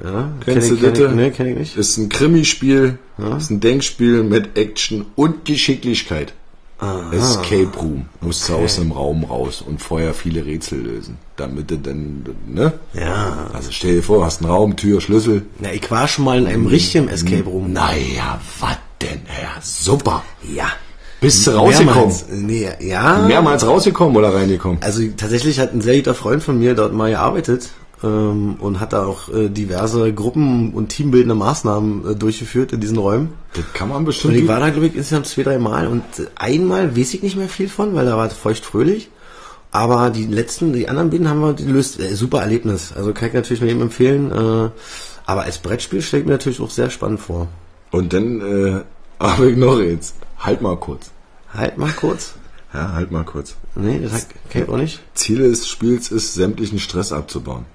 Ja, 0.03 0.31
Kennst 0.45 0.69
kenn 0.69 0.79
du 0.79 0.91
das? 0.91 1.15
nee, 1.15 1.29
kenn 1.31 1.47
ich 1.47 1.57
nicht. 1.57 1.77
Ist 1.77 1.97
ein 1.97 2.07
Krimispiel, 2.09 2.99
ist 3.37 3.49
ein 3.49 3.59
Denkspiel 3.59 4.23
mit 4.23 4.57
Action 4.57 5.05
und 5.15 5.43
Geschicklichkeit. 5.45 6.33
Escape 7.11 7.71
Room. 7.77 8.05
Musst 8.21 8.47
du 8.47 8.53
aus 8.55 8.79
einem 8.79 8.93
Raum 8.93 9.25
raus 9.25 9.61
und 9.61 9.81
vorher 9.81 10.13
viele 10.13 10.45
Rätsel 10.45 10.79
lösen. 10.79 11.17
Damit 11.35 11.69
du 11.71 11.77
dann, 11.77 12.23
ne? 12.47 12.71
Ja. 12.93 13.49
Also 13.53 13.71
stell 13.73 13.95
dir 13.95 14.03
vor, 14.03 14.23
hast 14.23 14.41
einen 14.41 14.49
Raum, 14.49 14.77
Tür, 14.77 15.01
Schlüssel. 15.01 15.45
Na, 15.59 15.73
ich 15.73 15.91
war 15.91 16.07
schon 16.07 16.23
mal 16.23 16.37
in 16.37 16.47
einem 16.47 16.67
richtigen 16.67 17.09
Escape 17.09 17.43
Room. 17.43 17.73
Naja, 17.73 18.39
was 18.61 18.77
denn, 19.01 19.19
Herr? 19.25 19.61
Super. 19.61 20.23
Ja. 20.55 20.67
Bist 21.21 21.45
du 21.45 21.51
rausgekommen? 21.51 21.95
Mehrmals. 21.95 22.25
Nee, 22.31 22.69
ja. 22.79 23.25
Mehrmals 23.27 23.65
rausgekommen 23.65 24.15
oder 24.15 24.33
reingekommen? 24.33 24.77
Also 24.81 25.03
tatsächlich 25.17 25.59
hat 25.59 25.73
ein 25.73 25.81
sehr 25.81 25.97
guter 25.97 26.13
Freund 26.13 26.41
von 26.43 26.57
mir 26.59 26.75
dort 26.75 26.93
mal 26.93 27.09
gearbeitet 27.11 27.69
ähm, 28.03 28.55
und 28.59 28.79
hat 28.79 28.93
da 28.93 29.05
auch 29.05 29.27
äh, 29.33 29.49
diverse 29.49 30.13
Gruppen- 30.13 30.71
und 30.73 30.89
teambildende 30.89 31.35
Maßnahmen 31.35 32.11
äh, 32.11 32.15
durchgeführt 32.15 32.71
in 32.71 32.79
diesen 32.79 32.97
Räumen. 32.97 33.33
Das 33.53 33.65
kann 33.73 33.89
man 33.89 34.05
bestimmt. 34.05 34.33
Und 34.35 34.39
ich 34.41 34.47
war 34.47 34.61
da, 34.61 34.69
glaube 34.69 34.87
ich, 34.87 34.95
insgesamt 34.95 35.27
zwei, 35.27 35.43
drei 35.43 35.57
Mal 35.59 35.87
und 35.87 36.03
einmal 36.35 36.95
weiß 36.95 37.13
ich 37.15 37.21
nicht 37.21 37.35
mehr 37.35 37.49
viel 37.49 37.67
von, 37.67 37.95
weil 37.95 38.05
da 38.05 38.15
war 38.15 38.27
es 38.27 38.33
feucht-fröhlich. 38.33 39.09
Aber 39.71 40.09
die 40.09 40.25
letzten, 40.25 40.73
die 40.73 40.87
anderen 40.89 41.09
beiden 41.11 41.27
haben 41.29 41.41
wir 41.41 41.53
gelöst. 41.53 41.99
Äh, 41.99 42.15
super 42.15 42.39
Erlebnis. 42.41 42.93
Also 42.95 43.13
kann 43.13 43.27
ich 43.27 43.33
natürlich 43.33 43.61
jedem 43.61 43.81
empfehlen. 43.81 44.31
Äh, 44.31 44.69
aber 45.25 45.41
als 45.43 45.59
Brettspiel 45.59 46.01
stelle 46.01 46.21
ich 46.21 46.27
mir 46.27 46.33
natürlich 46.33 46.59
auch 46.61 46.71
sehr 46.71 46.89
spannend 46.89 47.19
vor. 47.19 47.47
und 47.91 48.13
dann 48.13 48.41
äh, 48.41 48.81
habe 49.23 49.51
ich 49.51 49.57
noch 49.57 49.79
jetzt. 49.79 50.15
Halt 50.39 50.61
mal 50.61 50.77
kurz. 50.77 51.11
Halt 51.53 51.77
mal 51.77 51.91
kurz. 51.91 52.33
Ja, 52.73 52.93
halt 52.93 53.11
mal 53.11 53.23
kurz. 53.23 53.55
Nee, 53.75 53.99
das 53.99 54.27
kenn 54.49 54.63
ich 54.63 54.69
auch 54.69 54.77
nicht. 54.77 54.99
Ziel 55.15 55.39
des 55.39 55.67
Spiels 55.67 56.11
ist, 56.11 56.33
sämtlichen 56.35 56.79
Stress 56.79 57.11
abzubauen. 57.11 57.65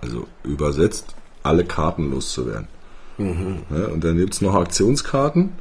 Also 0.00 0.26
übersetzt, 0.42 1.14
alle 1.42 1.64
Karten 1.64 2.10
loszuwerden. 2.10 2.68
Ja, 3.18 3.86
und 3.88 4.02
dann 4.02 4.16
gibt's 4.16 4.40
noch 4.40 4.54
Aktionskarten 4.54 5.52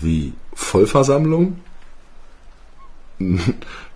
wie 0.00 0.32
Vollversammlung, 0.54 1.58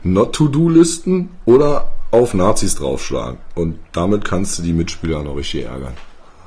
Not-to-Do-Listen 0.02 1.30
oder 1.44 1.92
auf 2.10 2.34
Nazis 2.34 2.74
draufschlagen. 2.76 3.38
Und 3.54 3.78
damit 3.92 4.24
kannst 4.24 4.58
du 4.58 4.62
die 4.62 4.72
Mitspieler 4.72 5.22
noch 5.22 5.36
richtig 5.36 5.64
ärgern. 5.64 5.94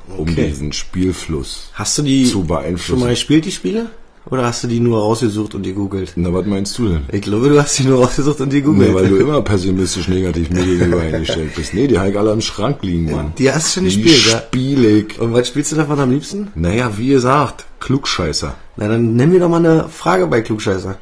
Um 0.08 0.22
Okay. 0.22 0.48
diesen 0.48 0.74
Spielfluss. 0.74 1.70
Hast 1.74 1.98
du 1.98 2.02
die 2.02 2.26
Zu 2.26 2.44
beeinflussen. 2.44 2.86
schon 2.92 3.00
mal 3.00 3.10
gespielt, 3.12 3.46
die 3.46 3.52
Spiele? 3.52 3.90
Oder 4.32 4.46
hast 4.46 4.64
du 4.64 4.68
die 4.68 4.80
nur 4.80 5.00
rausgesucht 5.02 5.56
und 5.56 5.64
die 5.64 5.74
googelt? 5.74 6.14
Na, 6.16 6.32
was 6.32 6.46
meinst 6.46 6.78
du 6.78 6.88
denn? 6.88 7.02
Ich 7.12 7.22
glaube, 7.22 7.50
du 7.50 7.60
hast 7.60 7.80
die 7.80 7.84
nur 7.86 8.00
rausgesucht 8.04 8.42
und 8.42 8.54
die 8.54 8.62
googelt. 8.62 8.90
Nee, 8.90 8.94
weil 8.96 9.08
du 9.10 9.16
immer 9.18 9.42
pessimistisch 9.42 10.08
negativ 10.08 10.52
mir 10.52 10.64
gegenüber 10.64 11.02
eingestellt 11.02 11.56
bist. 11.56 11.74
Nee, 11.74 11.88
die 11.88 11.98
habe 11.98 12.12
ich 12.12 12.18
alle 12.20 12.32
im 12.34 12.42
Schrank 12.42 12.84
liegen, 12.84 13.12
Mann. 13.12 13.34
Die 13.40 13.52
hast 13.52 13.76
du 13.76 13.80
schon 13.80 13.90
Die 13.90 14.02
gespielt, 14.02 14.32
ja? 14.32 14.38
spiele 14.40 14.88
ich. 14.90 15.20
Und 15.20 15.34
was 15.34 15.48
spielst 15.48 15.72
du 15.72 15.78
davon 15.78 16.00
am 16.00 16.12
liebsten? 16.12 16.50
Naja, 16.54 16.92
wie 16.98 17.08
gesagt, 17.10 17.66
Klugscheißer. 17.80 18.54
Na, 18.78 18.88
dann 18.88 19.16
nenn 19.16 19.32
mir 19.32 19.40
doch 19.40 19.50
mal 19.50 19.58
eine 19.66 19.90
Frage 19.90 20.28
bei 20.28 20.42
Klugscheißer. 20.42 20.98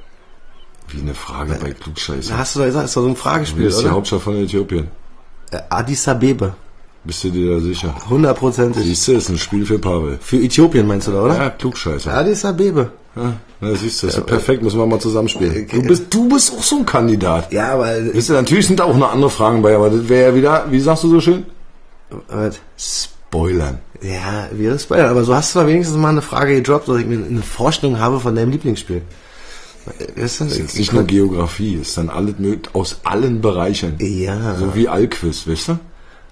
Wie 0.89 1.01
eine 1.01 1.13
Frage 1.13 1.57
bei 1.61 1.71
Klugscheißer. 1.71 2.31
Da 2.31 2.37
hast 2.37 2.55
du 2.55 2.59
doch 2.59 2.65
gesagt, 2.67 2.85
ist 2.85 2.95
doch 2.95 3.01
so 3.01 3.07
ein 3.09 3.13
Wie 3.15 3.19
Fragespiel, 3.19 3.65
ist 3.65 3.79
die 3.81 3.85
oder? 3.85 3.93
Hauptstadt 3.95 4.21
von 4.21 4.37
Äthiopien? 4.37 4.87
Äh, 5.51 5.59
Addis 5.69 6.07
Abebe. 6.07 6.55
Bist 7.03 7.23
du 7.25 7.29
dir 7.29 7.55
da 7.55 7.59
sicher? 7.59 7.93
Hundertprozentig. 8.09 8.83
Siehst 8.83 9.07
du, 9.07 9.11
ist 9.13 9.29
ein 9.29 9.37
Spiel 9.37 9.65
für 9.65 9.79
Pavel. 9.79 10.17
Für 10.21 10.37
Äthiopien 10.37 10.87
meinst 10.87 11.07
du 11.07 11.11
da, 11.11 11.23
oder? 11.23 11.35
Ja, 11.37 11.49
Klugscheißer. 11.49 12.13
Addis 12.13 12.45
Abebe. 12.45 12.91
Ja, 13.17 13.33
na, 13.59 13.75
siehst 13.75 14.03
du, 14.03 14.07
ist 14.07 14.15
ja 14.15 14.21
perfekt, 14.21 14.61
müssen 14.61 14.79
wir 14.79 14.85
mal 14.85 14.99
zusammenspielen. 14.99 15.67
Du 15.67 15.81
bist, 15.81 16.13
du 16.13 16.29
bist 16.29 16.53
auch 16.53 16.63
so 16.63 16.77
ein 16.77 16.85
Kandidat. 16.85 17.51
Ja, 17.51 17.73
aber... 17.73 17.95
Wisst 18.13 18.29
ihr, 18.29 18.33
natürlich 18.33 18.67
sind 18.67 18.79
da 18.79 18.83
auch 18.83 18.95
noch 18.95 19.11
andere 19.11 19.29
Fragen 19.29 19.61
bei, 19.61 19.75
aber 19.75 19.89
das 19.89 20.07
wäre 20.07 20.29
ja 20.29 20.35
wieder, 20.35 20.65
wie 20.69 20.79
sagst 20.79 21.03
du 21.03 21.09
so 21.09 21.19
schön? 21.19 21.45
Was? 22.29 22.59
Spoilern. 22.77 23.79
Ja, 24.01 24.47
das 24.51 24.85
bei 24.85 25.03
Aber 25.05 25.23
so 25.23 25.33
hast 25.35 25.55
du 25.55 25.59
da 25.59 25.67
wenigstens 25.67 25.97
mal 25.97 26.09
eine 26.09 26.21
Frage 26.21 26.55
gedroppt, 26.55 26.87
dass 26.87 26.97
ich 26.97 27.05
mir 27.05 27.25
eine 27.25 27.41
Vorstellung 27.41 27.99
habe 27.99 28.19
von 28.19 28.35
deinem 28.35 28.51
Lieblingsspiel. 28.51 29.01
Weißt 30.15 30.41
du? 30.41 30.43
Das 30.45 30.53
ist 30.53 30.59
jetzt 30.59 30.77
nicht 30.77 30.93
nur 30.93 31.03
Geografie, 31.03 31.75
ist 31.75 31.97
dann 31.97 32.09
alles 32.09 32.35
aus 32.73 32.99
allen 33.03 33.41
Bereichen. 33.41 33.95
Ja. 33.99 34.55
So 34.55 34.75
wie 34.75 34.87
Allquiz, 34.87 35.47
weißt 35.47 35.69
du? 35.69 35.79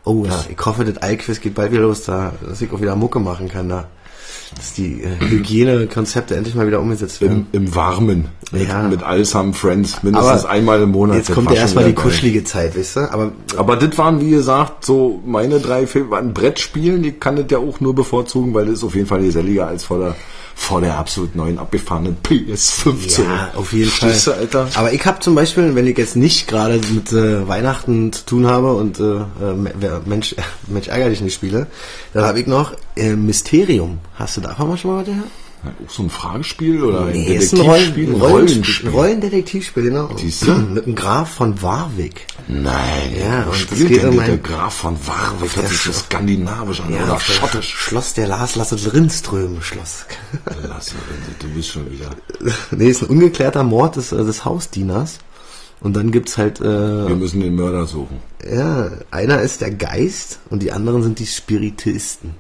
Oh 0.04 0.24
ja, 0.26 0.46
ich 0.48 0.64
hoffe, 0.64 0.86
das 0.86 1.02
Eilquiz 1.02 1.42
geht 1.42 1.56
bald 1.56 1.72
wieder 1.72 1.82
los, 1.82 2.04
da, 2.04 2.34
dass 2.48 2.62
ich 2.62 2.72
auch 2.72 2.80
wieder 2.80 2.96
Mucke 2.96 3.20
machen 3.20 3.50
kann 3.50 3.70
da. 3.70 3.88
Dass 4.56 4.74
die 4.74 5.02
äh, 5.02 5.20
Hygienekonzepte 5.28 6.36
endlich 6.36 6.56
mal 6.56 6.68
wieder 6.68 6.80
umgesetzt 6.80 7.22
werden. 7.22 7.48
Im, 7.52 7.64
im 7.66 7.76
Warmen. 7.76 8.26
Mit, 8.52 8.68
Ja. 8.68 8.84
mit 8.84 9.02
Allsam 9.04 9.54
Friends, 9.54 10.04
mindestens 10.04 10.46
einmal 10.46 10.82
im 10.82 10.92
Monat. 10.92 11.18
Jetzt 11.18 11.32
kommt 11.34 11.50
ja 11.52 11.58
erstmal 11.58 11.86
die 11.86 11.94
kuschelige 11.94 12.44
Zeit, 12.44 12.78
weißt 12.78 12.96
du? 12.98 13.00
Aber 13.12 13.32
Aber 13.58 13.76
das 13.76 13.98
waren, 13.98 14.22
wie 14.22 14.30
gesagt, 14.30 14.86
so 14.86 15.22
meine 15.26 15.60
drei 15.60 15.88
Filme. 15.88 16.12
Waren 16.12 16.34
Brettspielen, 16.34 17.04
ich 17.04 17.20
kann 17.20 17.36
das 17.38 17.46
ja 17.50 17.58
auch 17.58 17.80
nur 17.80 17.96
bevorzugen, 17.96 18.54
weil 18.54 18.66
das 18.66 18.76
ist 18.76 18.84
auf 18.84 18.94
jeden 18.96 19.08
Fall 19.08 19.22
geselliger 19.22 19.68
als 19.68 19.84
vor 19.86 19.98
der, 20.00 20.16
vor 20.56 20.80
der 20.82 20.98
absolut 20.98 21.36
neuen 21.36 21.60
abgefahrenen 21.60 22.18
PS5. 22.24 23.22
ja, 23.22 23.52
auf 23.56 23.74
jeden 23.74 23.92
Fall. 23.92 24.10
Verstehst 24.10 24.28
du, 24.28 24.32
Alter? 24.32 24.70
Aber 24.76 24.94
ich 24.94 25.06
habe 25.06 25.20
zum 25.20 25.36
Beispiel, 25.36 25.76
wenn 25.76 25.86
ich 25.86 25.98
jetzt 25.98 26.16
nicht 26.16 26.48
gerade 26.48 26.80
mit 26.94 27.12
äh, 27.12 27.48
Weihnachten 27.48 28.14
zu 28.14 28.26
tun 28.26 28.48
habe 28.48 28.74
und 28.74 29.00
äh, 29.00 29.04
äh, 29.04 30.00
Mensch, 30.06 30.34
äh, 30.34 30.42
Mensch 30.68 30.88
ärger 30.88 31.10
dich 31.10 31.22
nicht 31.22 31.36
spiele, 31.36 31.68
dann 32.14 32.24
habe 32.24 32.40
ich 32.40 32.48
noch 32.48 32.74
äh, 32.96 33.16
Mysterium. 33.16 34.00
Hast 34.16 34.38
du 34.38 34.42
davon 34.42 34.70
mal 34.70 34.78
schon 34.78 34.92
mal 34.92 35.00
was 35.02 35.06
gehört? 35.06 35.28
Ja, 35.66 35.72
auch 35.86 35.90
so 35.90 36.04
ein 36.04 36.10
Fragespiel 36.10 36.84
oder 36.84 37.06
ein 37.06 37.12
Nee, 37.14 37.36
ist 37.36 37.54
ein 37.54 37.62
Rollen, 37.62 37.94
Detektivspiel? 37.94 38.08
ein 38.10 38.16
Ein 38.16 38.22
Rollenspiel. 38.22 38.90
Rollendetektivspiel, 38.90 39.84
genau. 39.84 40.10
Siehst? 40.18 40.48
Mit 40.48 40.86
einem 40.86 40.96
Graf 40.96 41.32
von 41.34 41.62
Warwick. 41.62 42.28
Nein, 42.48 43.16
Ja, 43.20 43.44
und 43.44 43.56
spielt 43.56 43.82
es 43.82 43.88
geht 43.88 44.04
denn 44.04 44.10
um 44.10 44.18
der, 44.18 44.38
Graf 44.38 44.74
von 44.76 44.96
Warwick? 45.08 45.56
Hört 45.56 45.66
der 45.66 45.70
sich 45.72 45.80
so 45.82 45.90
Sch- 45.92 46.06
skandinavisch 46.06 46.82
an 46.82 46.94
oder 46.94 47.14
auf 47.14 47.26
das 47.26 47.36
schottisch. 47.36 47.74
Schloss 47.76 48.14
der 48.14 48.28
Lars 48.28 48.56
Lasset 48.56 48.94
Rindström 48.94 49.62
Schloss. 49.62 50.06
Lass 50.68 50.94
mal, 50.94 51.02
du 51.40 51.48
bist 51.50 51.70
schon 51.72 51.90
wieder. 51.92 52.10
nee, 52.72 52.90
ist 52.90 53.02
ein 53.02 53.10
ungeklärter 53.10 53.64
Mord 53.64 53.96
des, 53.96 54.12
äh, 54.12 54.24
des 54.24 54.46
Hausdieners. 54.46 55.18
Und 55.82 55.96
dann 55.96 56.12
gibt's 56.12 56.38
halt, 56.38 56.62
äh, 56.62 56.64
Wir 57.08 57.16
müssen 57.16 57.42
den 57.42 57.56
Mörder 57.56 57.86
suchen. 57.86 58.18
ja, 58.50 58.90
einer 59.12 59.42
ist 59.42 59.62
der 59.62 59.72
Geist 59.72 60.40
und 60.50 60.62
die 60.64 60.72
anderen 60.72 61.04
sind 61.04 61.20
die 61.20 61.26
Spiritisten. 61.26 62.32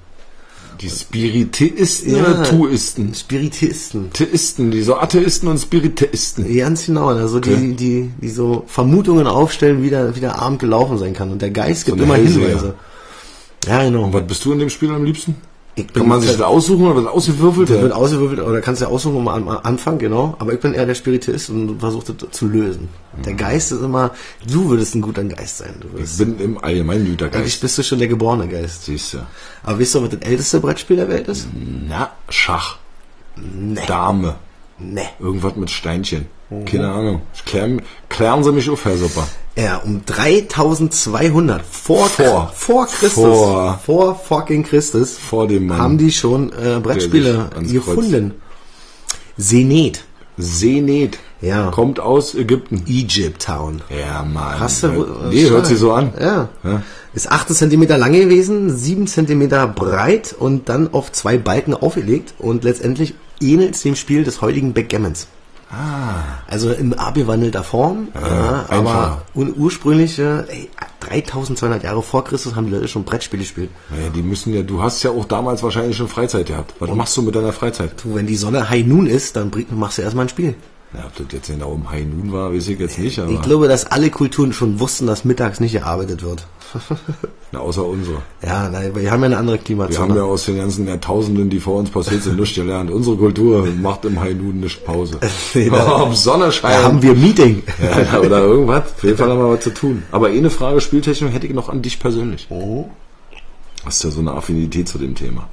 Die 0.82 0.90
Spiritisten 0.90 2.16
Ja. 2.16 2.22
oder 2.24 2.44
Tuisten? 2.44 3.14
Spiritisten. 3.14 4.12
Theisten, 4.14 4.72
die 4.72 4.82
so 4.82 4.96
Atheisten 4.96 5.48
und 5.48 5.58
Spiritisten. 5.60 6.54
Ganz 6.56 6.86
genau, 6.86 7.08
also 7.08 7.40
die, 7.40 7.52
Okay. 7.52 7.74
die, 7.78 8.12
die 8.22 8.30
so 8.30 8.64
Vermutungen 8.68 9.28
aufstellen, 9.28 9.82
wie 9.84 9.90
der, 9.90 10.16
wie 10.16 10.20
der 10.20 10.40
Abend 10.40 10.60
gelaufen 10.60 10.98
sein 10.98 11.14
kann. 11.14 11.32
Und 11.32 11.42
der 11.42 11.52
Geist 11.52 11.86
gibt 11.86 11.98
eine 12.02 12.04
immer. 12.06 12.16
Hinweise. 12.16 12.74
Ja, 13.68 13.84
genau. 13.84 14.04
Und 14.06 14.14
was 14.14 14.28
bist 14.28 14.44
du 14.46 14.52
in 14.54 14.60
dem 14.60 14.70
Spiel 14.70 14.92
am 14.92 15.04
liebsten? 15.06 15.36
Ich 15.78 15.92
Kann 15.92 16.08
man 16.08 16.22
sich 16.22 16.32
das 16.32 16.42
aussuchen 16.42 16.86
oder 16.86 16.96
wird 16.96 17.08
ausgewürfelt? 17.08 17.70
Das 17.70 17.82
wird 17.82 17.92
ausgewürfelt, 17.92 18.40
oder 18.40 18.62
kannst 18.62 18.82
du 18.82 18.86
ja 18.86 18.92
aussuchen 18.92 19.18
um 19.18 19.28
am 19.28 19.50
Anfang, 19.50 19.98
genau. 19.98 20.36
Aber 20.40 20.54
ich 20.54 20.60
bin 20.62 20.74
eher 20.74 20.86
der 20.86 20.96
Spiritist 20.96 21.50
und 21.50 21.80
versuche 21.80 22.14
das 22.14 22.32
zu 22.32 22.48
lösen. 22.48 22.88
Der 23.26 23.34
Geist 23.34 23.74
ist 23.74 23.82
immer, 23.82 24.12
du 24.50 24.70
würdest 24.70 24.96
ein 24.96 25.02
guter 25.02 25.26
Geist 25.26 25.58
sein. 25.58 25.76
Du 25.82 25.90
Ich 26.02 26.18
bin 26.18 26.40
im 26.40 26.58
Allgemeinen 26.64 27.06
guter 27.10 27.26
eigentlich 27.26 27.42
Geist. 27.44 27.62
bist 27.62 27.78
du 27.78 27.84
schon 27.84 28.00
der 28.00 28.08
geborene 28.08 28.48
Geist. 28.48 28.86
Siehst 28.86 29.16
du. 29.16 29.18
Aber 29.64 29.80
weißt 29.80 29.96
du, 29.96 30.04
was 30.04 30.10
das 30.12 30.22
älteste 30.22 30.62
Brettspiel 30.62 30.96
der 30.96 31.10
Welt 31.10 31.28
ist? 31.28 31.48
Na, 31.54 32.12
Schach. 32.30 32.78
Nee. 33.36 33.82
Dame. 33.86 34.36
Nee. 34.80 35.02
Irgendwas 35.20 35.58
mit 35.58 35.70
Steinchen. 35.72 36.28
Keine 36.66 36.92
Ahnung. 36.92 37.22
Klären, 37.46 37.82
klären 38.10 38.44
Sie 38.44 38.52
mich 38.52 38.70
auf, 38.70 38.86
Herr 38.86 38.98
Super. 38.98 39.28
Ja, 39.58 39.78
um 39.78 40.02
3200 40.06 41.62
vor, 41.66 42.08
Vor. 42.10 42.52
vor 42.54 42.88
Christus, 42.88 43.14
Vor. 43.14 43.80
vor 43.86 44.16
fucking 44.16 44.64
Christus, 44.64 45.18
Vor 45.18 45.48
dem 45.48 45.68
Mann. 45.68 45.78
haben 45.78 45.98
die 45.98 46.12
schon 46.12 46.52
äh, 46.52 46.80
Brettspiele 46.82 47.50
gefunden. 47.72 48.34
Senet. 49.38 50.04
Senet. 50.38 51.18
Ja. 51.42 51.70
Kommt 51.72 52.00
aus 52.00 52.36
Ägypten. 52.36 52.84
Egypt 52.88 53.44
Town. 53.44 53.82
Ja, 53.90 54.24
Mann. 54.24 54.60
Hast 54.60 54.84
du, 54.84 54.88
äh, 54.88 55.06
nee, 55.30 55.50
hört 55.50 55.68
sich 55.68 55.78
so 55.80 55.94
an. 55.94 56.12
Ja. 56.20 56.50
Ja. 56.64 56.84
Ist 57.14 57.32
18 57.32 57.56
Zentimeter 57.56 57.98
lang 57.98 58.12
gewesen, 58.12 58.76
7 58.76 59.08
Zentimeter 59.08 59.68
breit 59.68 60.36
und 60.38 60.68
dann 60.68 60.94
auf 60.94 61.12
zwei 61.14 61.38
Balken 61.38 61.74
aufgelegt 61.74 62.34
und 62.40 62.66
letztendlich 62.66 63.14
ähnelt 63.40 63.76
es 63.76 63.82
dem 63.84 63.96
Spiel 63.96 64.26
des 64.26 64.42
heutigen 64.42 64.74
Backgammons. 64.74 65.28
Ah. 65.72 66.24
Also 66.48 66.72
in 66.72 66.94
abgewandelter 66.94 67.64
Form, 67.64 68.10
ja, 68.14 68.66
aber 68.70 68.90
einfacher. 68.90 69.22
un 69.34 69.54
ursprünglich, 69.58 70.20
äh, 70.20 70.44
ey, 70.48 70.70
3200 71.00 71.84
Jahre 71.84 72.02
vor 72.02 72.24
Christus 72.24 72.56
haben 72.56 72.68
die 72.68 72.74
Leute 72.74 72.88
schon 72.88 73.04
Brettspiele 73.04 73.42
gespielt. 73.44 73.70
Naja, 73.90 74.10
die 74.10 74.22
müssen 74.22 74.54
ja, 74.54 74.62
du 74.62 74.82
hast 74.82 75.04
ja 75.04 75.12
auch 75.12 75.26
damals 75.26 75.64
wahrscheinlich 75.64 75.98
schon 75.98 76.08
Freizeit 76.08 76.48
gehabt. 76.48 76.74
Was 76.80 76.90
machst 76.92 77.18
du 77.18 77.22
mit 77.22 77.36
deiner 77.36 77.54
Freizeit? 77.54 77.92
Du, 78.04 78.16
wenn 78.16 78.28
die 78.28 78.36
Sonne 78.36 78.70
High 78.70 78.86
Noon 78.86 79.08
ist, 79.08 79.36
dann 79.36 79.52
machst 79.72 79.98
du 79.98 80.02
erstmal 80.02 80.26
ein 80.26 80.30
Spiel. 80.30 80.56
Ja, 80.98 81.06
ob 81.06 81.16
das 81.18 81.26
jetzt 81.34 81.48
genau 81.48 81.72
um 81.72 81.90
High 81.92 82.06
Noon 82.06 82.32
war, 82.32 82.54
weiß 82.54 82.68
ich 82.70 82.80
jetzt 82.80 82.98
nicht, 83.00 83.18
Ich 83.18 83.42
glaube, 83.42 83.68
dass 83.68 83.86
alle 83.86 84.10
Kulturen 84.10 84.54
schon 84.54 84.80
wussten, 84.80 85.08
dass 85.08 85.26
mittags 85.26 85.60
nicht 85.60 85.74
gearbeitet 85.74 86.24
wird. 86.24 86.48
na, 87.52 87.60
außer 87.60 87.86
unsere. 87.86 88.18
Ja, 88.46 88.70
nein, 88.70 88.94
wir 88.96 89.12
haben 89.12 89.22
ja 89.22 89.26
eine 89.28 89.38
andere 89.38 89.58
Wir 89.58 89.64
Klimazone. 89.64 90.00
haben 90.10 90.16
ja 90.16 90.24
aus 90.24 90.46
den 90.46 90.58
ganzen 90.58 90.88
Jahrtausenden, 90.88 91.50
die 91.50 91.60
vor 91.60 91.80
uns 91.80 91.90
passiert 91.90 92.24
sind, 92.24 92.40
nichts 92.40 92.56
gelernt. 92.56 92.90
Unsere 92.92 93.16
Kultur 93.18 93.66
macht 93.82 94.06
im 94.06 94.20
High 94.20 94.36
Noon 94.36 94.60
nicht 94.62 94.84
Pause. 94.86 95.20
Nee, 95.54 95.70
da- 95.72 96.02
Ob 96.04 96.16
Sonne 96.16 96.50
da 96.62 96.84
haben 96.84 97.02
wir 97.02 97.14
Meeting. 97.14 97.64
ja, 97.82 98.20
oder 98.20 98.40
irgendwas. 98.40 98.84
Auf 98.96 99.04
jeden 99.04 99.18
Fall 99.18 99.30
haben 99.30 99.40
wir 99.40 99.52
was 99.52 99.64
zu 99.64 99.74
tun. 99.74 100.04
Aber 100.12 100.28
eine 100.28 100.50
Frage 100.50 100.82
Spieltechnik 100.82 101.34
hätte 101.34 101.48
ich 101.48 101.54
noch 101.54 101.70
an 101.70 101.82
dich 101.82 102.00
persönlich. 102.00 102.48
Oh. 102.50 102.90
Hast 103.86 104.04
ja 104.04 104.10
so 104.12 104.20
eine 104.22 104.32
Affinität 104.32 104.88
zu 104.90 104.98
dem 104.98 105.14
Thema. 105.16 105.48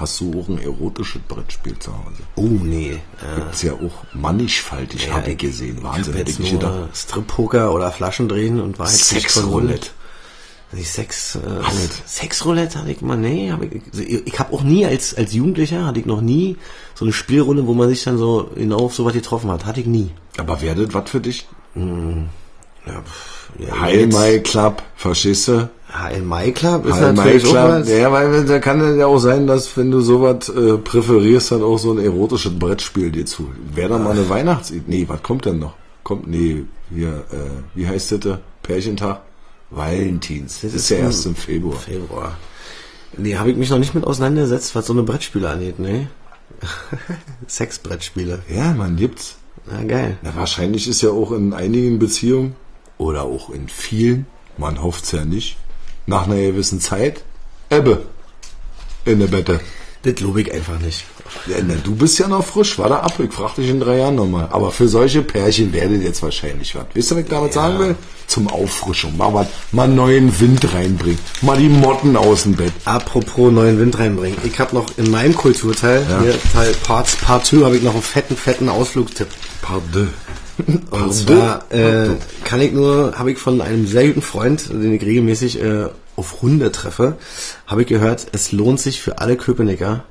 Hast 0.00 0.18
du 0.20 0.40
auch 0.40 0.48
ein 0.48 0.58
erotisches 0.58 1.20
Brettspiel 1.28 1.78
zu 1.78 1.92
Hause? 1.92 2.22
Oh, 2.34 2.48
nee. 2.48 2.98
Äh, 3.22 3.50
Ist 3.52 3.62
ja 3.62 3.74
auch 3.74 4.04
mannigfaltig, 4.14 5.06
Ja, 5.06 5.14
habe 5.16 5.32
ich 5.32 5.38
gesehen. 5.38 5.76
Ich 5.76 5.82
Wahnsinn, 5.84 6.14
hätte 6.14 6.30
ich 6.30 6.38
nicht 6.38 6.52
gedacht. 6.52 6.96
Strip-Poker 6.96 7.74
oder 7.74 7.92
Flaschen 7.92 8.26
drehen 8.26 8.60
und 8.60 8.78
war 8.78 8.90
nicht 8.90 9.04
Sexroulette. 9.04 9.90
Nicht 10.72 10.88
Sex, 10.88 11.34
äh, 11.34 11.40
Sexroulette 12.06 12.78
hatte 12.78 12.92
ich 12.92 13.00
mal, 13.02 13.16
nee, 13.16 13.50
hab 13.50 13.60
ich, 13.62 13.82
also 13.90 14.02
ich, 14.02 14.26
ich 14.26 14.38
habe 14.38 14.54
auch 14.54 14.62
nie 14.62 14.86
als, 14.86 15.14
als 15.14 15.34
Jugendlicher, 15.34 15.84
hatte 15.84 15.98
ich 15.98 16.06
noch 16.06 16.20
nie 16.20 16.56
so 16.94 17.04
eine 17.04 17.12
Spielrunde, 17.12 17.66
wo 17.66 17.74
man 17.74 17.88
sich 17.88 18.04
dann 18.04 18.16
so 18.18 18.50
genau 18.54 18.78
auf 18.78 18.94
sowas 18.94 19.12
getroffen 19.12 19.50
hat, 19.50 19.66
hatte 19.66 19.80
ich 19.80 19.86
nie. 19.86 20.10
Aber 20.38 20.62
wäre 20.62 20.86
das 20.86 20.94
was 20.94 21.10
für 21.10 21.20
dich? 21.20 21.48
Ja, 21.74 23.02
pff, 23.02 23.50
ja, 23.58 23.80
Heil 23.80 24.42
Club, 24.42 24.82
verstehst 24.94 25.48
du? 25.48 25.68
Heil 25.92 26.22
My 26.22 26.52
Club 26.52 26.86
ist 26.86 27.00
My 27.00 27.12
natürlich 27.12 27.46
auch 27.46 27.50
Club. 27.50 27.68
was. 27.68 27.88
Ja, 27.88 28.12
weil 28.12 28.44
da 28.44 28.58
kann 28.58 28.98
ja 28.98 29.06
auch 29.06 29.18
sein, 29.18 29.46
dass 29.46 29.76
wenn 29.76 29.90
du 29.90 30.00
sowas 30.00 30.48
äh, 30.48 30.76
präferierst, 30.76 31.52
dann 31.52 31.62
auch 31.62 31.78
so 31.78 31.92
ein 31.92 31.98
erotisches 31.98 32.58
Brettspiel 32.58 33.10
dir 33.10 33.26
zu. 33.26 33.50
Wäre 33.74 33.90
dann 33.90 34.04
mal 34.04 34.12
eine 34.12 34.28
Weihnachts... 34.28 34.72
Nee, 34.86 35.04
was 35.08 35.22
kommt 35.22 35.44
denn 35.46 35.58
noch? 35.58 35.74
Kommt, 36.02 36.28
nee, 36.28 36.64
hier, 36.94 37.24
äh, 37.32 37.50
wie 37.74 37.86
heißt 37.86 38.12
das? 38.12 38.20
da? 38.20 38.40
Pärchentag? 38.62 39.22
Valentins. 39.70 40.60
Das 40.62 40.74
ist 40.74 40.88
ja 40.88 40.98
erst 40.98 41.26
im 41.26 41.34
Februar. 41.34 41.78
Februar. 41.78 42.36
Nee, 43.16 43.36
habe 43.36 43.50
ich 43.50 43.56
mich 43.56 43.70
noch 43.70 43.78
nicht 43.78 43.94
mit 43.94 44.04
auseinandergesetzt, 44.04 44.74
was 44.74 44.86
so 44.86 44.92
eine 44.92 45.02
Brettspiele 45.02 45.48
angeht, 45.48 45.78
nee. 45.78 46.08
Sexbrettspiele. 47.46 48.42
Ja, 48.52 48.72
man 48.72 48.96
gibt's. 48.96 49.36
Ja, 49.70 49.82
geil. 49.84 50.18
Na, 50.22 50.34
wahrscheinlich 50.34 50.88
ist 50.88 51.02
ja 51.02 51.10
auch 51.10 51.32
in 51.32 51.52
einigen 51.52 51.98
Beziehungen 51.98 52.54
oder 52.98 53.22
auch 53.22 53.50
in 53.50 53.68
vielen, 53.68 54.26
man 54.56 54.82
hofft's 54.82 55.12
ja 55.12 55.24
nicht, 55.24 55.56
nach 56.10 56.26
einer 56.26 56.36
gewissen 56.36 56.80
Zeit, 56.80 57.22
Ebbe 57.70 58.02
in 59.04 59.20
der 59.20 59.28
Bette. 59.28 59.60
Das 60.02 60.14
glaube 60.14 60.42
ich 60.42 60.52
einfach 60.52 60.78
nicht. 60.78 61.04
Ja, 61.46 61.56
du 61.60 61.94
bist 61.94 62.18
ja 62.18 62.26
noch 62.26 62.44
frisch, 62.44 62.78
war 62.78 62.88
da 62.88 63.00
ab. 63.00 63.20
Ich 63.20 63.32
frag 63.32 63.54
dich 63.54 63.68
in 63.68 63.80
drei 63.80 63.98
Jahren 63.98 64.16
nochmal. 64.16 64.48
Aber 64.50 64.72
für 64.72 64.88
solche 64.88 65.22
Pärchen 65.22 65.72
werdet 65.72 66.02
jetzt 66.02 66.22
wahrscheinlich 66.22 66.74
was. 66.74 66.86
Wisst 66.94 67.12
ihr, 67.12 67.16
was 67.16 67.22
ich 67.22 67.30
damit 67.30 67.52
sagen 67.52 67.78
will? 67.78 67.94
Zum 68.26 68.48
Auffrischung. 68.48 69.16
Mal 69.16 69.32
was, 69.32 69.46
mal 69.70 69.86
neuen 69.86 70.40
Wind 70.40 70.74
reinbringen. 70.74 71.18
Mal 71.42 71.58
die 71.58 71.68
Motten 71.68 72.16
aus 72.16 72.42
dem 72.42 72.54
Bett. 72.54 72.72
Apropos 72.84 73.52
neuen 73.52 73.78
Wind 73.78 73.98
reinbringen. 73.98 74.38
Ich 74.42 74.58
habe 74.58 74.74
noch 74.74 74.86
in 74.96 75.10
meinem 75.10 75.34
Kulturteil, 75.34 76.04
hier 76.22 76.34
Teil 76.52 76.74
Parts, 76.82 77.16
Part 77.16 77.46
2, 77.46 77.64
habe 77.64 77.76
ich 77.76 77.82
noch 77.82 77.94
einen 77.94 78.02
fetten, 78.02 78.36
fetten 78.36 78.68
Ausflugstipp. 78.68 79.28
Pardon. 79.62 80.10
Und 80.90 81.14
zwar 81.14 81.70
äh, 81.72 82.10
kann 82.44 82.60
ich 82.60 82.72
nur, 82.72 83.18
habe 83.18 83.32
ich 83.32 83.38
von 83.38 83.60
einem 83.60 83.86
sehr 83.86 84.08
guten 84.08 84.22
Freund, 84.22 84.70
den 84.70 84.94
ich 84.94 85.02
regelmäßig 85.02 85.62
äh, 85.62 85.86
auf 86.16 86.42
Hunde 86.42 86.70
treffe, 86.72 87.16
habe 87.66 87.82
ich 87.82 87.88
gehört, 87.88 88.26
es 88.32 88.52
lohnt 88.52 88.80
sich 88.80 89.00
für 89.00 89.18
alle 89.18 89.36
Köpenicker 89.36 90.04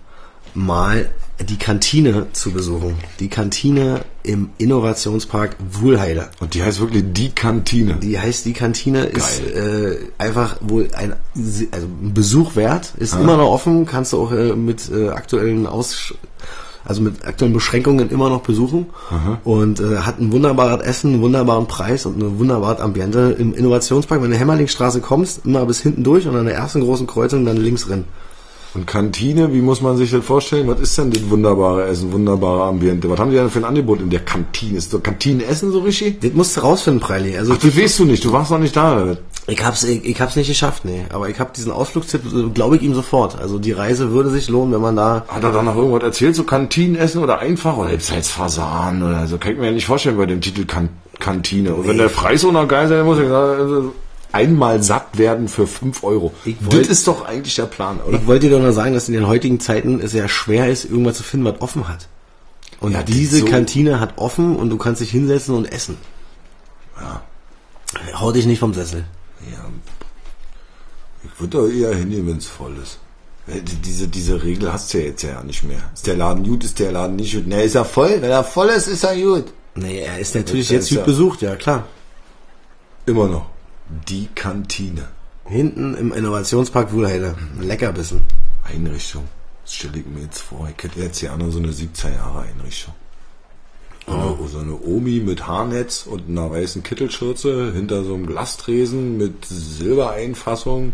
mal 0.54 1.10
die 1.41 1.58
Kantine 1.58 2.28
zu 2.34 2.52
besuchen. 2.52 2.95
Die 3.20 3.30
Kantine 3.30 4.02
im 4.24 4.50
Innovationspark 4.58 5.56
Wuhlheide. 5.72 6.30
Und 6.39 6.54
die 6.54 6.64
heißt 6.64 6.82
wirklich 6.82 7.04
die 7.08 7.30
Kantine. 7.30 7.95
Die 7.95 8.20
heißt 8.20 8.45
die 8.45 8.54
Kantine 8.54 9.06
ist 9.06 9.39
äh, 9.41 9.97
einfach 10.18 10.58
wohl 10.62 10.89
ein, 10.93 11.14
also 11.72 11.88
ein 11.88 12.14
Besuch 12.14 12.56
wert, 12.56 12.93
ist 12.97 13.14
immer 13.14 13.38
noch 13.38 13.50
offen, 13.50 13.86
kannst 13.86 14.14
du 14.14 14.22
auch 14.22 14.32
äh, 14.32 14.54
mit 14.54 14.89
äh, 14.91 15.10
aktuellen 15.10 15.66
Aus 15.66 16.14
also 16.86 17.02
mit 17.02 17.26
aktuellen 17.26 17.54
Beschränkungen 17.54 18.10
immer 18.10 18.30
noch 18.30 18.42
besuchen 18.42 18.88
und 19.44 19.80
äh, 19.80 19.98
hat 19.98 20.20
ein 20.20 20.32
wunderbares 20.32 20.86
Essen, 20.86 21.14
einen 21.14 21.22
wunderbaren 21.22 21.68
Preis 21.68 22.06
und 22.06 22.16
eine 22.16 22.40
wunderbare 22.40 22.82
Ambiente 22.82 23.36
im 23.38 23.54
Innovationspark. 23.54 24.22
Wenn 24.22 24.32
du 24.32 24.38
Hämmerlingstraße 24.38 25.02
kommst, 25.02 25.46
immer 25.46 25.66
bis 25.66 25.82
hinten 25.82 26.04
durch 26.04 26.28
und 26.28 26.36
an 26.36 26.46
der 26.46 26.56
ersten 26.56 26.82
großen 26.82 27.08
Kreuzung 27.08 27.46
dann 27.46 27.58
links 27.58 27.90
rein. 27.90 28.06
Und 28.76 28.86
Kantine, 28.86 29.52
wie 29.52 29.62
muss 29.62 29.82
man 29.82 29.98
sich 29.98 30.12
das 30.12 30.24
vorstellen? 30.24 30.68
Was 30.68 30.80
ist 30.80 30.96
denn 30.98 31.10
das 31.10 31.28
wunderbare 31.28 31.88
Essen, 31.88 32.12
wunderbare 32.12 32.66
Ambiente? 32.66 33.10
Was 33.10 33.20
haben 33.20 33.32
die 33.32 33.38
denn 33.38 33.50
für 33.50 33.60
ein 33.60 33.66
Angebot 33.66 34.00
in 34.00 34.12
der 34.12 34.20
Kantine? 34.20 34.78
Ist 34.78 34.92
so 34.92 35.00
Kantinenessen 35.00 35.72
so 35.72 35.80
richtig? 35.80 36.22
Das 36.22 36.34
musst 36.34 36.56
du 36.56 36.62
rausfinden, 36.62 37.02
Preili. 37.02 37.36
Also 37.36 37.54
Ach, 37.54 37.58
das 37.58 37.76
weißt 37.76 38.00
du 38.00 38.06
nicht, 38.06 38.24
du 38.24 38.32
warst 38.32 38.52
noch 38.52 38.60
nicht 38.60 38.76
da. 38.76 39.18
Ich 39.50 39.64
hab's, 39.66 39.84
ich, 39.84 40.06
ich 40.06 40.22
hab's 40.22 40.36
nicht 40.36 40.47
geschafft, 40.47 40.86
nee. 40.86 41.06
Aber 41.12 41.30
ich 41.30 41.39
hab 41.39 41.54
diesen 41.54 41.72
Ausflugstipp, 41.72 42.22
äh, 42.26 42.50
glaube 42.50 42.76
ich 42.78 42.82
ihm 42.84 42.93
sofort. 42.93 43.39
Also 43.39 43.58
die 43.60 43.72
Reise 43.72 44.12
würde 44.12 44.30
sich 44.30 44.47
lohnen, 44.50 44.74
wenn 44.74 44.82
man 44.82 44.95
da. 44.95 45.26
Hat 45.28 45.43
er 45.43 45.52
da 45.52 45.62
noch 45.64 45.76
irgendwas 45.76 46.04
erzählt, 46.04 46.36
so 46.36 46.43
Kantinenessen 46.43 47.22
oder 47.24 47.39
einfach? 47.39 47.76
Oder 47.78 47.89
gibt's 47.91 48.10
jetzt 48.10 48.32
Fasan 48.32 49.02
oder 49.04 49.28
so? 49.28 49.38
Kann 49.38 49.54
ich 49.54 49.58
mir 49.58 49.66
ja 49.68 49.72
nicht 49.72 49.86
vorstellen 49.86 50.18
bei 50.18 50.26
dem 50.26 50.41
Titel 50.41 50.66
kan 50.66 50.89
Kantine. 51.20 51.74
Und 51.76 51.88
wenn 51.88 51.97
der 51.97 52.08
Preis 52.10 52.45
auch 52.45 52.52
noch 52.52 52.68
geil 52.68 52.88
sein 52.88 53.04
muss, 53.06 53.20
ich 53.20 53.28
sagen, 53.28 53.60
also 53.62 53.93
einmal 54.32 54.82
satt 54.84 55.18
werden 55.18 55.47
für 55.47 55.68
5 55.68 56.04
Euro. 56.04 56.32
Ich 56.45 56.56
das 56.62 56.72
wollt- 56.74 56.88
ist 56.88 57.08
doch 57.08 57.26
eigentlich 57.26 57.56
der 57.56 57.66
Plan, 57.66 58.00
oder? 58.08 58.18
Ich 58.18 58.28
wollte 58.28 58.47
dir 58.47 58.56
doch 58.56 58.62
nur 58.62 58.72
sagen, 58.74 58.93
dass 58.93 59.08
in 59.10 59.16
den 59.16 59.28
heutigen 59.28 59.60
Zeiten 59.60 60.00
es 60.02 60.12
sehr 60.12 60.30
schwer 60.30 60.70
ist, 60.70 60.86
irgendwas 60.86 61.18
zu 61.18 61.24
finden, 61.24 61.45
was 61.47 61.60
offen 61.62 61.88
hat. 61.89 62.08
Und 62.80 62.93
Ja, 62.93 63.04
diese 63.04 63.39
so- 63.39 63.45
Kantine 63.45 64.00
hat 64.00 64.14
offen 64.18 64.56
und 64.56 64.70
du 64.70 64.78
kannst 64.78 65.02
dich 65.02 65.10
hinsetzen 65.12 65.56
und 65.56 65.66
essen. 65.72 65.97
Ja. 67.02 67.22
Hau 68.20 68.32
dich 68.32 68.45
nicht 68.45 68.60
vom 68.60 68.74
Sessel. 68.74 69.04
Ja. 69.52 69.66
Ich 71.24 71.40
würde 71.40 71.58
doch 71.58 71.68
eher 71.68 71.94
hingehen, 71.96 72.28
wenn 72.28 72.38
es 72.38 72.48
voll 72.48 72.76
ist. 72.82 73.00
Die- 73.48 73.76
Diese, 73.76 74.08
diese 74.08 74.42
Regel 74.44 74.72
hast 74.72 74.94
du 74.94 75.00
ja 75.00 75.06
jetzt 75.06 75.24
ja 75.24 75.42
nicht 75.44 75.64
mehr. 75.64 75.82
Ist 75.94 76.06
der 76.08 76.16
Laden 76.18 76.44
gut, 76.44 76.64
ist 76.64 76.78
der 76.80 76.92
Laden 76.92 77.16
nicht 77.16 77.34
gut? 77.34 77.48
Ne, 77.48 77.64
ist 77.64 77.76
er 77.76 77.86
voll? 77.86 78.22
Wenn 78.22 78.30
er 78.32 78.44
voll 78.44 78.68
ist, 78.70 78.88
ist 78.88 79.04
er 79.04 79.16
gut. 79.16 79.46
Nee, 79.76 80.00
er 80.02 80.20
ist 80.20 80.36
natürlich 80.36 80.70
jetzt 80.70 80.90
gut 80.90 81.06
besucht, 81.06 81.42
ja 81.42 81.56
klar. 81.56 81.88
Immer 83.06 83.28
noch. 83.28 83.48
Die 84.08 84.28
Kantine. 84.36 85.08
Hinten 85.46 85.96
im 85.96 86.14
Innovationspark 86.14 86.92
Wuhlheide. 86.94 87.36
Leckerbissen. 87.60 88.22
Einrichtung. 88.64 89.24
Das 89.64 89.74
stelle 89.74 89.98
ich 90.00 90.06
mir 90.06 90.22
jetzt 90.22 90.40
vor. 90.42 90.70
Ich 90.76 90.84
hätte 90.84 91.00
jetzt 91.00 91.18
hier 91.20 91.32
an 91.34 91.52
so 91.52 91.58
eine 91.58 91.74
17 91.74 92.14
Jahre 92.14 92.42
Einrichtung. 92.42 92.94
Eine, 94.10 94.47
so 94.47 94.60
eine 94.60 94.80
Omi 94.82 95.20
mit 95.20 95.47
Haarnetz 95.47 96.05
und 96.05 96.28
einer 96.28 96.49
weißen 96.51 96.84
Kittelschürze 96.84 97.72
hinter 97.74 98.03
so 98.03 98.16
einem 98.16 98.26
Glastresen 98.26 99.18
mit 99.18 99.45
Silbereinfassung, 99.45 100.93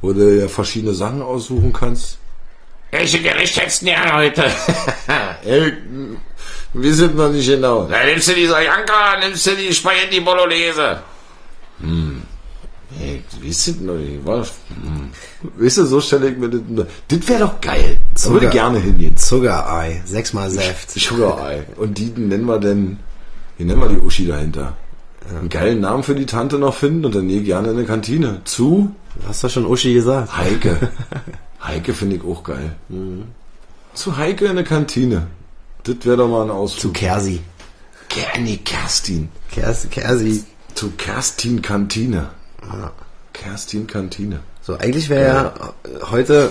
wo 0.00 0.12
du 0.12 0.40
ja 0.40 0.48
verschiedene 0.48 0.94
Sachen 0.94 1.22
aussuchen 1.22 1.72
kannst. 1.72 2.18
Welche 2.90 3.20
Gericht 3.20 3.56
hättest 3.56 3.82
du 3.82 3.86
denn 3.86 4.12
heute? 4.12 4.44
Ey, 5.44 5.72
wir 6.74 6.94
sind 6.94 7.16
noch 7.16 7.30
nicht 7.30 7.46
genau. 7.46 7.86
Da 7.86 8.04
nimmst 8.04 8.28
du 8.28 8.34
die 8.34 8.46
Sojanka, 8.46 9.18
nimmst 9.18 9.46
du 9.46 9.56
die 9.56 9.72
Spaghetti 9.72 10.20
Bolognese. 10.20 11.02
Ey, 13.00 13.22
wir 13.40 13.52
sind 13.52 13.84
noch 13.84 13.94
nicht. 13.94 14.20
Weißt 15.58 15.78
du, 15.78 15.86
so 15.86 16.00
stelle 16.00 16.30
ich 16.30 16.38
mir 16.38 16.48
das. 16.48 16.86
Das 17.08 17.28
wäre 17.28 17.40
doch 17.40 17.60
geil. 17.60 17.98
Würde 17.98 17.98
ich 18.14 18.20
Sogar- 18.22 18.50
gerne 18.50 18.78
hingehen. 18.78 19.16
Zuckerei, 19.16 20.02
sechsmal 20.04 20.50
Saft. 20.50 20.90
Sugar 20.92 21.50
Eye. 21.50 21.62
Und 21.76 21.98
die 21.98 22.06
nennen 22.16 22.46
wir 22.46 22.58
denn, 22.58 22.98
wie 23.58 23.64
nennen 23.64 23.80
wir 23.80 23.88
die 23.88 23.98
Uschi 23.98 24.26
dahinter? 24.26 24.76
Einen 25.28 25.48
geilen 25.48 25.80
Namen 25.80 26.02
für 26.02 26.14
die 26.14 26.26
Tante 26.26 26.58
noch 26.58 26.74
finden 26.74 27.06
und 27.06 27.14
dann 27.14 27.28
ich 27.30 27.44
gerne 27.44 27.68
in 27.70 27.76
eine 27.78 27.86
Kantine. 27.86 28.40
Zu 28.44 28.90
Hast 29.26 29.44
du 29.44 29.48
schon 29.48 29.64
Uschi 29.66 29.94
gesagt? 29.94 30.36
Heike. 30.36 30.90
Heike 31.64 31.94
finde 31.94 32.16
ich 32.16 32.24
auch 32.24 32.42
geil. 32.42 32.74
Zu 33.94 34.16
Heike 34.16 34.44
in 34.46 34.50
eine 34.52 34.64
Kantine. 34.64 35.28
Das 35.84 35.96
wäre 36.04 36.16
doch 36.18 36.28
mal 36.28 36.42
ein 36.42 36.48
Zu 36.48 36.54
Ausflug. 36.54 36.94
Kersi. 36.94 37.40
Ker 38.08 38.38
nee, 38.40 38.58
Kerstin. 38.58 39.28
Kersi, 39.50 39.88
Kersi. 39.88 40.44
Zu 40.74 40.90
Kerstin 40.92 41.62
Kantine. 41.62 42.30
Kerstin 43.32 43.86
Kantine. 43.86 44.40
So, 44.66 44.78
eigentlich 44.78 45.10
wäre 45.10 45.26
ja 45.26 45.46
äh, 45.84 46.10
heute, 46.10 46.50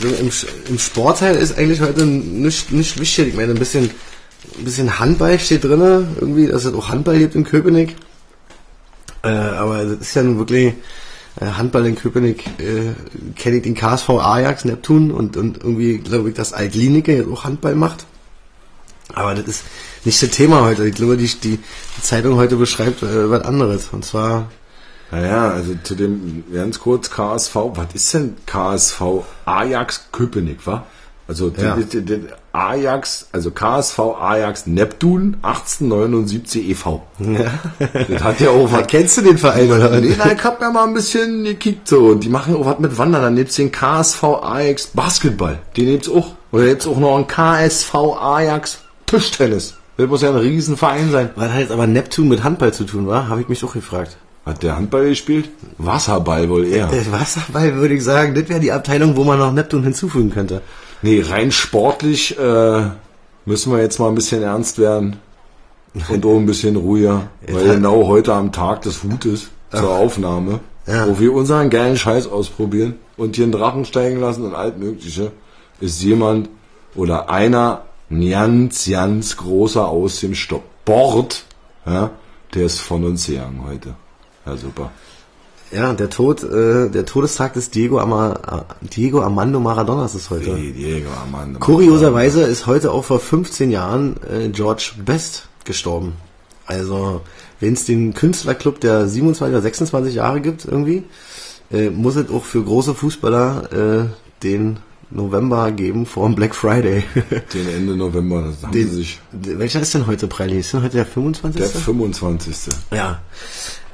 so 0.00 0.08
im, 0.08 0.30
im 0.68 0.78
Sportteil 0.78 1.36
ist 1.36 1.58
eigentlich 1.58 1.82
heute 1.82 2.06
nicht, 2.06 2.72
nicht 2.72 2.98
wichtig. 2.98 3.28
Ich 3.28 3.34
meine, 3.34 3.52
ein 3.52 3.58
bisschen, 3.58 3.90
ein 4.58 4.64
bisschen 4.64 4.98
Handball 4.98 5.38
steht 5.38 5.64
drinne 5.64 6.08
irgendwie, 6.18 6.46
dass 6.46 6.64
es 6.64 6.72
auch 6.72 6.88
Handball 6.88 7.18
gibt 7.18 7.34
in 7.34 7.44
Köpenick. 7.44 7.96
Äh, 9.22 9.28
aber 9.28 9.84
das 9.84 9.98
ist 9.98 10.14
ja 10.14 10.22
nun 10.22 10.38
wirklich, 10.38 10.72
äh, 11.38 11.44
Handball 11.44 11.84
in 11.84 11.96
Köpenick, 11.96 12.46
äh, 12.60 12.94
kenne 13.36 13.56
ich 13.56 13.62
den 13.62 13.74
KSV 13.74 14.08
Ajax, 14.08 14.64
Neptun 14.64 15.10
und, 15.10 15.36
und 15.36 15.58
irgendwie 15.58 15.98
glaube 15.98 16.30
ich, 16.30 16.34
dass 16.34 16.54
Altlinike 16.54 17.14
jetzt 17.14 17.28
auch 17.28 17.44
Handball 17.44 17.74
macht. 17.74 18.06
Aber 19.12 19.34
das 19.34 19.46
ist 19.46 19.64
nicht 20.04 20.22
das 20.22 20.30
Thema 20.30 20.62
heute. 20.62 20.86
Ich 20.86 20.94
glaube, 20.94 21.18
die, 21.18 21.26
die, 21.26 21.58
die 21.58 22.02
Zeitung 22.02 22.36
heute 22.36 22.56
beschreibt 22.56 23.02
äh, 23.02 23.28
was 23.30 23.42
anderes. 23.42 23.88
Und 23.92 24.04
zwar 24.04 24.48
Naja, 25.14 25.50
also 25.50 25.74
zu 25.82 25.94
dem 25.94 26.44
ganz 26.52 26.80
kurz 26.80 27.10
KSV, 27.10 27.54
was 27.74 27.86
ist 27.94 28.12
denn 28.14 28.34
KSV 28.46 29.00
Ajax 29.44 30.08
Köpenick, 30.12 30.66
wa? 30.66 30.84
Also 31.26 31.50
Ja. 31.56 31.76
die, 31.76 31.84
die, 31.84 32.02
die 32.02 32.20
Ajax, 32.52 33.28
also 33.32 33.50
KSV 33.50 33.98
Ajax 34.20 34.66
Neptun 34.66 35.36
1879 35.42 36.68
e.V. 36.70 37.02
Das 38.08 38.22
hat 38.22 38.40
ja 38.40 38.50
auch 38.50 38.70
was. 38.70 38.86
Kennst 38.88 39.16
du 39.16 39.22
den 39.22 39.38
Verein 39.38 39.70
oder? 39.70 40.00
Nee, 40.00 40.14
nein, 40.18 40.36
ich 40.36 40.44
hab 40.44 40.60
ja 40.60 40.70
mal 40.70 40.84
ein 40.84 40.92
bisschen 40.94 41.44
gekickt 41.44 41.88
so. 41.88 42.08
Und 42.08 42.24
die 42.24 42.28
machen 42.28 42.54
auch 42.56 42.66
was 42.66 42.78
mit 42.78 42.98
Wandern. 42.98 43.22
Dann 43.22 43.36
gibt's 43.36 43.56
den 43.56 43.72
KSV 43.72 44.22
Ajax 44.42 44.88
Basketball. 44.88 45.58
Den 45.76 45.86
gibt's 45.86 46.08
auch. 46.10 46.32
Oder 46.52 46.66
gibt's 46.66 46.86
auch 46.86 46.98
noch 46.98 47.14
einen 47.16 47.26
KSV 47.26 47.94
Ajax 47.94 48.78
Tischtennis. 49.06 49.74
Das 49.96 50.08
muss 50.08 50.22
ja 50.22 50.30
ein 50.30 50.36
Riesenverein 50.36 51.10
sein. 51.10 51.30
Was 51.36 51.50
hat 51.52 51.60
jetzt 51.60 51.72
aber 51.72 51.86
Neptun 51.86 52.28
mit 52.28 52.42
Handball 52.44 52.74
zu 52.74 52.84
tun, 52.84 53.06
war? 53.06 53.28
Habe 53.28 53.40
ich 53.40 53.48
mich 53.48 53.64
auch 53.64 53.72
gefragt. 53.74 54.16
Hat 54.44 54.62
der 54.62 54.76
Handball 54.76 55.08
gespielt? 55.08 55.48
Wasserball 55.78 56.48
wohl 56.50 56.66
eher. 56.66 56.86
Der 56.88 57.10
Wasserball 57.10 57.74
würde 57.76 57.94
ich 57.94 58.04
sagen, 58.04 58.34
das 58.34 58.48
wäre 58.48 58.60
die 58.60 58.72
Abteilung, 58.72 59.16
wo 59.16 59.24
man 59.24 59.38
noch 59.38 59.52
Neptun 59.52 59.82
hinzufügen 59.84 60.30
könnte. 60.30 60.60
Nee, 61.02 61.22
rein 61.26 61.50
sportlich 61.50 62.38
äh, 62.38 62.82
müssen 63.46 63.72
wir 63.72 63.80
jetzt 63.80 63.98
mal 63.98 64.08
ein 64.08 64.14
bisschen 64.14 64.42
ernst 64.42 64.78
werden. 64.78 65.16
Und 66.08 66.26
auch 66.26 66.36
ein 66.36 66.46
bisschen 66.46 66.76
ruhiger. 66.76 67.28
Weil 67.48 67.76
genau 67.76 68.06
heute 68.06 68.34
am 68.34 68.52
Tag 68.52 68.82
des 68.82 69.02
Hutes 69.02 69.48
zur 69.70 69.90
Aufnahme, 69.90 70.60
Ja. 70.86 71.06
wo 71.08 71.18
wir 71.18 71.32
unseren 71.32 71.70
geilen 71.70 71.96
Scheiß 71.96 72.26
ausprobieren 72.26 72.96
und 73.16 73.36
hier 73.36 73.44
einen 73.44 73.52
Drachen 73.52 73.84
steigen 73.84 74.20
lassen 74.20 74.44
und 74.44 74.54
alt 74.54 74.78
mögliche, 74.78 75.32
ist 75.80 76.02
jemand 76.02 76.48
oder 76.94 77.30
einer 77.30 77.82
ein 78.10 78.28
ganz, 78.28 78.88
ganz 78.88 79.36
großer 79.36 79.88
aus 79.88 80.20
dem 80.20 80.34
Sport, 80.34 81.44
ja, 81.86 82.10
der 82.54 82.66
ist 82.66 82.80
von 82.80 83.04
uns 83.04 83.26
gegangen 83.26 83.62
heute. 83.66 83.94
Ja, 84.46 84.56
super. 84.56 84.90
Ja, 85.72 85.92
der 85.92 86.10
Tod, 86.10 86.42
äh, 86.44 86.88
der 86.90 87.04
Todestag 87.04 87.54
des 87.54 87.70
Diego, 87.70 87.98
Ama, 87.98 88.64
Diego 88.80 89.22
Armando 89.22 89.58
Maradonas 89.58 90.14
ist 90.14 90.30
heute. 90.30 90.54
Diego 90.54 91.10
Armando. 91.10 91.58
Kurioserweise 91.58 92.42
ist 92.42 92.66
heute 92.66 92.92
auch 92.92 93.04
vor 93.04 93.18
15 93.18 93.70
Jahren 93.70 94.16
äh, 94.30 94.48
George 94.50 94.92
Best 95.04 95.48
gestorben. 95.64 96.12
Also, 96.66 97.22
wenn 97.60 97.72
es 97.74 97.86
den 97.86 98.14
Künstlerclub 98.14 98.80
der 98.80 99.08
27 99.08 99.52
oder 99.52 99.62
26 99.62 100.14
Jahre 100.14 100.40
gibt 100.40 100.64
irgendwie, 100.64 101.02
äh, 101.72 101.90
muss 101.90 102.16
es 102.16 102.30
auch 102.30 102.44
für 102.44 102.62
große 102.62 102.94
Fußballer 102.94 103.72
äh, 103.72 104.04
den 104.42 104.78
November 105.10 105.70
geben 105.72 106.06
vor 106.06 106.26
dem 106.28 106.34
Black 106.34 106.54
Friday. 106.54 107.04
Den 107.54 107.68
Ende 107.68 107.96
November, 107.96 108.42
das 108.42 108.62
haben 108.62 108.72
Den, 108.72 108.88
sie 108.88 108.96
sich. 108.96 109.20
welcher 109.32 109.80
ist 109.80 109.94
denn 109.94 110.06
heute, 110.06 110.26
Preili? 110.26 110.58
Ist 110.58 110.72
denn 110.72 110.82
heute 110.82 110.96
der 110.96 111.06
25.? 111.06 111.60
Der 111.60 111.68
25. 111.68 112.56
Ja, 112.90 113.20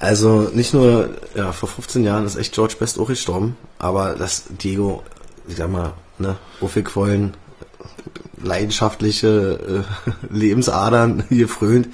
also 0.01 0.51
nicht 0.55 0.73
nur, 0.73 1.11
ja, 1.35 1.53
vor 1.53 1.69
15 1.69 2.03
Jahren 2.03 2.25
ist 2.25 2.37
echt 2.37 2.55
George 2.55 2.75
Best 2.79 2.99
auch 2.99 3.07
gestorben, 3.07 3.57
aber 3.79 4.15
dass 4.15 4.45
Diego, 4.49 5.03
ich 5.47 5.57
sag 5.57 5.71
mal, 5.71 5.93
ne, 6.19 6.37
aufgequollen, 6.61 7.35
leidenschaftliche 8.43 9.85
äh, 9.85 10.11
Lebensadern 10.35 11.25
hier 11.29 11.49
frönt. 11.49 11.89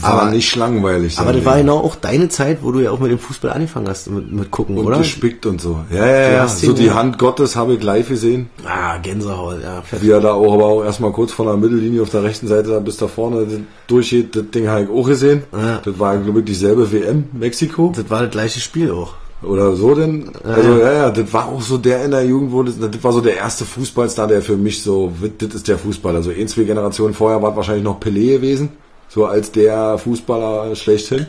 War 0.00 0.22
aber 0.22 0.30
nicht 0.30 0.54
langweilig. 0.56 1.18
aber 1.18 1.32
das 1.32 1.44
war 1.44 1.56
genau 1.56 1.78
auch 1.78 1.96
deine 1.96 2.28
Zeit, 2.28 2.58
wo 2.62 2.72
du 2.72 2.80
ja 2.80 2.90
auch 2.90 2.98
mit 2.98 3.10
dem 3.10 3.18
Fußball 3.18 3.50
angefangen 3.50 3.88
hast, 3.88 4.10
mit, 4.10 4.30
mit 4.30 4.50
gucken, 4.50 4.76
Und 4.76 4.86
oder? 4.86 4.98
gespickt 4.98 5.46
und 5.46 5.60
so. 5.60 5.80
Ja, 5.90 6.06
ja, 6.06 6.30
ja. 6.30 6.48
So 6.48 6.72
die 6.72 6.86
ja. 6.86 6.94
Hand 6.94 7.18
Gottes 7.18 7.56
habe 7.56 7.74
ich 7.74 7.82
live 7.82 8.08
gesehen. 8.08 8.50
Ah, 8.64 8.98
Gänsehaut, 8.98 9.62
ja. 9.62 9.82
Wie 10.00 10.10
er 10.10 10.20
da 10.20 10.32
auch, 10.32 10.54
aber 10.54 10.66
auch 10.66 10.84
erstmal 10.84 11.12
kurz 11.12 11.32
von 11.32 11.46
der 11.46 11.56
Mittellinie 11.56 12.02
auf 12.02 12.10
der 12.10 12.22
rechten 12.22 12.48
Seite 12.48 12.70
da 12.70 12.80
bis 12.80 12.96
da 12.96 13.08
vorne 13.08 13.46
durchgeht. 13.86 14.36
Das 14.36 14.50
Ding 14.50 14.68
habe 14.68 14.84
ich 14.84 14.90
auch 14.90 15.06
gesehen. 15.06 15.44
Ja. 15.52 15.80
Das 15.84 15.98
war, 15.98 16.16
glaube 16.18 16.40
ich, 16.40 16.44
dieselbe 16.44 16.90
WM, 16.92 17.24
Mexiko. 17.32 17.92
Das 17.94 18.10
war 18.10 18.22
das 18.22 18.30
gleiche 18.30 18.60
Spiel 18.60 18.90
auch. 18.90 19.14
Oder 19.42 19.76
so 19.76 19.94
denn? 19.94 20.30
Also 20.42 20.78
ja, 20.78 20.92
ja, 20.92 21.10
das 21.10 21.32
war 21.32 21.46
auch 21.46 21.62
so 21.62 21.78
der 21.78 22.04
in 22.04 22.10
der 22.10 22.24
Jugend, 22.24 22.50
wo 22.52 22.64
das, 22.64 22.78
das 22.78 23.04
war 23.04 23.12
so 23.12 23.20
der 23.20 23.36
erste 23.36 23.64
Fußballstar, 23.64 24.26
der 24.26 24.42
für 24.42 24.56
mich 24.56 24.82
so, 24.82 25.12
das 25.38 25.54
ist 25.54 25.68
der 25.68 25.78
Fußballer. 25.78 26.16
Also 26.16 26.30
ein, 26.30 26.48
zwei 26.48 26.64
Generationen 26.64 27.14
vorher 27.14 27.40
war 27.40 27.54
wahrscheinlich 27.54 27.84
noch 27.84 28.00
Pelé 28.00 28.32
gewesen, 28.32 28.70
so 29.08 29.26
als 29.26 29.52
der 29.52 29.98
Fußballer 29.98 30.74
schlechthin. 30.76 31.26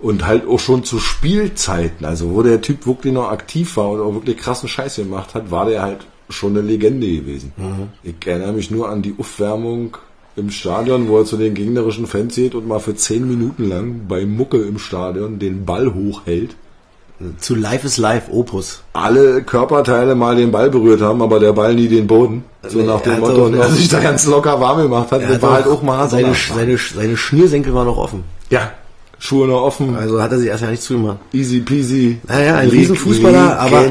Und 0.00 0.26
halt 0.26 0.46
auch 0.46 0.60
schon 0.60 0.84
zu 0.84 1.00
Spielzeiten, 1.00 2.06
also 2.06 2.30
wo 2.30 2.42
der 2.42 2.60
Typ 2.60 2.86
wirklich 2.86 3.12
noch 3.12 3.30
aktiv 3.30 3.76
war 3.76 3.90
und 3.90 4.00
auch 4.00 4.14
wirklich 4.14 4.36
krassen 4.36 4.68
Scheiß 4.68 4.94
gemacht 4.94 5.34
hat, 5.34 5.50
war 5.50 5.66
der 5.66 5.82
halt 5.82 6.06
schon 6.28 6.56
eine 6.56 6.64
Legende 6.64 7.10
gewesen. 7.10 7.52
Ich 8.04 8.14
erinnere 8.24 8.52
mich 8.52 8.70
nur 8.70 8.88
an 8.88 9.02
die 9.02 9.16
Aufwärmung 9.18 9.96
im 10.36 10.50
Stadion, 10.50 11.08
wo 11.08 11.18
er 11.18 11.24
zu 11.24 11.36
den 11.36 11.54
gegnerischen 11.54 12.06
Fans 12.06 12.36
geht 12.36 12.54
und 12.54 12.68
mal 12.68 12.78
für 12.78 12.94
zehn 12.94 13.26
Minuten 13.26 13.68
lang 13.68 14.02
bei 14.06 14.24
Mucke 14.24 14.58
im 14.58 14.78
Stadion 14.78 15.40
den 15.40 15.64
Ball 15.64 15.92
hochhält 15.92 16.54
Zu 17.40 17.56
Life 17.56 17.84
is 17.86 17.96
Life, 17.96 18.30
Opus. 18.30 18.82
alle 18.92 19.42
Körperteile 19.42 20.14
mal 20.14 20.36
den 20.36 20.52
Ball 20.52 20.70
berührt 20.70 21.00
haben, 21.00 21.20
aber 21.20 21.40
der 21.40 21.52
Ball 21.52 21.74
nie 21.74 21.88
den 21.88 22.06
Boden. 22.06 22.44
So 22.68 22.78
Nee, 22.78 22.86
nach 22.86 23.00
dem 23.00 23.18
Motto, 23.20 23.46
und 23.46 23.54
er 23.54 23.68
sich 23.70 23.88
da 23.88 23.98
ganz 23.98 24.24
locker 24.26 24.60
warm 24.60 24.82
gemacht 24.82 25.10
hat, 25.10 25.26
hat 25.26 25.42
war 25.42 25.54
halt 25.54 25.66
auch 25.66 25.82
mal 25.82 26.08
seine, 26.08 26.32
seine, 26.34 26.76
seine 26.78 27.16
Schnürsenkel 27.16 27.74
waren 27.74 27.86
noch 27.86 27.98
offen. 27.98 28.22
Ja, 28.50 28.70
Schuhe 29.20 29.48
noch 29.48 29.62
offen, 29.62 29.96
Also 29.96 30.22
hat 30.22 30.30
er 30.30 30.38
sich 30.38 30.46
erst 30.48 30.62
ja 30.62 30.70
nicht 30.70 30.82
zugemacht. 30.82 31.18
easy 31.32 31.58
peasy. 31.58 32.20
Naja, 32.28 32.54
ein 32.54 32.68
Riesenfußballer, 32.68 33.58
aber 33.58 33.84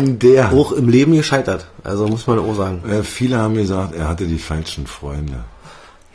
auch 0.54 0.72
im 0.72 0.88
Leben 0.88 1.14
gescheitert. 1.14 1.68
Also 1.84 2.08
muss 2.08 2.28
man 2.28 2.40
auch 2.40 2.56
sagen. 2.56 2.82
Äh, 2.90 3.04
viele 3.04 3.38
haben 3.38 3.56
gesagt, 3.56 3.94
er 3.94 4.08
hatte 4.08 4.26
die 4.26 4.38
falschen 4.38 4.88
Freunde. 4.88 5.34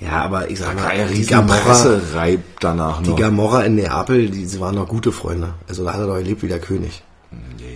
Ja, 0.02 0.22
aber 0.22 0.50
ich 0.50 0.58
sag 0.58 0.74
mal, 0.74 1.06
die 1.08 1.24
Gamorra, 1.26 1.58
Pressereib 1.58 2.40
danach 2.60 3.02
die 3.02 3.10
noch. 3.10 3.16
Gamorra 3.16 3.62
in 3.62 3.76
Neapel, 3.76 4.30
die 4.30 4.46
sie 4.46 4.58
waren 4.60 4.74
noch 4.74 4.88
gute 4.88 5.12
Freunde. 5.12 5.54
Also 5.68 5.84
da 5.84 5.92
hat 5.92 6.00
er 6.00 6.06
doch 6.06 6.16
gelebt 6.16 6.42
wie 6.42 6.48
der 6.48 6.58
König. 6.60 7.02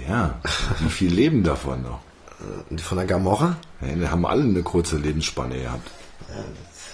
ja, 0.09 0.35
wie 0.81 0.91
viel 0.91 1.13
leben 1.13 1.43
davon 1.45 1.83
noch? 1.83 2.01
Und 2.71 2.81
Von 2.81 2.99
der 2.99 3.07
Gamorra? 3.07 3.57
Ja, 3.81 3.95
die 3.95 4.09
haben 4.09 4.27
alle 4.27 4.43
eine 4.43 4.63
kurze 4.63 4.97
Lebensspanne 4.99 5.61
gehabt. 5.61 5.91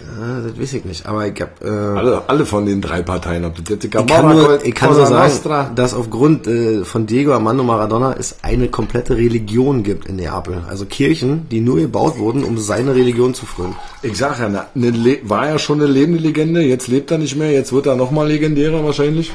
Ja, 0.00 0.40
das 0.40 0.58
weiß 0.58 0.72
ich 0.74 0.84
nicht. 0.84 1.06
Aber 1.06 1.26
ich 1.26 1.40
hab, 1.40 1.62
äh, 1.62 1.68
Alle, 1.68 2.22
alle 2.26 2.44
von 2.46 2.66
den 2.66 2.80
drei 2.80 3.02
Parteien. 3.02 3.44
Ob 3.44 3.56
das 3.56 3.64
jetzt 3.68 3.82
die 3.82 3.86
ich 3.86 4.06
kann 4.06 4.36
nur, 4.36 4.64
ich 4.64 4.74
kann 4.74 4.90
nur 4.92 5.06
sagen, 5.06 5.28
Nostra- 5.32 5.70
dass 5.74 5.94
aufgrund 5.94 6.46
äh, 6.46 6.84
von 6.84 7.06
Diego 7.06 7.32
Armando 7.32 7.62
Maradona 7.62 8.14
es 8.18 8.36
eine 8.42 8.68
komplette 8.68 9.16
Religion 9.16 9.82
gibt 9.82 10.08
in 10.08 10.16
Neapel. 10.16 10.62
Also 10.68 10.86
Kirchen, 10.86 11.48
die 11.50 11.60
nur 11.60 11.76
gebaut 11.76 12.18
wurden, 12.18 12.42
um 12.44 12.58
seine 12.58 12.94
Religion 12.94 13.34
zu 13.34 13.46
frönen. 13.46 13.76
Ich 14.02 14.16
sag 14.18 14.40
ja, 14.40 14.48
ne, 14.48 14.64
ne, 14.74 15.18
war 15.24 15.48
ja 15.48 15.58
schon 15.58 15.80
eine 15.80 15.90
lebende 15.90 16.20
Legende, 16.20 16.62
jetzt 16.62 16.88
lebt 16.88 17.10
er 17.10 17.18
nicht 17.18 17.36
mehr, 17.36 17.52
jetzt 17.52 17.72
wird 17.72 17.86
er 17.86 17.94
nochmal 17.96 18.26
legendärer 18.28 18.84
wahrscheinlich. 18.84 19.30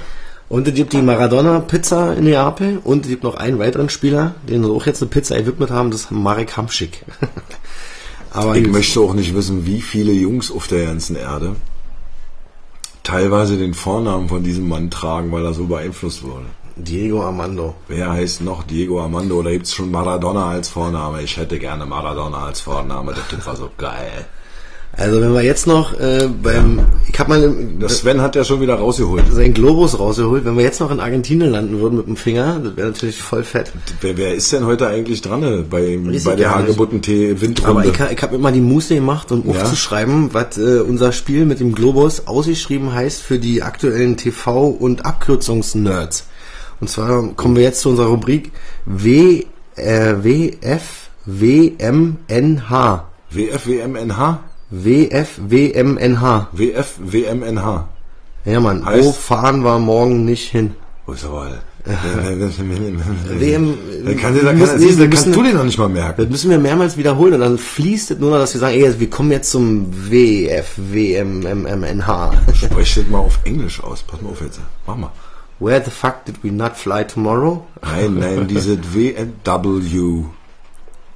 Und 0.49 0.65
es 0.67 0.73
gibt 0.73 0.93
die 0.93 1.01
Maradona-Pizza 1.01 2.13
in 2.13 2.23
Neapel 2.23 2.79
und 2.83 3.03
es 3.05 3.09
gibt 3.09 3.23
noch 3.23 3.35
einen 3.35 3.59
weiteren 3.59 3.89
Spieler, 3.89 4.35
den 4.47 4.63
sie 4.63 4.69
auch 4.71 4.85
jetzt 4.85 5.01
eine 5.01 5.09
Pizza 5.09 5.37
gewidmet 5.37 5.71
haben, 5.71 5.91
das 5.91 6.01
ist 6.01 6.11
Marek 6.11 6.55
Hamschick. 6.55 7.03
Aber 8.37 8.55
Ich 8.55 8.67
möchte 8.67 8.99
auch 8.99 9.15
nicht 9.15 9.33
wissen, 9.33 9.65
wie 9.65 9.81
viele 9.81 10.11
Jungs 10.11 10.51
auf 10.51 10.67
der 10.67 10.85
ganzen 10.85 11.15
Erde 11.15 11.55
teilweise 13.01 13.57
den 13.57 13.73
Vornamen 13.73 14.29
von 14.29 14.43
diesem 14.43 14.67
Mann 14.67 14.91
tragen, 14.91 15.31
weil 15.31 15.43
er 15.43 15.55
so 15.55 15.65
beeinflusst 15.65 16.23
wurde. 16.23 16.45
Diego 16.75 17.23
Armando. 17.23 17.73
Wer 17.87 18.11
heißt 18.11 18.41
noch 18.41 18.61
Diego 18.61 19.01
Armando 19.01 19.39
oder 19.39 19.49
gibt's 19.49 19.73
schon 19.73 19.89
Maradona 19.89 20.49
als 20.49 20.69
Vorname? 20.69 21.23
Ich 21.23 21.35
hätte 21.35 21.57
gerne 21.57 21.87
Maradona 21.87 22.45
als 22.45 22.61
Vorname, 22.61 23.15
der 23.15 23.27
Typ 23.27 23.43
war 23.47 23.55
so 23.55 23.71
geil. 23.75 24.27
Also 24.99 25.21
wenn 25.21 25.31
wir 25.31 25.43
jetzt 25.43 25.67
noch 25.67 25.99
äh, 25.99 26.27
beim, 26.41 26.79
ich 27.07 27.19
habe 27.19 27.29
mal 27.29 27.55
Der 27.79 27.87
Sven 27.87 28.19
hat 28.19 28.35
ja 28.35 28.43
schon 28.43 28.61
wieder 28.61 28.73
rausgeholt. 28.75 29.25
seinen 29.31 29.53
Globus 29.53 29.99
rausgeholt, 29.99 30.43
wenn 30.43 30.57
wir 30.57 30.63
jetzt 30.63 30.79
noch 30.79 30.89
in 30.89 30.99
Argentinien 30.99 31.51
landen 31.51 31.79
würden 31.79 31.97
mit 31.97 32.07
dem 32.07 32.15
Finger, 32.15 32.59
das 32.63 32.75
wäre 32.75 32.87
natürlich 32.87 33.21
voll 33.21 33.43
fett. 33.43 33.71
Wer, 34.01 34.17
wer 34.17 34.33
ist 34.33 34.51
denn 34.51 34.65
heute 34.65 34.87
eigentlich 34.87 35.21
dran 35.21 35.43
äh, 35.43 35.61
bei, 35.69 35.99
Weiß 36.03 36.23
bei 36.23 36.31
ich 36.31 36.37
der. 36.37 36.55
Hagebutten-Tee 36.55 37.29
Aber 37.31 37.41
Windrunde? 37.41 37.89
ich, 37.89 37.99
ha- 37.99 38.09
ich 38.11 38.21
habe 38.23 38.35
immer 38.35 38.51
die 38.51 38.59
Muße 38.59 38.95
gemacht, 38.95 39.31
um 39.31 39.43
Ja. 39.53 39.61
aufzuschreiben, 39.61 40.33
was 40.33 40.57
äh, 40.57 40.79
unser 40.79 41.11
Spiel 41.11 41.45
mit 41.45 41.59
dem 41.59 41.75
Globus 41.75 42.25
ausgeschrieben 42.25 42.91
heißt 42.91 43.21
für 43.21 43.37
die 43.37 43.61
aktuellen 43.61 44.17
TV- 44.17 44.69
und 44.75 45.05
Abkürzungsnerds. 45.05 46.25
Und 46.79 46.89
zwar 46.89 47.21
kommen 47.35 47.55
wir 47.55 47.61
jetzt 47.63 47.81
zu 47.81 47.89
unserer 47.89 48.07
Rubrik 48.07 48.51
W, 48.85 49.43
äh, 49.75 50.15
WF, 50.23 51.09
WMNH. 51.27 51.85
WFWMNH? 51.89 53.03
WF, 53.29 53.67
WMNH. 53.67 54.39
WFWMNH. 54.69 56.47
Ja, 58.45 58.59
Mann, 58.59 58.83
Heißt- 58.85 59.03
wo 59.03 59.11
fahren 59.11 59.63
wir 59.63 59.79
morgen 59.79 60.25
nicht 60.25 60.49
hin? 60.49 60.75
Wo 61.05 61.13
ist 61.13 61.25
aber... 61.25 61.51
WM, 61.87 63.77
kann, 64.19 64.35
da 64.35 64.41
kann, 64.43 64.57
müssen- 64.57 64.79
siehst, 64.79 64.99
da 64.99 65.07
kannst 65.07 65.27
du 65.27 65.41
den 65.41 65.55
noch 65.55 65.63
nicht 65.63 65.77
mal 65.77 65.87
merken. 65.87 66.21
Das 66.21 66.29
müssen 66.29 66.49
wir 66.51 66.59
mehrmals 66.59 66.97
wiederholen 66.97 67.35
und 67.35 67.39
dann 67.39 67.57
fließt 67.57 68.11
es 68.11 68.19
nur 68.19 68.31
noch, 68.31 68.39
dass 68.39 68.53
wir 68.53 68.59
sagen, 68.59 68.75
ey, 68.75 68.99
wir 68.99 69.09
kommen 69.09 69.31
jetzt 69.31 69.51
zum 69.51 69.87
WF, 70.11 70.73
WMMMNH. 70.77 72.33
Sprech 72.53 72.95
das 72.95 73.07
mal 73.07 73.19
auf 73.19 73.39
Englisch 73.45 73.81
aus. 73.81 74.03
Pass 74.03 74.21
mal 74.21 74.31
auf 74.31 74.41
jetzt. 74.41 74.59
Mach 74.85 74.97
mal. 74.97 75.11
Where 75.59 75.81
the 75.83 75.89
fuck 75.89 76.25
did 76.25 76.43
we 76.43 76.51
not 76.51 76.75
fly 76.75 77.05
tomorrow? 77.05 77.65
Nein, 77.81 78.15
nein, 78.19 78.47
diese 78.47 78.77
WW. 78.93 80.25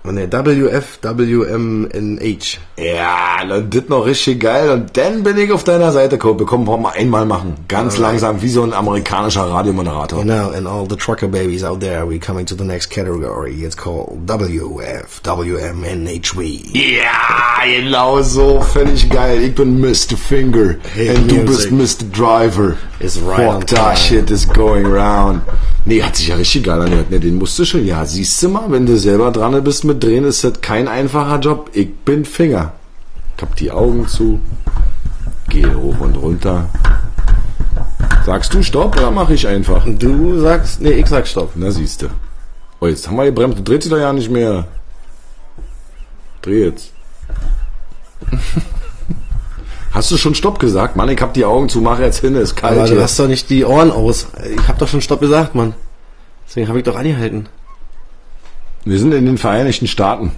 Und 0.03 0.15
der 0.15 0.31
WF, 0.31 0.99
WMNH. 1.03 2.57
Ja, 2.77 3.45
dann 3.47 3.69
das 3.69 3.87
noch 3.87 4.05
richtig 4.07 4.39
geil. 4.39 4.71
Und 4.71 4.97
dann 4.97 5.21
bin 5.21 5.37
ich 5.37 5.51
auf 5.51 5.63
deiner 5.63 5.91
Seite, 5.91 6.17
Kope. 6.17 6.45
Komm, 6.45 6.65
wollen 6.65 6.81
wir 6.81 6.93
einmal 6.93 7.25
machen. 7.27 7.53
Ganz 7.67 7.99
langsam, 7.99 8.41
wie 8.41 8.49
so 8.49 8.63
ein 8.63 8.73
amerikanischer 8.73 9.43
Radiomoderator. 9.43 10.19
You 10.19 10.25
know, 10.25 10.49
and 10.55 10.65
all 10.65 10.87
the 10.89 10.95
trucker 10.95 11.27
babies 11.27 11.63
out 11.63 11.81
there, 11.81 12.09
we 12.09 12.17
coming 12.17 12.47
to 12.47 12.55
the 12.55 12.63
next 12.63 12.89
category. 12.89 13.63
It's 13.63 13.77
called 13.77 14.25
WF, 14.25 15.21
WMNHW. 15.23 16.59
Ja, 16.73 17.63
genau 17.63 18.23
so. 18.23 18.59
Völlig 18.73 19.07
geil. 19.07 19.43
Ich 19.43 19.53
bin 19.53 19.79
Mr. 19.79 20.17
Finger. 20.17 20.77
Hey, 20.95 21.15
und 21.15 21.29
du 21.29 21.45
bist. 21.45 21.71
Mr. 21.71 22.05
Driver. 22.11 22.75
Is 22.99 23.19
right 23.19 23.51
Fuck 23.51 23.67
that 23.67 23.97
shit 23.97 24.29
is 24.29 24.47
going 24.47 24.85
round. 24.85 25.41
Nee, 25.85 26.03
hat 26.03 26.15
sich 26.15 26.27
ja 26.27 26.35
richtig 26.35 26.65
geil 26.65 26.79
angehört. 26.79 27.09
Ne, 27.09 27.19
den 27.19 27.35
musst 27.35 27.57
du 27.57 27.65
schon. 27.65 27.83
Ja, 27.83 28.05
siehst 28.05 28.41
du 28.43 28.49
mal, 28.49 28.65
wenn 28.69 28.85
du 28.85 28.95
selber 28.97 29.31
dran 29.31 29.63
bist 29.63 29.83
mit 29.83 29.90
drehen, 29.95 30.23
ist 30.23 30.43
das 30.43 30.61
kein 30.61 30.87
einfacher 30.87 31.39
Job. 31.39 31.69
Ich 31.73 31.93
bin 31.99 32.25
Finger. 32.25 32.73
Ich 33.37 33.41
hab 33.41 33.55
die 33.55 33.71
Augen 33.71 34.07
zu. 34.07 34.39
Gehe 35.49 35.73
hoch 35.75 35.99
und 35.99 36.15
runter. 36.15 36.69
Sagst 38.25 38.53
du 38.53 38.61
Stopp 38.61 38.97
oder 38.97 39.11
mache 39.11 39.33
ich 39.33 39.47
einfach? 39.47 39.85
Du 39.85 40.39
sagst, 40.39 40.81
nee, 40.81 40.91
ich 40.91 41.07
sag 41.07 41.27
Stopp. 41.27 41.51
Na 41.55 41.71
siehst 41.71 42.03
du. 42.03 42.07
Oh, 42.79 42.87
jetzt 42.87 43.07
haben 43.07 43.17
wir 43.17 43.25
gebremst. 43.25 43.57
Du 43.59 43.63
drehst 43.63 43.83
dich 43.85 43.91
doch 43.91 43.99
ja 43.99 44.13
nicht 44.13 44.29
mehr. 44.29 44.67
Dreh 46.41 46.65
jetzt. 46.65 46.91
Hast 49.91 50.09
du 50.09 50.17
schon 50.17 50.35
Stopp 50.35 50.59
gesagt? 50.59 50.95
Mann, 50.95 51.09
ich 51.09 51.21
hab 51.21 51.33
die 51.33 51.43
Augen 51.43 51.67
zu, 51.67 51.81
mach 51.81 51.99
jetzt 51.99 52.19
hin, 52.19 52.35
ist 52.35 52.55
kalt 52.55 52.77
Aber 52.77 52.87
du 52.87 52.93
hier. 52.93 53.03
hast 53.03 53.19
doch 53.19 53.27
nicht 53.27 53.49
die 53.49 53.65
Ohren 53.65 53.91
aus. 53.91 54.27
Ich 54.55 54.67
hab 54.67 54.79
doch 54.79 54.87
schon 54.87 55.01
Stopp 55.01 55.19
gesagt, 55.19 55.53
Mann. 55.53 55.73
Deswegen 56.47 56.69
habe 56.69 56.77
ich 56.79 56.85
doch 56.85 56.95
angehalten. 56.95 57.49
Wir 58.83 58.99
sind 58.99 59.13
in 59.13 59.25
den 59.25 59.37
Vereinigten 59.37 59.87
Staaten. 59.87 60.31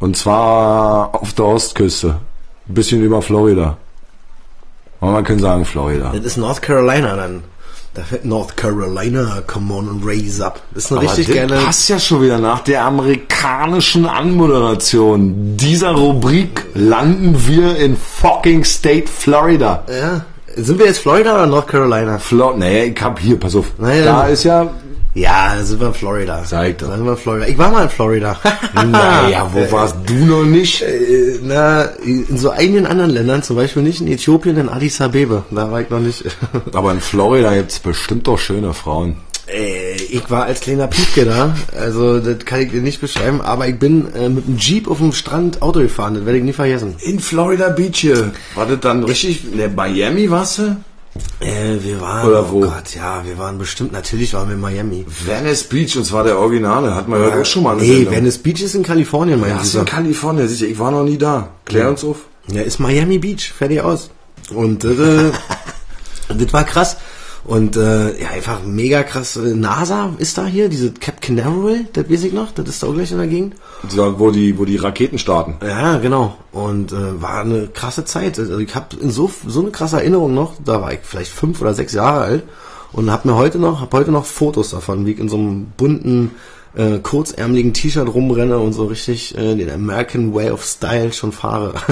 Und 0.00 0.16
zwar 0.16 1.14
auf 1.14 1.32
der 1.32 1.44
Ostküste. 1.44 2.16
Ein 2.68 2.74
bisschen 2.74 3.02
über 3.02 3.22
Florida. 3.22 3.76
Aber 5.00 5.12
man 5.12 5.24
kann 5.24 5.38
sagen 5.38 5.64
Florida. 5.64 6.12
Das 6.14 6.24
ist 6.24 6.36
North 6.38 6.62
Carolina 6.62 7.14
dann. 7.14 7.44
Da 7.94 8.02
fährt 8.02 8.24
North 8.24 8.56
Carolina, 8.56 9.40
come 9.46 9.72
on 9.72 9.88
and 9.88 10.04
raise 10.04 10.44
up. 10.44 10.60
Das 10.74 10.86
ist 10.86 10.90
eine 10.90 11.00
Aber 11.00 11.08
richtig 11.08 11.28
das 11.28 11.36
geile... 11.36 11.64
passt 11.64 11.88
ja 11.88 12.00
schon 12.00 12.22
wieder 12.22 12.38
nach 12.38 12.60
der 12.60 12.84
amerikanischen 12.84 14.06
Anmoderation 14.06 15.56
dieser 15.56 15.92
Rubrik 15.92 16.66
landen 16.74 17.46
wir 17.46 17.76
in 17.76 17.96
fucking 17.96 18.64
State 18.64 19.06
Florida. 19.06 19.84
Ja. 19.88 20.24
Sind 20.56 20.80
wir 20.80 20.86
jetzt 20.86 20.98
Florida 20.98 21.34
oder 21.34 21.46
North 21.46 21.68
Carolina? 21.68 22.18
Flo 22.18 22.56
naja, 22.56 22.84
ich 22.84 23.00
hab 23.00 23.20
hier, 23.20 23.38
pass 23.38 23.54
auf. 23.54 23.66
Naja, 23.78 24.04
da 24.04 24.26
ist 24.26 24.42
ja, 24.42 24.68
Ja, 25.14 25.54
da 25.54 25.64
sind 25.64 25.80
wir 25.80 25.88
in 25.88 25.94
Florida. 25.94 26.44
Sag 26.44 26.78
doch. 26.78 26.88
Da 26.88 26.96
sind 26.96 27.04
wir 27.04 27.12
in 27.12 27.18
Florida. 27.18 27.46
Ich 27.46 27.56
war 27.56 27.70
mal 27.70 27.84
in 27.84 27.88
Florida. 27.88 28.36
naja, 28.74 29.48
wo 29.52 29.70
warst 29.70 29.96
du 30.06 30.14
noch 30.14 30.42
nicht? 30.44 30.82
Äh, 30.82 31.38
Na, 31.42 31.82
in 32.04 32.36
so 32.36 32.50
einigen 32.50 32.86
anderen 32.86 33.10
Ländern, 33.10 33.42
zum 33.42 33.56
Beispiel 33.56 33.82
nicht 33.82 34.00
in 34.00 34.08
Äthiopien, 34.08 34.56
in 34.56 34.68
Addis 34.68 35.00
Abebe. 35.00 35.44
Da 35.50 35.70
war 35.70 35.80
ich 35.80 35.90
noch 35.90 36.00
nicht. 36.00 36.24
Aber 36.72 36.90
in 36.92 37.00
Florida 37.00 37.54
gibt's 37.54 37.78
bestimmt 37.78 38.26
doch 38.26 38.38
schöne 38.38 38.74
Frauen. 38.74 39.16
Äh, 39.46 39.94
ich 39.94 40.30
war 40.30 40.44
als 40.46 40.60
kleiner 40.60 40.86
Piefke 40.88 41.26
da, 41.26 41.54
also 41.78 42.18
das 42.18 42.46
kann 42.46 42.62
ich 42.62 42.70
dir 42.70 42.80
nicht 42.80 43.02
beschreiben, 43.02 43.42
aber 43.42 43.68
ich 43.68 43.78
bin 43.78 44.06
äh, 44.14 44.30
mit 44.30 44.46
dem 44.46 44.56
Jeep 44.56 44.88
auf 44.88 44.96
dem 44.98 45.12
Strand 45.12 45.60
Auto 45.60 45.80
gefahren, 45.80 46.14
das 46.14 46.24
werde 46.24 46.38
ich 46.38 46.44
nie 46.44 46.54
vergessen. 46.54 46.94
In 47.00 47.20
Florida 47.20 47.68
Beach 47.68 47.98
hier. 47.98 48.32
War 48.54 48.64
das 48.64 48.80
dann 48.80 49.04
richtig, 49.04 49.44
in 49.44 49.58
der 49.58 49.68
Miami 49.68 50.30
warst 50.30 50.58
du? 50.58 50.76
Äh, 51.40 51.76
wir 51.80 52.00
waren, 52.00 52.28
Oder 52.28 52.50
wo? 52.50 52.58
oh 52.58 52.60
Gott, 52.62 52.94
ja, 52.94 53.22
wir 53.24 53.38
waren 53.38 53.58
bestimmt, 53.58 53.92
natürlich 53.92 54.34
waren 54.34 54.48
wir 54.48 54.54
in 54.54 54.60
Miami. 54.60 55.04
Venice 55.24 55.64
Beach, 55.64 55.96
und 55.96 56.04
zwar 56.04 56.24
der 56.24 56.38
Originale, 56.38 56.94
hat 56.94 57.06
man 57.08 57.20
ja 57.20 57.40
auch 57.40 57.44
schon 57.44 57.62
mal 57.62 57.76
Nee, 57.76 57.86
Sendung. 57.96 58.14
Venice 58.14 58.38
Beach 58.38 58.62
ist 58.62 58.74
in 58.74 58.82
Kalifornien, 58.82 59.40
mein 59.40 59.50
Ja, 59.50 59.60
ist 59.60 59.74
in 59.74 59.84
Kalifornien, 59.84 60.48
sicher, 60.48 60.66
ich 60.66 60.78
war 60.78 60.90
noch 60.90 61.04
nie 61.04 61.18
da. 61.18 61.50
Klär 61.64 61.88
uns 61.90 62.02
auf. 62.04 62.18
Ja, 62.48 62.62
ist 62.62 62.78
Miami 62.80 63.18
Beach, 63.18 63.52
fertig 63.56 63.80
aus. 63.80 64.10
Und 64.50 64.84
äh, 64.84 65.30
das 66.28 66.52
war 66.52 66.64
krass. 66.64 66.96
Und 67.44 67.76
äh, 67.76 68.20
ja, 68.20 68.30
einfach 68.30 68.62
mega 68.64 69.02
krass. 69.02 69.36
NASA 69.36 70.14
ist 70.18 70.38
da 70.38 70.46
hier, 70.46 70.68
diese 70.70 70.92
Cap 70.92 71.20
Canaveral, 71.20 71.86
das 71.92 72.08
weiß 72.10 72.24
ich 72.24 72.32
noch, 72.32 72.52
das 72.52 72.68
ist 72.68 72.82
da 72.82 72.86
auch 72.86 72.94
gleich 72.94 73.12
in 73.12 73.18
der 73.18 73.26
Gegend. 73.26 73.54
Da, 73.94 74.18
wo 74.18 74.30
die, 74.30 74.58
wo 74.58 74.64
die 74.64 74.76
Raketen 74.76 75.18
starten. 75.18 75.56
Ja, 75.62 75.98
genau. 75.98 76.38
Und 76.52 76.92
äh, 76.92 77.20
war 77.20 77.40
eine 77.40 77.68
krasse 77.68 78.06
Zeit. 78.06 78.38
Also 78.38 78.58
ich 78.58 78.74
habe 78.74 78.96
so 79.02 79.30
so 79.46 79.60
eine 79.60 79.70
krasse 79.70 79.96
Erinnerung 79.96 80.32
noch. 80.32 80.54
Da 80.64 80.80
war 80.80 80.92
ich 80.92 81.00
vielleicht 81.02 81.32
fünf 81.32 81.60
oder 81.60 81.74
sechs 81.74 81.92
Jahre 81.92 82.22
alt 82.22 82.44
und 82.92 83.10
habe 83.10 83.28
mir 83.28 83.36
heute 83.36 83.58
noch, 83.58 83.80
habe 83.80 83.96
heute 83.98 84.12
noch 84.12 84.24
Fotos 84.24 84.70
davon, 84.70 85.04
wie 85.04 85.12
ich 85.12 85.18
in 85.18 85.28
so 85.28 85.36
einem 85.36 85.66
bunten 85.76 86.30
äh, 86.76 86.98
kurzärmeligen 86.98 87.72
T-Shirt 87.72 88.08
rumrenne 88.12 88.58
und 88.58 88.72
so 88.72 88.86
richtig 88.86 89.36
äh, 89.36 89.54
den 89.54 89.70
American 89.70 90.34
Way 90.34 90.50
of 90.50 90.64
Style 90.64 91.12
schon 91.12 91.32
fahre. 91.32 91.74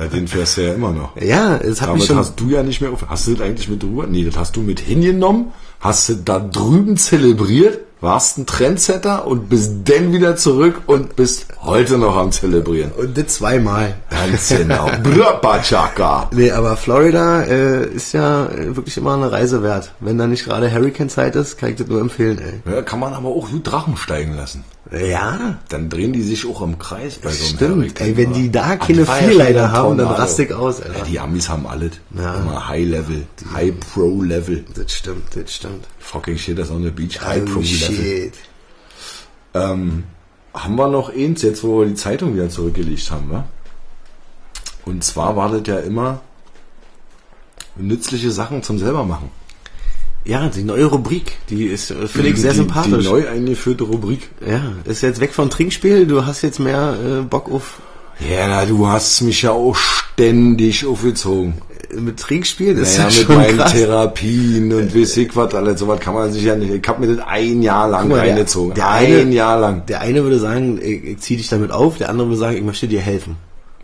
Ja, 0.00 0.06
den 0.06 0.28
fährst 0.28 0.56
du 0.56 0.62
ja 0.66 0.74
immer 0.74 0.92
noch. 0.92 1.16
ja, 1.16 1.56
es 1.56 1.80
hat 1.82 1.88
mich 1.94 2.06
Damit 2.06 2.06
schon. 2.06 2.16
hast 2.16 2.40
du 2.40 2.48
ja 2.48 2.62
nicht 2.62 2.80
mehr 2.80 2.90
auf. 2.92 3.04
Hast 3.08 3.26
du 3.26 3.32
das 3.34 3.40
eigentlich 3.42 3.68
mit 3.68 3.82
drüber? 3.82 4.06
Nee, 4.06 4.24
das 4.24 4.36
hast 4.36 4.56
du 4.56 4.60
mit 4.62 4.80
hingenommen, 4.80 5.52
hast 5.80 6.08
du 6.08 6.14
da 6.14 6.38
drüben 6.38 6.96
zelebriert, 6.96 7.80
warst 8.00 8.38
ein 8.38 8.46
Trendsetter 8.46 9.26
und 9.26 9.48
bist 9.48 9.72
dann 9.84 10.12
wieder 10.12 10.36
zurück 10.36 10.82
und 10.86 11.16
bist 11.16 11.46
heute 11.62 11.98
noch 11.98 12.16
am 12.16 12.32
Zelebrieren. 12.32 12.92
und 12.92 13.16
das 13.16 13.26
zweimal. 13.28 13.96
Ganz 14.10 14.48
genau. 14.56 14.88
Brapachaka. 15.02 16.30
Nee, 16.32 16.50
aber 16.50 16.76
Florida 16.76 17.42
äh, 17.42 17.86
ist 17.86 18.12
ja 18.12 18.46
äh, 18.46 18.76
wirklich 18.76 18.96
immer 18.96 19.14
eine 19.14 19.30
Reise 19.30 19.62
wert. 19.62 19.92
Wenn 20.00 20.18
da 20.18 20.26
nicht 20.26 20.44
gerade 20.44 20.72
Hurricane-Zeit 20.72 21.36
ist, 21.36 21.58
kann 21.58 21.70
ich 21.70 21.76
das 21.76 21.86
nur 21.88 22.00
empfehlen, 22.00 22.38
ey. 22.38 22.72
Ja, 22.72 22.82
kann 22.82 23.00
man 23.00 23.12
aber 23.12 23.28
auch 23.28 23.50
gut 23.50 23.70
Drachen 23.70 23.96
steigen 23.96 24.34
lassen. 24.36 24.64
Ja, 24.90 25.58
Dann 25.68 25.88
drehen 25.88 26.12
die 26.12 26.22
sich 26.22 26.48
auch 26.48 26.62
im 26.62 26.78
Kreis 26.78 27.16
bei 27.16 27.30
so 27.30 27.44
einem 27.44 27.84
Stimmt, 27.84 28.00
ey, 28.00 28.16
wenn 28.16 28.32
die 28.32 28.50
da 28.50 28.62
Ah, 28.70 28.76
keine 28.76 29.04
Vierleiter 29.06 29.70
haben, 29.72 29.98
dann 29.98 30.08
ich 30.38 30.52
aus, 30.54 30.80
Alter. 30.80 30.98
Ja, 30.98 31.04
die 31.04 31.20
Amis 31.20 31.48
haben 31.48 31.66
alles. 31.66 31.92
Ja. 32.16 32.36
Immer 32.36 32.66
High 32.68 32.86
Level, 32.88 33.26
High 33.52 33.74
Pro 33.78 34.22
Level. 34.22 34.64
Das 34.74 34.92
stimmt, 34.92 35.36
das 35.36 35.54
stimmt. 35.54 35.86
Fucking 35.98 36.38
shit, 36.38 36.58
das 36.58 36.68
ist 36.68 36.72
on 36.74 36.82
the 36.82 36.90
beach. 36.90 37.20
High 37.20 37.44
Pro 37.44 37.58
Oh, 37.58 37.62
Level. 37.62 37.66
shit. 37.66 38.34
Ähm, 39.54 40.04
haben 40.54 40.76
wir 40.76 40.88
noch 40.88 41.14
eins, 41.14 41.42
jetzt 41.42 41.62
wo 41.62 41.80
wir 41.80 41.86
die 41.86 41.94
Zeitung 41.94 42.34
wieder 42.34 42.48
zurückgelegt 42.48 43.10
haben, 43.10 43.30
wa? 43.30 43.44
Und 44.86 45.04
zwar 45.04 45.36
war 45.36 45.50
das 45.50 45.62
ja 45.66 45.78
immer 45.78 46.20
nützliche 47.76 48.30
Sachen 48.30 48.62
zum 48.62 48.78
selber 48.78 49.04
machen. 49.04 49.30
Ja, 50.24 50.48
die 50.48 50.62
neue 50.64 50.84
Rubrik, 50.86 51.32
die 51.48 51.64
ist, 51.66 51.90
äh, 51.90 52.06
finde 52.06 52.28
ich 52.30 52.36
sehr 52.36 52.50
die, 52.52 52.58
sympathisch. 52.58 53.04
Die 53.04 53.10
neu 53.10 53.28
eingeführte 53.28 53.84
Rubrik. 53.84 54.28
ja, 54.46 54.60
ist 54.84 55.02
jetzt 55.02 55.20
weg 55.20 55.32
von 55.32 55.48
Trinkspiel, 55.50 56.06
du 56.06 56.26
hast 56.26 56.42
jetzt 56.42 56.60
mehr 56.60 56.94
äh, 57.02 57.22
Bock 57.22 57.50
auf 57.50 57.78
Ja, 58.28 58.46
na, 58.48 58.64
du 58.66 58.86
hast 58.86 59.22
mich 59.22 59.42
ja 59.42 59.52
auch 59.52 59.74
ständig 59.76 60.84
aufgezogen. 60.84 61.54
äh, 61.90 61.96
mit 62.00 62.18
Trinkspiel, 62.20 62.74
das 62.74 62.98
Naja, 62.98 63.08
ist 63.08 63.16
mit 63.18 63.26
schon 63.26 63.36
meinen 63.36 63.56
krass. 63.56 63.72
Therapien 63.72 64.72
und 64.74 64.94
weiß 64.94 65.16
ich 65.16 65.34
was 65.36 65.54
alles. 65.54 65.80
Sowas 65.80 65.98
kann 66.00 66.12
man 66.14 66.30
sich 66.30 66.44
ja 66.44 66.54
nicht. 66.54 66.70
Ich 66.70 66.86
hab 66.86 67.00
mir 67.00 67.14
das 67.16 67.26
ein 67.26 67.62
Jahr 67.62 67.88
lang 67.88 68.08
mal, 68.08 68.16
der- 68.16 68.24
reingezogen. 68.34 68.74
der 68.74 68.90
ein 68.90 69.06
eine- 69.06 69.32
Jahr 69.34 69.58
lang. 69.58 69.86
Der 69.86 70.02
eine 70.02 70.22
würde 70.22 70.38
sagen, 70.38 70.78
ich, 70.82 71.02
ich 71.04 71.18
zieh 71.20 71.36
dich 71.38 71.48
damit 71.48 71.70
auf, 71.72 71.96
der 71.96 72.10
andere 72.10 72.28
würde 72.28 72.38
sagen, 72.38 72.56
ich 72.58 72.62
möchte 72.62 72.86
dir 72.88 73.00
helfen. 73.00 73.36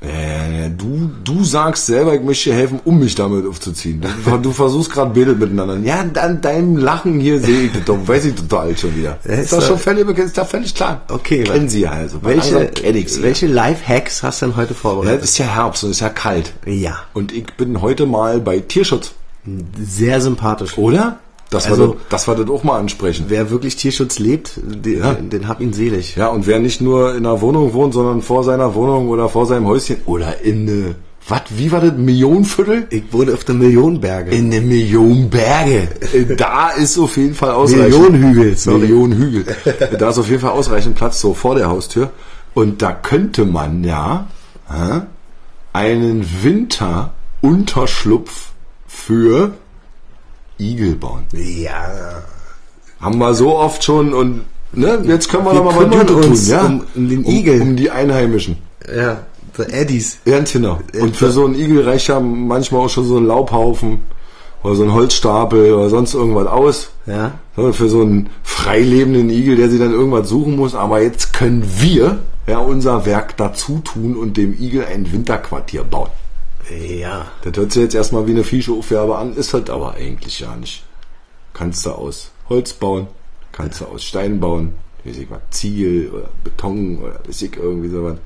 Äh, 0.07 0.71
du, 0.71 1.11
du 1.25 1.43
sagst 1.43 1.87
selber, 1.87 2.15
ich 2.15 2.23
möchte 2.23 2.51
dir 2.51 2.57
helfen, 2.57 2.79
um 2.85 3.01
mich 3.01 3.15
damit 3.17 3.47
aufzuziehen. 3.47 4.05
Du, 4.25 4.37
du 4.43 4.53
versuchst 4.53 4.93
gerade 4.93 5.11
Bilder 5.11 5.33
miteinander. 5.35 5.77
Ja, 5.79 6.05
an 6.21 6.41
deinem 6.41 6.77
Lachen 6.77 7.19
hier 7.19 7.41
sehe 7.41 7.63
ich 7.65 7.73
das 7.73 7.85
doch, 7.85 7.99
weiß 8.07 8.27
ich 8.27 8.35
total 8.37 8.77
schon 8.77 8.95
wieder. 8.97 9.19
Ja, 9.25 9.35
ist 9.35 9.53
doch 9.53 9.63
schon 9.63 9.79
völlig, 9.79 10.07
ist 10.19 10.39
doch 10.39 10.47
völlig 10.47 10.75
klar. 10.75 11.03
Okay, 11.11 11.43
kennen 11.45 11.69
Sie 11.69 11.87
also. 11.89 12.19
Welche, 12.23 12.71
sie. 12.77 13.23
welche 13.23 13.47
Life-Hacks 13.49 14.23
hast 14.23 14.43
du 14.43 14.47
denn 14.47 14.57
heute 14.57 14.75
Ja, 14.75 14.79
vorbereitet? 14.79 15.25
es 15.25 15.31
ist 15.31 15.39
ja 15.39 15.47
Herbst 15.47 15.83
und 15.85 15.91
es 15.91 15.97
ist 15.97 16.01
ja 16.03 16.09
kalt. 16.11 16.53
Ja, 16.67 16.99
Und 17.13 17.33
ich 17.33 17.47
bin 17.57 17.81
heute 17.83 18.07
mal 18.07 18.39
bei 18.41 18.61
Tierschutz. 18.61 19.13
sehr 19.81 20.21
sympathisch. 20.21 20.79
Oder? 20.79 21.19
Dass, 21.51 21.66
Also- 21.66 21.88
wir, 21.90 21.97
das, 22.09 22.24
dass 22.24 22.28
wir 22.28 22.34
das 22.44 22.51
auch 22.55 22.64
mal 22.64 22.78
ansprechen. 22.78 23.26
Wer 23.28 23.51
wirklich 23.51 23.76
Tierschutz 23.76 24.18
lebt, 24.18 24.59
den, 24.64 24.99
Ja. 24.99 25.14
den 25.14 25.47
hab 25.47 25.61
ihn 25.61 25.72
selig. 25.72 26.16
Ja, 26.16 26.28
und 26.28 26.47
wer 26.47 26.59
nicht 26.59 26.80
nur 26.80 27.12
in 27.14 27.24
einer 27.24 27.40
Wohnung 27.40 27.72
wohnt, 27.72 27.94
sondern 27.94 28.20
vor 28.22 28.42
seiner 28.44 28.74
Wohnung 28.74 29.09
oder 29.09 29.28
vor 29.28 29.47
seinem 29.47 29.66
Häuschen 29.66 29.99
oder 30.07 30.40
in 30.42 30.68
eine, 30.68 30.94
was, 31.28 31.42
wie 31.51 31.70
war 31.72 31.80
das, 31.80 31.92
Millionenviertel? 31.97 32.86
Ich 32.90 33.05
wohne 33.12 33.32
auf 33.32 33.44
der 33.44 33.55
Millionenberge. 33.55 34.30
In 34.32 34.47
eine 34.53 34.61
Million 34.61 35.30
Berge. 35.30 35.88
Äh, 36.12 36.36
Da 36.36 36.70
ist 36.70 36.99
auf 36.99 37.16
jeden 37.16 37.34
Fall 37.34 37.51
ausreichend. 37.53 37.90
Millionenhügel, 37.90 38.57
sorry. 38.57 38.78
Millionenhügel. 38.80 39.44
Da 39.99 40.11
ist 40.11 40.18
auf 40.18 40.28
jeden 40.28 40.40
Fall 40.40 40.51
ausreichend 40.53 40.97
Platz 40.97 41.20
so 41.20 41.32
vor 41.34 41.55
der 41.55 41.68
Haustür. 41.68 42.11
Und 42.55 42.80
da 42.82 42.92
könnte 42.92 43.44
man 43.44 43.84
ja 43.84 44.26
einen 45.72 46.24
Winterunterschlupf 47.42 48.51
für 48.86 49.53
Igel 50.59 50.95
bauen. 50.97 51.25
ja. 51.33 52.23
Haben 53.01 53.19
wir 53.19 53.35
so 53.35 53.55
oft 53.57 53.85
schon 53.85 54.15
und 54.15 54.41
ne, 54.73 55.03
jetzt 55.07 55.29
können 55.31 55.45
wir, 55.45 55.53
Wir 55.53 55.63
noch 55.63 55.75
mal 55.75 55.91
was 55.91 56.07
Gutes 56.07 56.27
uns 56.27 56.43
tun, 56.45 56.51
ja? 56.51 56.65
um- 56.67 56.83
um 56.95 57.09
den 57.11 57.27
Igel. 57.27 57.61
Um, 57.61 57.77
die 57.77 57.91
Einheimischen. 57.91 58.57
Ja, 58.95 59.21
the 59.57 59.65
Eddies. 59.65 60.19
Ganz 60.25 60.53
genau. 60.53 60.81
Und 60.99 61.15
für 61.15 61.31
so 61.31 61.45
einen 61.45 61.55
Igel 61.57 61.83
reicht 61.87 62.09
ja 62.09 62.19
manchmal 62.21 62.83
auch 62.87 62.89
schon 62.89 63.05
so 63.05 63.19
ein 63.19 63.27
Laubhaufen 63.27 64.01
oder 64.63 64.75
so 64.75 64.83
ein 64.85 64.93
Holzstapel 64.95 65.75
oder 65.75 65.91
sonst 65.91 66.15
irgendwas 66.15 66.47
aus. 66.47 66.89
Ja. 67.05 67.33
Für 67.55 67.89
so 67.89 68.01
einen 68.01 68.31
freilebenden 68.43 69.29
Igel, 69.29 69.57
der 69.57 69.69
sich 69.69 69.79
dann 69.79 69.93
irgendwas 69.93 70.29
suchen 70.31 70.57
muss. 70.57 70.75
Aber 70.75 71.03
jetzt 71.03 71.33
können 71.35 71.65
wir 71.79 72.19
ja 72.47 72.59
unser 72.59 73.05
Werk 73.07 73.37
dazu 73.37 73.81
tun 73.85 74.17
und 74.17 74.37
dem 74.39 74.55
Igel 74.59 74.87
ein 74.87 75.11
Winterquartier 75.13 75.85
bauen. 75.85 76.09
Ja. 76.71 77.31
Das 77.43 77.57
hört 77.57 77.73
sich 77.73 77.83
jetzt 77.83 77.95
erstmal 77.95 78.27
wie 78.27 78.33
eine 78.33 78.45
Fische-Aufgabe 78.45 79.19
an, 79.19 79.35
ist 79.35 79.55
halt 79.55 79.71
aber 79.71 79.95
eigentlich 79.95 80.41
ja 80.41 80.55
nicht. 80.57 80.85
Kannst 81.53 81.87
du 81.87 81.91
aus 81.91 82.31
Holz 82.49 82.73
bauen, 82.73 83.07
kannst 83.53 83.81
du 83.81 83.87
aus 83.87 84.05
Stein 84.05 84.41
bauen, 84.41 84.75
weiß 85.05 85.17
ich 85.17 85.31
was, 85.31 85.41
Ziegel 85.51 86.11
oder 86.11 86.29
Beton 86.45 86.99
oder 86.99 87.21
weiß 87.27 87.43
ich 87.43 87.57
irgendwie 87.57 87.89
sowas. 87.89 88.19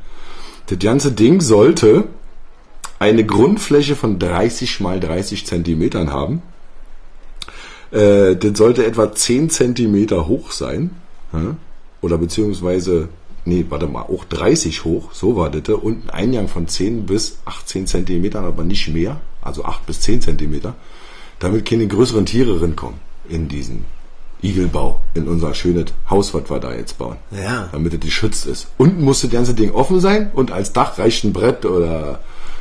Das 0.67 0.79
ganze 0.79 1.13
Ding 1.13 1.41
sollte 1.41 2.05
eine 2.99 3.25
Grundfläche 3.25 3.97
von 3.97 4.19
30 4.19 4.81
mal 4.81 5.01
30 5.01 5.47
Zentimetern 5.47 6.13
haben. 6.13 6.43
Äh, 7.91 8.37
das 8.37 8.57
sollte 8.59 8.85
etwa 8.85 9.13
10 9.13 9.51
Zentimeter 9.51 10.29
hoch 10.29 10.53
sein. 10.53 10.91
Oder 12.01 12.19
beziehungsweise, 12.19 13.09
nee, 13.45 13.67
warte 13.69 13.87
mal, 13.87 14.03
auch 14.03 14.25
30 14.25 14.85
hoch, 14.85 15.13
so 15.13 15.37
war 15.37 15.51
das. 15.51 15.69
Und 15.75 16.05
ein 16.05 16.11
Eingang 16.11 16.49
von 16.49 16.69
10 16.69 17.07
bis 17.07 17.39
18 17.45 17.87
Zentimetern, 17.87 18.45
aber 18.45 18.65
nicht 18.65 18.89
mehr. 18.89 19.21
Also 19.43 19.65
8 19.65 19.87
bis 19.87 20.01
10 20.01 20.21
Zentimeter. 20.21 20.75
Damit 21.39 21.65
keine 21.65 21.87
größeren 21.87 22.27
Tiere 22.27 22.61
rinkommen 22.61 23.01
in 23.29 23.49
diesen 23.49 23.85
Igelbau, 24.43 25.01
in 25.15 25.29
unser 25.29 25.55
schönes 25.55 25.87
Haus, 26.09 26.35
was 26.35 26.51
wir 26.51 26.61
da 26.61 26.75
jetzt 26.75 26.99
bauen. 26.99 27.17
Ja. 27.31 27.69
Damit 27.73 27.95
es 27.95 28.01
geschützt 28.01 28.47
ist. 28.47 28.69
Unten 28.79 29.03
muss 29.03 29.21
das 29.23 29.31
ganze 29.31 29.55
Ding 29.55 29.71
offen 29.73 30.01
sein 30.01 30.31
und 30.35 30.51
als 30.51 30.73
Dach 30.73 30.99
reicht 30.99 31.25
ein 31.25 31.33
Brett 31.33 31.65
oder 31.65 32.21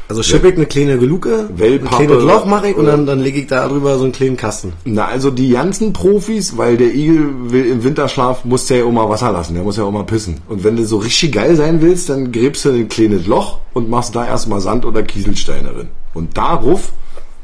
Also 0.10 0.24
schippe 0.24 0.50
ich 0.50 0.56
eine 0.56 0.66
kleine 0.66 0.96
Luke, 0.96 1.50
ein 1.52 1.86
kleines 1.86 2.24
Loch 2.24 2.44
mache 2.46 2.70
ich 2.70 2.76
und 2.76 2.88
dann, 2.88 3.06
dann 3.06 3.20
lege 3.20 3.42
ich 3.42 3.46
da 3.46 3.68
drüber 3.68 3.96
so 4.00 4.06
einen 4.06 4.12
kleinen 4.12 4.38
Kasten. 4.38 4.74
Na, 4.84 5.06
also 5.06 5.30
die 5.30 5.52
ganzen 5.52 5.94
Profis, 5.94 6.58
weil 6.58 6.78
der 6.78 6.96
Igel 6.96 7.30
will 7.52 7.68
im 7.68 7.84
Winterschlaf, 7.84 8.44
muss 8.44 8.66
der 8.66 8.80
ja 8.80 8.86
auch 8.86 8.92
mal 8.92 9.08
Wasser 9.08 9.32
lassen, 9.32 9.54
der 9.54 9.62
muss 9.62 9.78
ja 9.78 9.84
auch 9.84 9.92
mal 9.92 10.06
pissen. 10.06 10.42
Und 10.48 10.64
wenn 10.64 10.78
du 10.78 10.84
so 10.84 10.98
richtig 10.98 11.34
geil 11.34 11.56
sein 11.56 11.84
willst, 11.84 12.10
dann 12.10 12.32
gräbst 12.32 12.66
du 12.66 12.72
ein 12.72 12.90
kleines 12.90 13.28
Loch 13.28 13.60
und 13.74 13.88
machst 13.88 14.16
da 14.16 14.26
erstmal 14.26 14.62
Sand 14.62 14.84
oder 14.84 15.04
Kieselsteine 15.04 15.70
drin. 15.70 15.90
Und 16.16 16.36
darauf 16.36 16.92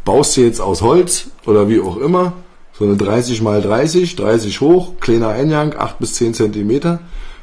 baust 0.03 0.36
du 0.36 0.41
jetzt 0.41 0.59
aus 0.59 0.82
Holz 0.82 1.28
oder 1.45 1.70
wie 1.70 1.80
auch 1.80 1.97
immer 1.97 2.34
so 2.74 2.86
eine 2.86 2.97
30 2.97 3.43
mal 3.43 3.61
30, 3.61 4.16
30 4.16 4.59
hoch, 4.61 4.93
kleiner 4.99 5.30
Eingang, 5.30 5.76
8 5.78 5.99
bis 5.99 6.16
10 6.16 6.34
Zentimeter. 6.34 6.97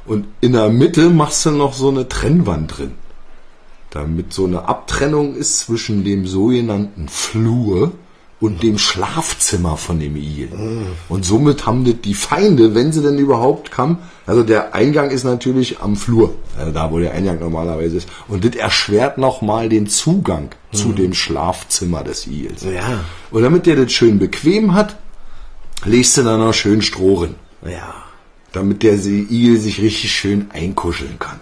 Und 0.04 0.26
in 0.40 0.54
der 0.54 0.68
Mitte 0.68 1.10
machst 1.10 1.46
du 1.46 1.52
noch 1.52 1.74
so 1.74 1.90
eine 1.90 2.08
Trennwand 2.08 2.76
drin 2.76 2.94
damit 3.93 4.32
so 4.32 4.47
eine 4.47 4.68
Abtrennung 4.68 5.34
ist 5.36 5.61
zwischen 5.61 6.03
dem 6.05 6.26
sogenannten 6.26 7.09
Flur 7.09 7.93
und 8.40 8.62
dem 8.64 8.76
Schlafzimmer 8.78 9.76
von 9.76 10.01
dem 10.01 10.16
Igel. 10.16 10.49
Und 11.09 11.24
somit 11.24 11.64
haben 11.64 11.84
das 11.84 11.95
die 12.03 12.14
Feinde, 12.14 12.74
wenn 12.74 12.90
sie 12.90 13.01
denn 13.03 13.18
überhaupt 13.18 13.70
kamen, 13.70 13.99
also 14.26 14.43
der 14.43 14.74
Eingang 14.74 15.11
ist 15.11 15.22
natürlich 15.22 15.80
am 15.80 15.95
Flur, 15.95 16.34
also 16.59 16.72
da 16.72 16.90
wo 16.90 16.99
der 16.99 17.12
Eingang 17.12 17.38
normalerweise 17.38 17.99
ist, 17.99 18.09
und 18.26 18.45
das 18.45 18.57
erschwert 18.57 19.16
nochmal 19.18 19.68
den 19.68 19.86
Zugang 19.86 20.51
zu 20.72 20.93
dem 20.93 21.14
Schlafzimmer 21.14 22.03
des 22.03 22.26
Igels. 22.26 22.64
Ja. 22.64 23.05
Und 23.30 23.43
damit 23.43 23.66
der 23.66 23.76
das 23.76 23.93
schön 23.93 24.18
bequem 24.18 24.74
hat, 24.74 24.97
legst 25.84 26.16
du 26.16 26.22
da 26.24 26.36
noch 26.36 26.55
schön 26.55 26.82
Stroh 26.82 27.20
drin, 27.20 27.34
Ja. 27.64 27.95
damit 28.53 28.82
der 28.82 28.95
Igel 28.95 29.59
sich 29.59 29.80
richtig 29.80 30.11
schön 30.12 30.51
einkuscheln 30.53 31.18
kann. 31.20 31.38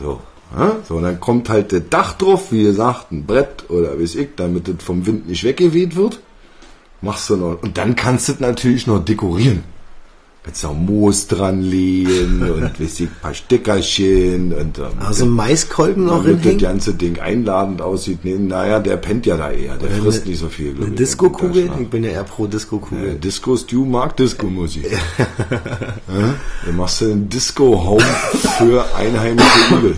So. 0.00 0.20
Ja, 0.56 0.76
so, 0.88 0.94
und 0.94 1.02
dann 1.02 1.20
kommt 1.20 1.48
halt 1.50 1.72
das 1.72 1.82
Dach 1.90 2.14
drauf, 2.14 2.52
wie 2.52 2.62
gesagt, 2.62 3.12
ein 3.12 3.26
Brett 3.26 3.68
oder 3.68 4.00
weiß 4.00 4.14
ich, 4.14 4.28
damit 4.36 4.66
das 4.68 4.76
vom 4.82 5.04
Wind 5.06 5.28
nicht 5.28 5.44
weggeweht 5.44 5.94
wird. 5.96 6.20
Machst 7.02 7.28
du 7.30 7.36
noch. 7.36 7.62
Und 7.62 7.76
dann 7.78 7.94
kannst 7.94 8.28
du 8.28 8.32
das 8.32 8.40
natürlich 8.40 8.86
noch 8.86 9.04
dekorieren. 9.04 9.62
Kannst 10.42 10.64
noch 10.64 10.74
Moos 10.74 11.26
dran 11.26 11.60
legen 11.60 12.40
und 12.50 12.80
weiß 12.80 13.00
ich, 13.00 13.08
ein 13.08 13.16
paar 13.20 13.34
Steckerchen 13.34 14.54
und 14.54 14.78
ähm, 14.78 14.84
Also 15.00 15.26
Maiskolben 15.26 16.06
noch 16.06 16.22
damit 16.22 16.36
das 16.36 16.42
hinhängen. 16.42 16.58
ganze 16.60 16.94
Ding 16.94 17.18
einladend 17.20 17.82
aussieht. 17.82 18.20
Nee, 18.24 18.36
naja, 18.38 18.78
der 18.80 18.96
pennt 18.96 19.26
ja 19.26 19.36
da 19.36 19.50
eher, 19.50 19.76
der 19.76 19.90
frisst 19.90 20.26
nicht 20.26 20.38
so 20.38 20.48
viel. 20.48 20.72
glaub 20.72 20.86
Eine 20.86 20.94
ich, 20.94 20.98
Disco-Kugel? 20.98 21.70
Ich 21.80 21.88
bin 21.88 22.02
ja 22.02 22.10
eher 22.10 22.24
pro 22.24 22.46
Disco-Kugel. 22.46 23.16
Disco 23.16 23.56
Stew 23.56 23.84
mag 23.84 24.16
Disco-Musik. 24.16 24.90
ja? 25.18 26.34
Dann 26.64 26.76
machst 26.76 27.02
du 27.02 27.04
einen 27.12 27.28
Disco-Home 27.28 28.02
für 28.56 28.84
einheimische 28.96 29.74
Igel. 29.76 29.96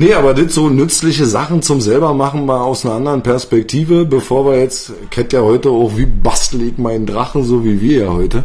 Nee, 0.00 0.14
aber 0.14 0.32
das 0.32 0.54
so 0.54 0.68
nützliche 0.68 1.26
Sachen 1.26 1.60
zum 1.60 1.80
selber 1.80 2.14
machen 2.14 2.46
mal 2.46 2.60
aus 2.60 2.86
einer 2.86 2.94
anderen 2.94 3.22
Perspektive, 3.22 4.04
bevor 4.04 4.46
wir 4.46 4.60
jetzt, 4.60 4.92
kennt 5.10 5.32
ja 5.32 5.40
heute 5.40 5.70
auch, 5.70 5.96
wie 5.96 6.06
bastel 6.06 6.62
ich 6.62 6.78
meinen 6.78 7.04
Drachen, 7.04 7.42
so 7.42 7.64
wie 7.64 7.80
wir 7.80 8.04
ja 8.04 8.12
heute. 8.12 8.44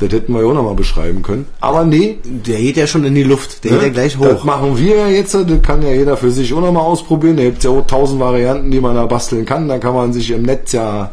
Das 0.00 0.10
hätten 0.12 0.32
wir 0.32 0.40
ja 0.42 0.48
auch 0.48 0.54
nochmal 0.54 0.74
beschreiben 0.74 1.22
können. 1.22 1.46
Aber 1.60 1.84
nee, 1.84 2.18
Der 2.24 2.58
geht 2.58 2.76
ja 2.76 2.88
schon 2.88 3.04
in 3.04 3.14
die 3.14 3.22
Luft. 3.22 3.62
Der 3.62 3.72
geht 3.72 3.82
ja 3.82 3.88
gleich 3.90 4.18
das 4.18 4.40
hoch. 4.40 4.44
machen 4.44 4.76
wir 4.76 4.96
ja 4.96 5.06
jetzt, 5.08 5.34
das 5.34 5.44
kann 5.62 5.82
ja 5.82 5.92
jeder 5.92 6.16
für 6.16 6.32
sich 6.32 6.52
auch 6.52 6.60
nochmal 6.60 6.82
ausprobieren. 6.82 7.36
Da 7.36 7.44
gibt 7.44 7.62
ja 7.62 7.70
auch 7.70 7.86
tausend 7.86 8.18
Varianten, 8.18 8.72
die 8.72 8.80
man 8.80 8.96
da 8.96 9.06
basteln 9.06 9.44
kann. 9.44 9.68
Da 9.68 9.78
kann 9.78 9.94
man 9.94 10.12
sich 10.12 10.32
im 10.32 10.42
Netz 10.42 10.72
ja 10.72 11.12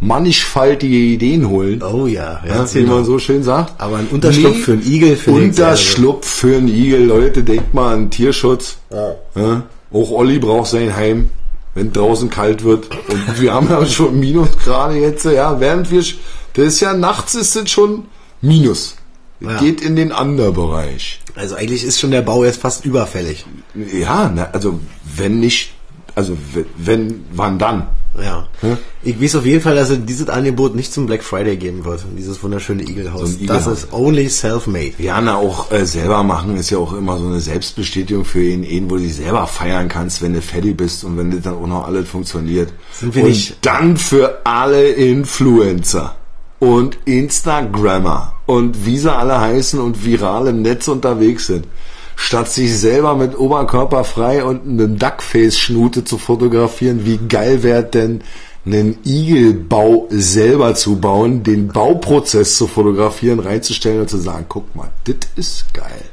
mannigfaltige 0.00 0.96
Ideen 0.96 1.48
holen. 1.48 1.82
Oh 1.82 2.06
ja, 2.06 2.40
Ja, 2.46 2.64
ja, 2.64 2.74
wie 2.74 2.82
man 2.82 3.04
so 3.04 3.18
schön 3.18 3.42
sagt. 3.42 3.80
Aber 3.80 3.96
ein 3.96 4.06
Unterschlupf 4.08 4.64
für 4.64 4.72
einen 4.72 4.86
Igel 4.86 5.12
ich 5.14 5.22
sehr, 5.22 5.34
Unterschlupf 5.34 6.26
für 6.26 6.56
einen 6.56 6.68
Igel, 6.68 7.04
Leute, 7.04 7.42
denkt 7.42 7.74
mal 7.74 7.94
an 7.94 8.10
Tierschutz. 8.10 8.78
Ja. 8.90 9.62
Auch 9.92 10.10
Olli 10.10 10.38
braucht 10.38 10.70
sein 10.70 10.94
Heim, 10.94 11.30
wenn 11.74 11.92
draußen 11.92 12.30
kalt 12.30 12.62
wird. 12.62 12.88
Und 13.08 13.40
wir 13.40 13.52
haben 13.52 13.68
ja 13.68 13.84
schon 13.86 14.18
Minus 14.20 14.50
gerade 14.64 14.96
jetzt, 14.96 15.24
ja, 15.24 15.58
während 15.58 15.90
wir, 15.90 16.04
das 16.54 16.66
ist 16.66 16.80
ja 16.80 16.94
nachts 16.94 17.34
ist 17.34 17.56
es 17.56 17.70
schon 17.70 18.04
Minus. 18.40 18.96
Ja. 19.40 19.58
Geht 19.58 19.80
in 19.80 19.96
den 19.96 20.12
Underbereich. 20.12 21.20
Also 21.34 21.54
eigentlich 21.54 21.84
ist 21.84 22.00
schon 22.00 22.10
der 22.10 22.22
Bau 22.22 22.44
jetzt 22.44 22.60
fast 22.60 22.84
überfällig. 22.84 23.46
Ja, 23.74 24.50
also 24.52 24.80
wenn 25.16 25.38
nicht, 25.38 25.72
also 26.14 26.36
wenn 26.76 27.24
wann 27.32 27.58
dann? 27.58 27.86
Ja. 28.22 28.46
Ich 29.02 29.20
weiß 29.22 29.36
auf 29.36 29.46
jeden 29.46 29.60
Fall, 29.60 29.76
dass 29.76 29.90
es 29.90 29.98
dieses 30.04 30.28
Angebot 30.28 30.74
nicht 30.74 30.92
zum 30.92 31.06
Black 31.06 31.22
Friday 31.22 31.56
geben 31.56 31.84
wird. 31.84 32.04
Dieses 32.16 32.42
wunderschöne 32.42 32.82
Igelhaus. 32.82 33.32
So 33.32 33.38
ein 33.40 33.46
Das 33.46 33.66
ist 33.66 33.92
only 33.92 34.28
self-made. 34.28 34.92
Ja, 34.98 35.20
na, 35.20 35.36
auch 35.36 35.70
äh, 35.70 35.84
selber 35.86 36.22
machen 36.22 36.56
ist 36.56 36.70
ja 36.70 36.78
auch 36.78 36.92
immer 36.92 37.16
so 37.18 37.26
eine 37.26 37.40
Selbstbestätigung 37.40 38.24
für 38.24 38.42
ihn, 38.42 38.64
ihn, 38.64 38.90
wo 38.90 38.96
du 38.96 39.02
dich 39.02 39.16
selber 39.16 39.46
feiern 39.46 39.88
kannst, 39.88 40.20
wenn 40.22 40.34
du 40.34 40.42
fertig 40.42 40.76
bist 40.76 41.04
und 41.04 41.16
wenn 41.16 41.30
das 41.30 41.42
dann 41.42 41.54
auch 41.54 41.66
noch 41.66 41.86
alles 41.86 42.08
funktioniert. 42.08 42.72
Sind 42.92 43.14
wir 43.14 43.22
und 43.24 43.28
nicht- 43.30 43.56
dann 43.64 43.96
für 43.96 44.40
alle 44.44 44.88
Influencer 44.88 46.14
und 46.58 46.98
Instagrammer 47.04 48.32
und 48.46 48.84
wie 48.84 48.98
sie 48.98 49.12
alle 49.14 49.40
heißen 49.40 49.78
und 49.80 50.04
viral 50.04 50.48
im 50.48 50.62
Netz 50.62 50.88
unterwegs 50.88 51.46
sind. 51.46 51.66
Statt 52.20 52.50
sich 52.50 52.76
selber 52.76 53.14
mit 53.14 53.38
Oberkörper 53.38 54.02
frei 54.02 54.44
und 54.44 54.62
einem 54.62 54.98
Duckface-Schnute 54.98 56.04
zu 56.04 56.18
fotografieren, 56.18 57.06
wie 57.06 57.16
geil 57.16 57.62
wäre 57.62 57.84
denn 57.84 58.22
einen 58.66 58.98
Igelbau 59.04 60.08
selber 60.10 60.74
zu 60.74 60.96
bauen, 60.96 61.44
den 61.44 61.68
Bauprozess 61.68 62.56
zu 62.56 62.66
fotografieren, 62.66 63.38
reinzustellen 63.38 64.00
und 64.00 64.10
zu 64.10 64.18
sagen, 64.18 64.46
guck 64.48 64.74
mal, 64.74 64.90
das 65.04 65.16
ist 65.36 65.72
geil. 65.72 66.04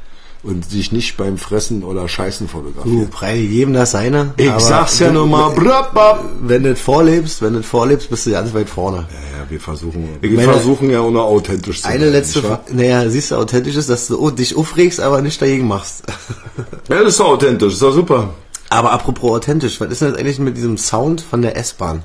Und 0.46 0.68
sich 0.70 0.92
nicht 0.92 1.16
beim 1.16 1.38
Fressen 1.38 1.82
oder 1.82 2.08
Scheißen 2.08 2.46
Du, 2.46 2.52
fotografieren. 2.52 3.10
Preili, 3.10 3.46
jedem 3.46 3.74
das 3.74 3.90
seine. 3.90 4.32
Ich 4.36 4.50
sag's 4.58 4.98
ja 4.98 5.10
nur 5.10 5.26
mal, 5.26 5.50
brap. 5.50 6.24
Wenn 6.40 6.62
du 6.62 6.74
vorlebst, 6.76 7.42
wenn 7.42 7.54
du 7.54 7.62
vorlebst, 7.62 8.08
bist 8.10 8.26
du 8.26 8.30
ganz 8.30 8.54
weit 8.54 8.68
vorne. 8.70 8.98
Ja, 8.98 9.38
ja, 9.40 9.50
wir 9.50 9.60
versuchen, 9.60 10.08
wir 10.20 10.30
meine- 10.30 10.52
versuchen 10.52 10.90
ja 10.90 11.00
auch 11.00 11.10
noch 11.10 11.24
authentisch 11.24 11.82
zu 11.82 11.88
Eine 11.88 12.04
sein, 12.04 12.12
letzte, 12.12 12.38
nicht 12.38 12.50
wahr? 12.50 12.60
naja, 12.72 13.08
siehst 13.10 13.30
du, 13.30 13.36
authentisch 13.36 13.76
ist, 13.76 13.90
dass 13.90 14.06
du 14.08 14.18
oh, 14.18 14.30
dich 14.30 14.56
aufregst, 14.56 15.00
aber 15.00 15.20
nicht 15.20 15.40
dagegen 15.42 15.66
machst. 15.66 16.04
Ja, 16.88 17.00
das 17.02 17.08
ist 17.14 17.20
doch 17.20 17.28
authentisch, 17.30 17.72
ist 17.74 17.82
doch 17.82 17.92
super. 17.92 18.30
Aber 18.70 18.92
apropos 18.92 19.30
authentisch, 19.32 19.80
was 19.80 19.90
ist 19.90 20.00
denn 20.02 20.08
jetzt 20.10 20.18
eigentlich 20.20 20.38
mit 20.38 20.56
diesem 20.56 20.78
Sound 20.78 21.20
von 21.20 21.42
der 21.42 21.56
S-Bahn? 21.56 22.02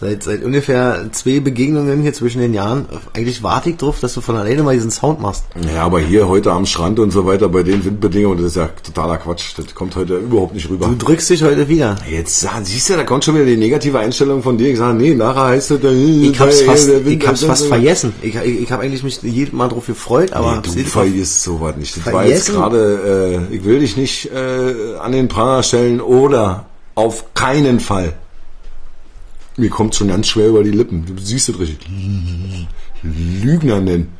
Seit, 0.00 0.22
seit 0.22 0.44
ungefähr 0.44 1.06
zwei 1.10 1.40
Begegnungen 1.40 2.02
hier 2.02 2.12
zwischen 2.12 2.40
den 2.40 2.54
Jahren, 2.54 2.86
eigentlich 3.14 3.42
warte 3.42 3.70
ich 3.70 3.78
drauf, 3.78 3.98
dass 3.98 4.14
du 4.14 4.20
von 4.20 4.36
alleine 4.36 4.62
mal 4.62 4.72
diesen 4.74 4.92
Sound 4.92 5.20
machst. 5.20 5.42
Ja, 5.74 5.82
aber 5.82 5.98
hier 5.98 6.28
heute 6.28 6.52
am 6.52 6.66
Strand 6.66 7.00
und 7.00 7.10
so 7.10 7.26
weiter, 7.26 7.48
bei 7.48 7.64
den 7.64 7.84
Windbedingungen, 7.84 8.38
das 8.38 8.52
ist 8.52 8.56
ja 8.58 8.68
totaler 8.84 9.16
Quatsch. 9.18 9.54
Das 9.56 9.74
kommt 9.74 9.96
heute 9.96 10.18
überhaupt 10.18 10.54
nicht 10.54 10.70
rüber. 10.70 10.86
Du 10.86 10.94
drückst 10.94 11.30
dich 11.30 11.42
heute 11.42 11.68
wieder. 11.68 11.96
Jetzt 12.08 12.38
sag- 12.38 12.60
siehst 12.64 12.88
du, 12.90 12.94
da 12.94 13.02
kommt 13.02 13.24
schon 13.24 13.34
wieder 13.34 13.46
die 13.46 13.56
negative 13.56 13.98
Einstellung 13.98 14.40
von 14.44 14.56
dir. 14.56 14.68
Ich 14.70 14.78
sage, 14.78 14.96
nee, 14.96 15.14
nachher 15.14 15.46
heißt 15.46 15.72
es, 15.72 15.82
äh, 15.82 15.90
Ich 15.92 16.38
hab's 16.38 16.60
fast, 16.60 16.86
Wind- 16.88 17.20
ich 17.20 17.26
hab's 17.28 17.42
fast 17.42 17.66
vergessen. 17.66 18.12
Ich, 18.22 18.36
ich, 18.36 18.60
ich 18.62 18.70
habe 18.70 18.84
eigentlich 18.84 19.02
mich 19.02 19.20
jedes 19.22 19.52
Mal 19.52 19.66
drauf 19.66 19.86
gefreut, 19.86 20.32
aber 20.32 20.62
Nee, 20.76 20.82
du 20.82 20.88
vergisst 20.88 21.42
sowas 21.42 21.74
nicht. 21.76 21.96
Das 21.96 22.12
war 22.12 22.24
jetzt 22.24 22.50
Vergessen? 22.50 22.54
gerade, 22.54 23.40
äh, 23.50 23.54
ich 23.56 23.64
will 23.64 23.80
dich 23.80 23.96
nicht 23.96 24.30
äh, 24.30 24.96
an 25.02 25.10
den 25.10 25.26
Pranger 25.26 25.64
stellen 25.64 26.00
oder 26.00 26.66
auf 26.94 27.34
keinen 27.34 27.80
Fall. 27.80 28.12
Mir 29.58 29.70
kommt 29.70 29.94
schon 29.94 30.08
ganz 30.08 30.28
schwer 30.28 30.48
über 30.48 30.62
die 30.62 30.70
Lippen. 30.70 31.04
Du 31.04 31.20
siehst 31.22 31.48
es 31.48 31.58
richtig. 31.58 31.78
Lügner 33.02 33.80
nennen. 33.80 34.12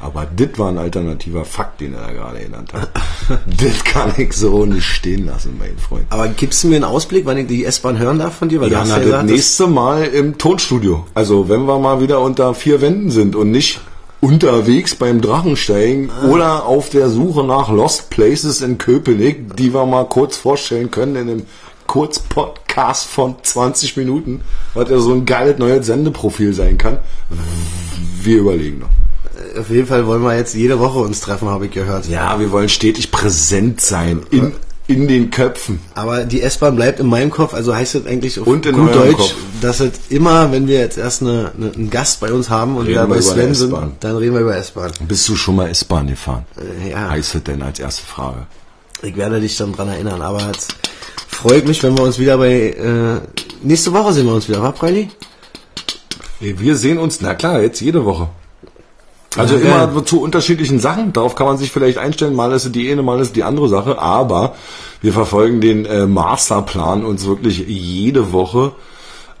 Aber 0.00 0.26
das 0.34 0.48
war 0.58 0.70
ein 0.70 0.78
alternativer 0.78 1.44
Fakt, 1.44 1.82
den 1.82 1.92
er 1.92 2.00
da 2.06 2.12
gerade 2.12 2.38
genannt 2.40 2.72
hat. 2.72 2.88
das 3.46 3.84
kann 3.84 4.14
ich 4.16 4.32
so 4.32 4.64
nicht 4.64 4.86
stehen 4.86 5.26
lassen, 5.26 5.56
mein 5.58 5.76
Freund. 5.76 6.06
Aber 6.08 6.28
gibst 6.28 6.64
du 6.64 6.68
mir 6.68 6.76
einen 6.76 6.84
Ausblick, 6.84 7.26
wann 7.26 7.36
ich 7.36 7.46
die 7.46 7.66
S-Bahn 7.66 7.98
hören 7.98 8.18
darf 8.18 8.36
von 8.36 8.48
dir? 8.48 8.62
Weil 8.62 8.72
Ja, 8.72 8.84
na, 8.86 8.98
ja 8.98 9.08
das 9.18 9.24
nächste 9.24 9.66
Mal 9.66 10.04
im 10.04 10.38
Tonstudio. 10.38 11.06
Also 11.12 11.50
wenn 11.50 11.66
wir 11.66 11.78
mal 11.78 12.00
wieder 12.00 12.20
unter 12.20 12.54
vier 12.54 12.80
Wänden 12.80 13.10
sind 13.10 13.36
und 13.36 13.50
nicht 13.50 13.80
unterwegs 14.22 14.94
beim 14.94 15.20
Drachensteigen 15.20 16.10
Ah. 16.10 16.28
oder 16.28 16.64
auf 16.64 16.88
der 16.88 17.10
Suche 17.10 17.44
nach 17.44 17.68
Lost 17.70 18.08
Places 18.08 18.62
in 18.62 18.78
Köpenick, 18.78 19.56
die 19.56 19.74
wir 19.74 19.84
mal 19.84 20.04
kurz 20.04 20.38
vorstellen 20.38 20.90
können 20.90 21.16
in 21.16 21.28
einem 21.28 21.42
Kurzpodcast 21.90 23.08
von 23.08 23.34
20 23.42 23.96
Minuten, 23.96 24.42
was 24.74 24.88
ja 24.88 25.00
so 25.00 25.12
ein 25.12 25.26
geiles 25.26 25.58
neues 25.58 25.86
Sendeprofil 25.86 26.54
sein 26.54 26.78
kann. 26.78 26.98
Wir 28.22 28.38
überlegen 28.38 28.78
noch. 28.78 29.58
auf 29.58 29.70
jeden 29.70 29.88
Fall 29.88 30.06
wollen 30.06 30.22
wir 30.22 30.36
jetzt 30.36 30.54
jede 30.54 30.78
Woche 30.78 31.00
uns 31.00 31.18
treffen, 31.18 31.48
habe 31.48 31.66
ich 31.66 31.72
gehört. 31.72 32.06
Ja, 32.06 32.38
wir 32.38 32.52
wollen 32.52 32.68
stetig 32.68 33.10
präsent 33.10 33.80
sein 33.80 34.22
in, 34.30 34.52
in 34.86 35.08
den 35.08 35.32
Köpfen. 35.32 35.80
Aber 35.96 36.22
die 36.22 36.42
S-Bahn 36.42 36.76
bleibt 36.76 37.00
in 37.00 37.08
meinem 37.08 37.32
Kopf, 37.32 37.54
also 37.54 37.74
heißt 37.74 37.96
das 37.96 38.06
eigentlich 38.06 38.38
auf 38.38 38.46
Und 38.46 38.66
in 38.66 38.76
gut 38.76 38.94
Deutsch, 38.94 39.16
Kopf. 39.16 39.34
dass 39.60 39.80
es 39.80 39.90
immer, 40.10 40.52
wenn 40.52 40.68
wir 40.68 40.78
jetzt 40.78 40.96
erst 40.96 41.22
eine, 41.22 41.50
eine, 41.56 41.72
einen 41.72 41.90
Gast 41.90 42.20
bei 42.20 42.32
uns 42.32 42.50
haben 42.50 42.76
und 42.76 42.86
Reden 42.86 42.94
da 42.98 43.08
wir 43.08 43.16
bei 43.16 43.20
Sven 43.20 43.52
sind, 43.52 43.74
dann 43.98 44.16
reden 44.16 44.34
wir 44.34 44.42
über 44.42 44.56
S-Bahn. 44.56 44.92
Bist 45.08 45.28
du 45.28 45.34
schon 45.34 45.56
mal 45.56 45.68
S-Bahn 45.68 46.06
gefahren? 46.06 46.44
Äh, 46.84 46.90
ja. 46.90 47.10
Heißt 47.10 47.34
es 47.34 47.42
denn 47.42 47.60
als 47.62 47.80
erste 47.80 48.06
Frage? 48.06 48.46
Ich 49.02 49.16
werde 49.16 49.40
dich 49.40 49.56
dann 49.56 49.72
dran 49.72 49.88
erinnern, 49.88 50.22
aber 50.22 50.46
jetzt 50.46 50.76
freut 51.40 51.66
mich, 51.66 51.82
wenn 51.82 51.96
wir 51.96 52.04
uns 52.04 52.18
wieder 52.18 52.36
bei, 52.36 52.70
äh, 52.70 53.20
nächste 53.62 53.92
Woche 53.92 54.12
sehen 54.12 54.26
wir 54.26 54.34
uns 54.34 54.48
wieder, 54.48 54.62
wa, 54.62 54.72
Preili? 54.72 55.08
Wir 56.38 56.76
sehen 56.76 56.98
uns, 56.98 57.20
na 57.20 57.34
klar, 57.34 57.62
jetzt 57.62 57.80
jede 57.80 58.04
Woche. 58.04 58.28
Also 59.36 59.56
Ja, 59.56 59.84
immer 59.84 60.04
zu 60.04 60.20
unterschiedlichen 60.20 60.80
Sachen. 60.80 61.12
Darauf 61.12 61.34
kann 61.34 61.46
man 61.46 61.56
sich 61.56 61.70
vielleicht 61.70 61.98
einstellen. 61.98 62.34
Mal 62.34 62.52
ist 62.52 62.64
es 62.64 62.72
die 62.72 62.90
eine, 62.90 63.02
mal 63.02 63.20
ist 63.20 63.28
es 63.28 63.32
die 63.32 63.44
andere 63.44 63.68
Sache. 63.68 63.98
Aber 63.98 64.54
wir 65.02 65.12
verfolgen 65.12 65.60
den 65.60 65.86
äh, 65.86 66.06
Masterplan, 66.06 67.04
uns 67.04 67.26
wirklich 67.26 67.58
jede 67.66 68.32
Woche 68.32 68.72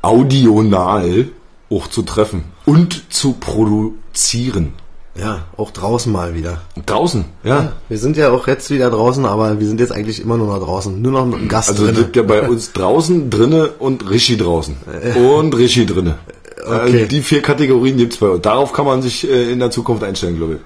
audional 0.02 1.28
auch 1.70 1.88
zu 1.88 2.02
treffen 2.02 2.44
und 2.66 3.12
zu 3.12 3.32
produzieren. 3.34 4.74
Ja, 5.18 5.46
auch 5.56 5.70
draußen 5.70 6.10
mal 6.10 6.34
wieder. 6.34 6.60
Draußen, 6.86 7.24
ja. 7.42 7.72
Wir 7.88 7.98
sind 7.98 8.16
ja 8.16 8.30
auch 8.30 8.46
jetzt 8.46 8.70
wieder 8.70 8.90
draußen, 8.90 9.26
aber 9.26 9.58
wir 9.58 9.66
sind 9.66 9.80
jetzt 9.80 9.92
eigentlich 9.92 10.20
immer 10.22 10.36
nur 10.36 10.46
noch 10.46 10.64
draußen. 10.64 11.02
Nur 11.02 11.12
noch 11.12 11.26
mit 11.26 11.40
einem 11.40 11.48
Gast 11.48 11.70
Also 11.70 11.86
das 11.86 11.98
ist 11.98 12.16
ja 12.16 12.22
bei 12.22 12.48
uns 12.48 12.72
draußen, 12.72 13.28
drinne 13.28 13.70
und 13.78 14.08
Rishi 14.08 14.36
draußen. 14.36 14.76
Und 15.16 15.56
Rishi 15.56 15.84
drinne. 15.84 16.18
Okay. 16.62 16.70
Also 16.70 17.06
die 17.06 17.22
vier 17.22 17.42
Kategorien 17.42 17.96
gibt's 17.96 18.18
bei 18.18 18.28
uns. 18.28 18.42
Darauf 18.42 18.72
kann 18.72 18.84
man 18.84 19.02
sich 19.02 19.28
äh, 19.28 19.50
in 19.50 19.58
der 19.58 19.70
Zukunft 19.70 20.04
einstellen, 20.04 20.36
glaube 20.36 20.54
ich. 20.54 20.60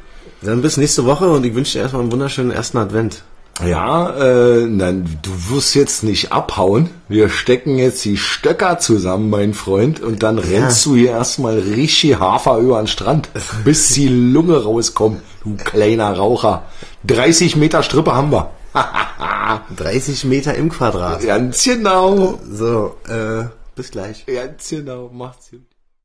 Dann 0.47 0.61
bis 0.61 0.77
nächste 0.77 1.05
Woche 1.07 1.31
und 1.31 1.45
ich 1.45 1.55
wünsche 1.55 1.75
dir 1.75 1.81
erstmal 1.81 2.03
einen 2.03 2.13
wunderschönen 2.13 2.51
ersten 2.51 2.79
Advent. 2.79 3.23
Ja, 3.63 4.11
äh, 4.11 4.67
nein, 4.67 5.19
du 5.23 5.31
wirst 5.51 5.75
jetzt 5.75 6.03
nicht 6.03 6.33
abhauen. 6.33 6.91
Wir 7.09 7.29
stecken 7.29 7.79
jetzt 7.79 8.05
die 8.05 8.17
Stöcker 8.17 8.79
zusammen, 8.79 9.31
mein 9.31 9.55
Freund, 9.55 10.01
und 10.01 10.23
dann 10.23 10.39
rennst 10.39 10.85
du 10.87 10.97
hier 10.97 11.11
erstmal 11.11 11.59
richtig 11.59 12.19
Hafer 12.19 12.59
über 12.59 12.79
den 12.79 12.89
Strand, 12.89 13.29
bis 13.65 13.91
die 13.91 14.09
Lunge 14.09 14.65
rauskommt, 14.65 15.23
du 15.45 15.57
kleiner 15.57 16.17
Raucher. 16.17 16.65
30 17.07 17.57
Meter 17.57 17.83
Strippe 17.83 18.15
haben 18.15 18.33
wir. 18.33 18.51
30 19.77 20.25
Meter 20.25 20.55
im 20.55 20.69
Quadrat. 20.69 21.25
Ganz 21.25 21.63
genau. 21.63 22.39
So, 22.51 22.97
äh, 23.09 23.45
bis 23.77 23.91
gleich. 23.91 24.27
Ganz 24.27 24.69
genau. 24.69 25.11
Macht's 25.13 25.51
gut. 25.51 25.74